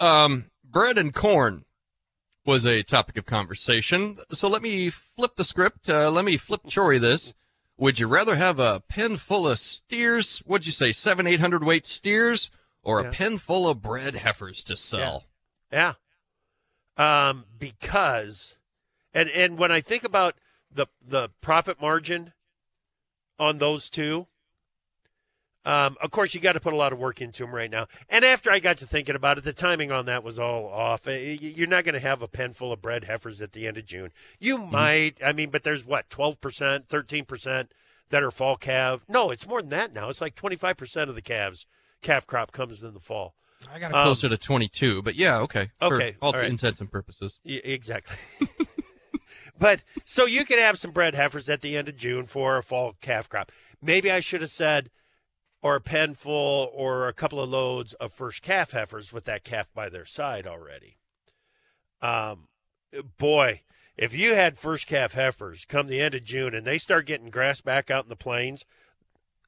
Um, 0.00 0.46
bread 0.64 0.98
and 0.98 1.14
corn 1.14 1.64
was 2.44 2.64
a 2.64 2.82
topic 2.82 3.16
of 3.16 3.26
conversation. 3.26 4.18
So 4.30 4.48
let 4.48 4.62
me 4.62 4.88
flip 4.90 5.36
the 5.36 5.44
script. 5.44 5.90
Uh, 5.90 6.10
let 6.10 6.24
me 6.24 6.36
flip 6.36 6.62
Chory 6.68 6.98
this. 7.00 7.34
Would 7.78 7.98
you 7.98 8.06
rather 8.06 8.36
have 8.36 8.58
a 8.58 8.80
pen 8.88 9.16
full 9.18 9.46
of 9.46 9.58
steers? 9.58 10.38
What'd 10.46 10.64
you 10.66 10.72
say, 10.72 10.92
seven, 10.92 11.26
eight 11.26 11.40
hundred 11.40 11.62
weight 11.64 11.84
steers, 11.86 12.50
or 12.82 13.02
Yeah. 13.02 13.08
a 13.08 13.12
pen 13.12 13.36
full 13.38 13.68
of 13.68 13.82
bred 13.82 14.14
heifers 14.16 14.64
to 14.64 14.76
sell? 14.76 15.26
Yeah. 15.70 15.94
Um, 16.96 17.44
because, 17.58 18.55
and 19.16 19.30
and 19.30 19.58
when 19.58 19.72
I 19.72 19.80
think 19.80 20.04
about 20.04 20.34
the 20.72 20.86
the 21.04 21.30
profit 21.40 21.80
margin 21.80 22.32
on 23.38 23.58
those 23.58 23.90
two, 23.90 24.26
um, 25.64 25.96
of 26.00 26.10
course 26.10 26.34
you 26.34 26.40
got 26.40 26.52
to 26.52 26.60
put 26.60 26.72
a 26.72 26.76
lot 26.76 26.92
of 26.92 26.98
work 26.98 27.20
into 27.20 27.42
them 27.44 27.54
right 27.54 27.70
now. 27.70 27.86
And 28.08 28.24
after 28.24 28.50
I 28.50 28.60
got 28.60 28.76
to 28.78 28.86
thinking 28.86 29.16
about 29.16 29.38
it, 29.38 29.44
the 29.44 29.52
timing 29.52 29.90
on 29.90 30.06
that 30.06 30.22
was 30.22 30.38
all 30.38 30.66
off. 30.68 31.08
Uh, 31.08 31.12
You're 31.12 31.66
not 31.66 31.84
going 31.84 31.94
to 31.94 32.00
have 32.00 32.22
a 32.22 32.28
pen 32.28 32.52
full 32.52 32.72
of 32.72 32.80
bred 32.80 33.04
heifers 33.04 33.42
at 33.42 33.52
the 33.52 33.66
end 33.66 33.76
of 33.76 33.84
June. 33.86 34.12
You 34.38 34.58
might, 34.58 35.18
I 35.24 35.32
mean, 35.32 35.50
but 35.50 35.64
there's 35.64 35.84
what 35.84 36.08
twelve 36.08 36.40
percent, 36.40 36.86
thirteen 36.88 37.24
percent 37.24 37.72
that 38.10 38.22
are 38.22 38.30
fall 38.30 38.56
calf. 38.56 39.04
No, 39.08 39.30
it's 39.30 39.48
more 39.48 39.60
than 39.60 39.70
that 39.70 39.92
now. 39.92 40.08
It's 40.08 40.20
like 40.20 40.34
twenty 40.36 40.56
five 40.56 40.76
percent 40.76 41.08
of 41.10 41.16
the 41.16 41.22
calves 41.22 41.66
calf 42.02 42.26
crop 42.26 42.52
comes 42.52 42.82
in 42.84 42.94
the 42.94 43.00
fall. 43.00 43.34
I 43.72 43.78
got 43.80 43.90
it 43.90 43.94
Um, 43.96 44.04
closer 44.04 44.28
to 44.28 44.36
22, 44.36 45.00
but 45.02 45.14
yeah, 45.16 45.38
okay. 45.40 45.70
For 45.80 45.94
Okay, 45.96 46.14
all 46.20 46.32
all 46.32 46.38
right. 46.40 46.48
intents 46.48 46.80
and 46.80 46.92
purposes. 46.92 47.40
Yeah, 47.42 47.60
exactly. 47.64 48.46
but 49.58 49.82
so 50.04 50.26
you 50.26 50.44
can 50.44 50.58
have 50.58 50.78
some 50.78 50.90
bred 50.90 51.14
heifers 51.14 51.48
at 51.48 51.60
the 51.60 51.76
end 51.76 51.88
of 51.88 51.96
June 51.96 52.24
for 52.24 52.58
a 52.58 52.62
fall 52.62 52.94
calf 53.00 53.28
crop. 53.28 53.52
Maybe 53.82 54.10
I 54.10 54.20
should 54.20 54.40
have 54.40 54.50
said, 54.50 54.90
or 55.62 55.76
a 55.76 55.80
pen 55.80 56.14
full 56.14 56.70
or 56.74 57.08
a 57.08 57.12
couple 57.12 57.40
of 57.40 57.50
loads 57.50 57.94
of 57.94 58.12
first 58.12 58.42
calf 58.42 58.72
heifers 58.72 59.12
with 59.12 59.24
that 59.24 59.44
calf 59.44 59.68
by 59.74 59.88
their 59.88 60.04
side 60.04 60.46
already. 60.46 60.98
Um, 62.02 62.48
boy, 63.18 63.62
if 63.96 64.14
you 64.14 64.34
had 64.34 64.58
first 64.58 64.86
calf 64.86 65.14
heifers 65.14 65.64
come 65.64 65.86
the 65.86 66.00
end 66.00 66.14
of 66.14 66.24
June 66.24 66.54
and 66.54 66.66
they 66.66 66.78
start 66.78 67.06
getting 67.06 67.30
grass 67.30 67.60
back 67.60 67.90
out 67.90 68.04
in 68.04 68.10
the 68.10 68.16
plains, 68.16 68.64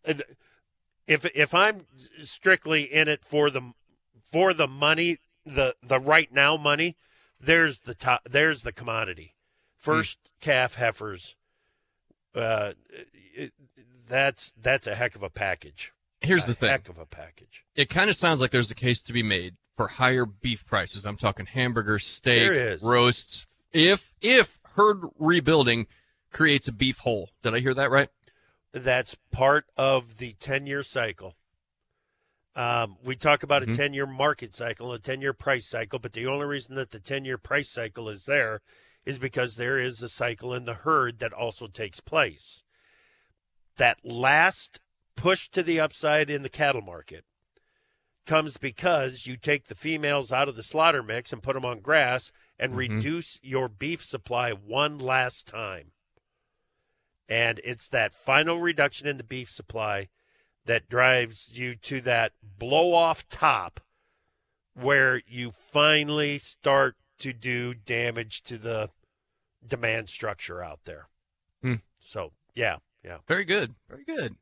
if 0.05 1.25
if 1.35 1.55
I'm 1.55 1.87
strictly 2.23 2.83
in 2.83 3.09
it 3.09 3.25
for 3.25 3.51
the 3.51 3.73
for 4.23 4.55
the 4.55 4.69
money, 4.69 5.19
the 5.45 5.75
the 5.83 6.01
right 6.01 6.33
now 6.33 6.57
money, 6.57 6.97
there's 7.39 7.81
the 7.81 7.95
top 7.95 8.23
there's 8.29 8.63
the 8.63 8.73
commodity 8.73 9.35
first 9.79 10.19
calf 10.41 10.75
heifers 10.75 11.35
uh 12.35 12.73
it, 13.35 13.53
that's 14.07 14.53
that's 14.61 14.87
a 14.87 14.95
heck 14.95 15.15
of 15.15 15.23
a 15.23 15.31
package 15.31 15.93
Here's 16.21 16.45
a 16.45 16.49
the 16.49 16.55
thing. 16.55 16.71
heck 16.71 16.89
of 16.89 16.99
a 16.99 17.07
package 17.07 17.65
It 17.77 17.89
kind 17.89 18.11
of 18.11 18.17
sounds 18.17 18.41
like 18.41 18.51
there's 18.51 18.71
a 18.73 18.75
case 18.75 19.01
to 19.03 19.13
be 19.13 19.23
made 19.23 19.55
for 19.77 19.87
higher 19.87 20.27
beef 20.27 20.67
prices. 20.67 21.07
I'm 21.07 21.17
talking 21.17 21.47
hamburger, 21.47 22.01
steak, 22.01 22.81
roasts. 22.83 23.47
If 23.73 24.13
if 24.21 24.59
herd 24.75 25.03
rebuilding 25.19 25.87
creates 26.33 26.67
a 26.67 26.73
beef 26.73 26.99
hole, 26.99 27.31
did 27.45 27.55
I 27.55 27.61
hear 27.61 27.75
that 27.75 27.91
right? 27.91 28.09
that's 28.73 29.17
part 29.33 29.65
of 29.77 30.19
the 30.19 30.33
10 30.41 30.67
year 30.67 30.83
cycle 30.83 31.37
um, 32.57 32.97
we 33.03 33.15
talk 33.17 33.43
about 33.43 33.63
Mhm. 33.63 33.73
a 33.73 33.77
10 33.77 33.95
year 33.95 34.07
market 34.07 34.55
cycle 34.55 34.93
a 34.93 34.99
10 34.99 35.21
year 35.21 35.33
price 35.33 35.67
cycle 35.67 35.99
but 35.99 36.13
the 36.13 36.27
only 36.27 36.47
reason 36.47 36.75
that 36.75 36.91
the 36.91 37.01
10 37.01 37.25
year 37.25 37.39
price 37.39 37.69
cycle 37.71 38.09
is 38.09 38.27
there 38.27 38.61
is 39.09 39.19
because 39.19 39.57
there 39.57 39.79
is 39.79 40.03
a 40.03 40.09
cycle 40.09 40.53
in 40.53 40.67
the 40.67 40.75
herd 40.75 41.19
that 41.19 41.33
also 41.33 41.67
takes 41.67 41.99
place 41.99 42.63
that 43.79 43.97
last 44.05 44.81
push 45.17 45.49
to 45.49 45.63
the 45.63 45.81
upside 45.81 46.29
in 46.29 46.43
the 46.43 46.51
cattle 46.51 46.83
market 46.83 47.25
comes 48.27 48.59
because 48.59 49.27
you 49.27 49.39
take 49.39 49.69
the 49.69 49.75
females 49.75 50.31
out 50.31 50.47
of 50.47 50.57
the 50.57 50.63
slaughter 50.63 51.03
mix 51.03 51.33
and 51.33 51.43
put 51.43 51.55
them 51.55 51.65
on 51.65 51.81
grass 51.81 52.31
and 52.59 52.73
mm-hmm. 52.73 52.97
reduce 52.97 53.41
your 53.43 53.67
beef 53.67 54.05
supply 54.05 54.51
one 54.51 54.99
last 54.99 55.49
time. 55.49 55.93
And 57.31 57.63
it's 57.65 57.89
that 57.89 58.15
final 58.15 58.61
reduction 58.61 59.09
in 59.09 59.17
the 59.17 59.25
beef 59.25 59.49
supply 59.49 60.09
that 60.67 60.91
drives 60.91 61.59
you 61.59 61.75
to 61.77 62.03
that 62.03 62.33
blow 62.43 62.93
off 62.93 63.27
top 63.27 63.81
where 64.75 65.23
you 65.27 65.51
finally 65.51 66.37
start 66.37 66.97
to 67.21 67.33
do 67.33 67.73
damage 67.73 68.43
to 68.43 68.59
the 68.59 68.91
demand 69.67 70.09
structure 70.09 70.63
out 70.63 70.81
there. 70.85 71.09
Hmm. 71.63 71.75
So, 71.99 72.33
yeah, 72.55 72.77
yeah. 73.05 73.19
Very 73.27 73.45
good. 73.45 73.75
Very 73.89 74.05
good. 74.05 74.37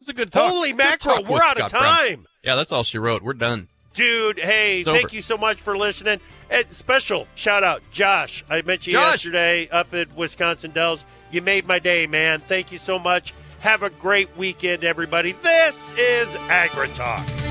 It's 0.00 0.08
a 0.08 0.12
good 0.12 0.32
talk. 0.32 0.50
Holy 0.50 0.72
mackerel, 0.72 1.22
we're 1.24 1.40
out 1.42 1.60
of 1.60 1.68
Scott 1.68 1.80
Brown. 1.80 1.96
time. 2.06 2.26
Yeah, 2.42 2.56
that's 2.56 2.72
all 2.72 2.82
she 2.82 2.98
wrote. 2.98 3.22
We're 3.22 3.34
done. 3.34 3.68
Dude, 3.94 4.38
hey, 4.38 4.80
It's 4.80 4.88
thank 4.88 5.04
over. 5.06 5.14
you 5.14 5.20
so 5.20 5.36
much 5.36 5.58
for 5.58 5.76
listening. 5.76 6.18
And 6.50 6.66
special 6.72 7.28
shout 7.34 7.62
out, 7.62 7.82
Josh. 7.90 8.42
I 8.48 8.62
met 8.62 8.86
you 8.86 8.94
Josh. 8.94 9.12
yesterday 9.24 9.68
up 9.68 9.92
at 9.94 10.16
Wisconsin 10.16 10.70
Dells. 10.70 11.04
You 11.30 11.42
made 11.42 11.66
my 11.66 11.78
day, 11.78 12.06
man. 12.06 12.40
Thank 12.40 12.72
you 12.72 12.78
so 12.78 12.98
much. 12.98 13.34
Have 13.60 13.82
a 13.82 13.90
great 13.90 14.34
weekend, 14.36 14.82
everybody. 14.82 15.32
This 15.32 15.92
is 15.98 16.34
AgriTalk. 16.36 17.41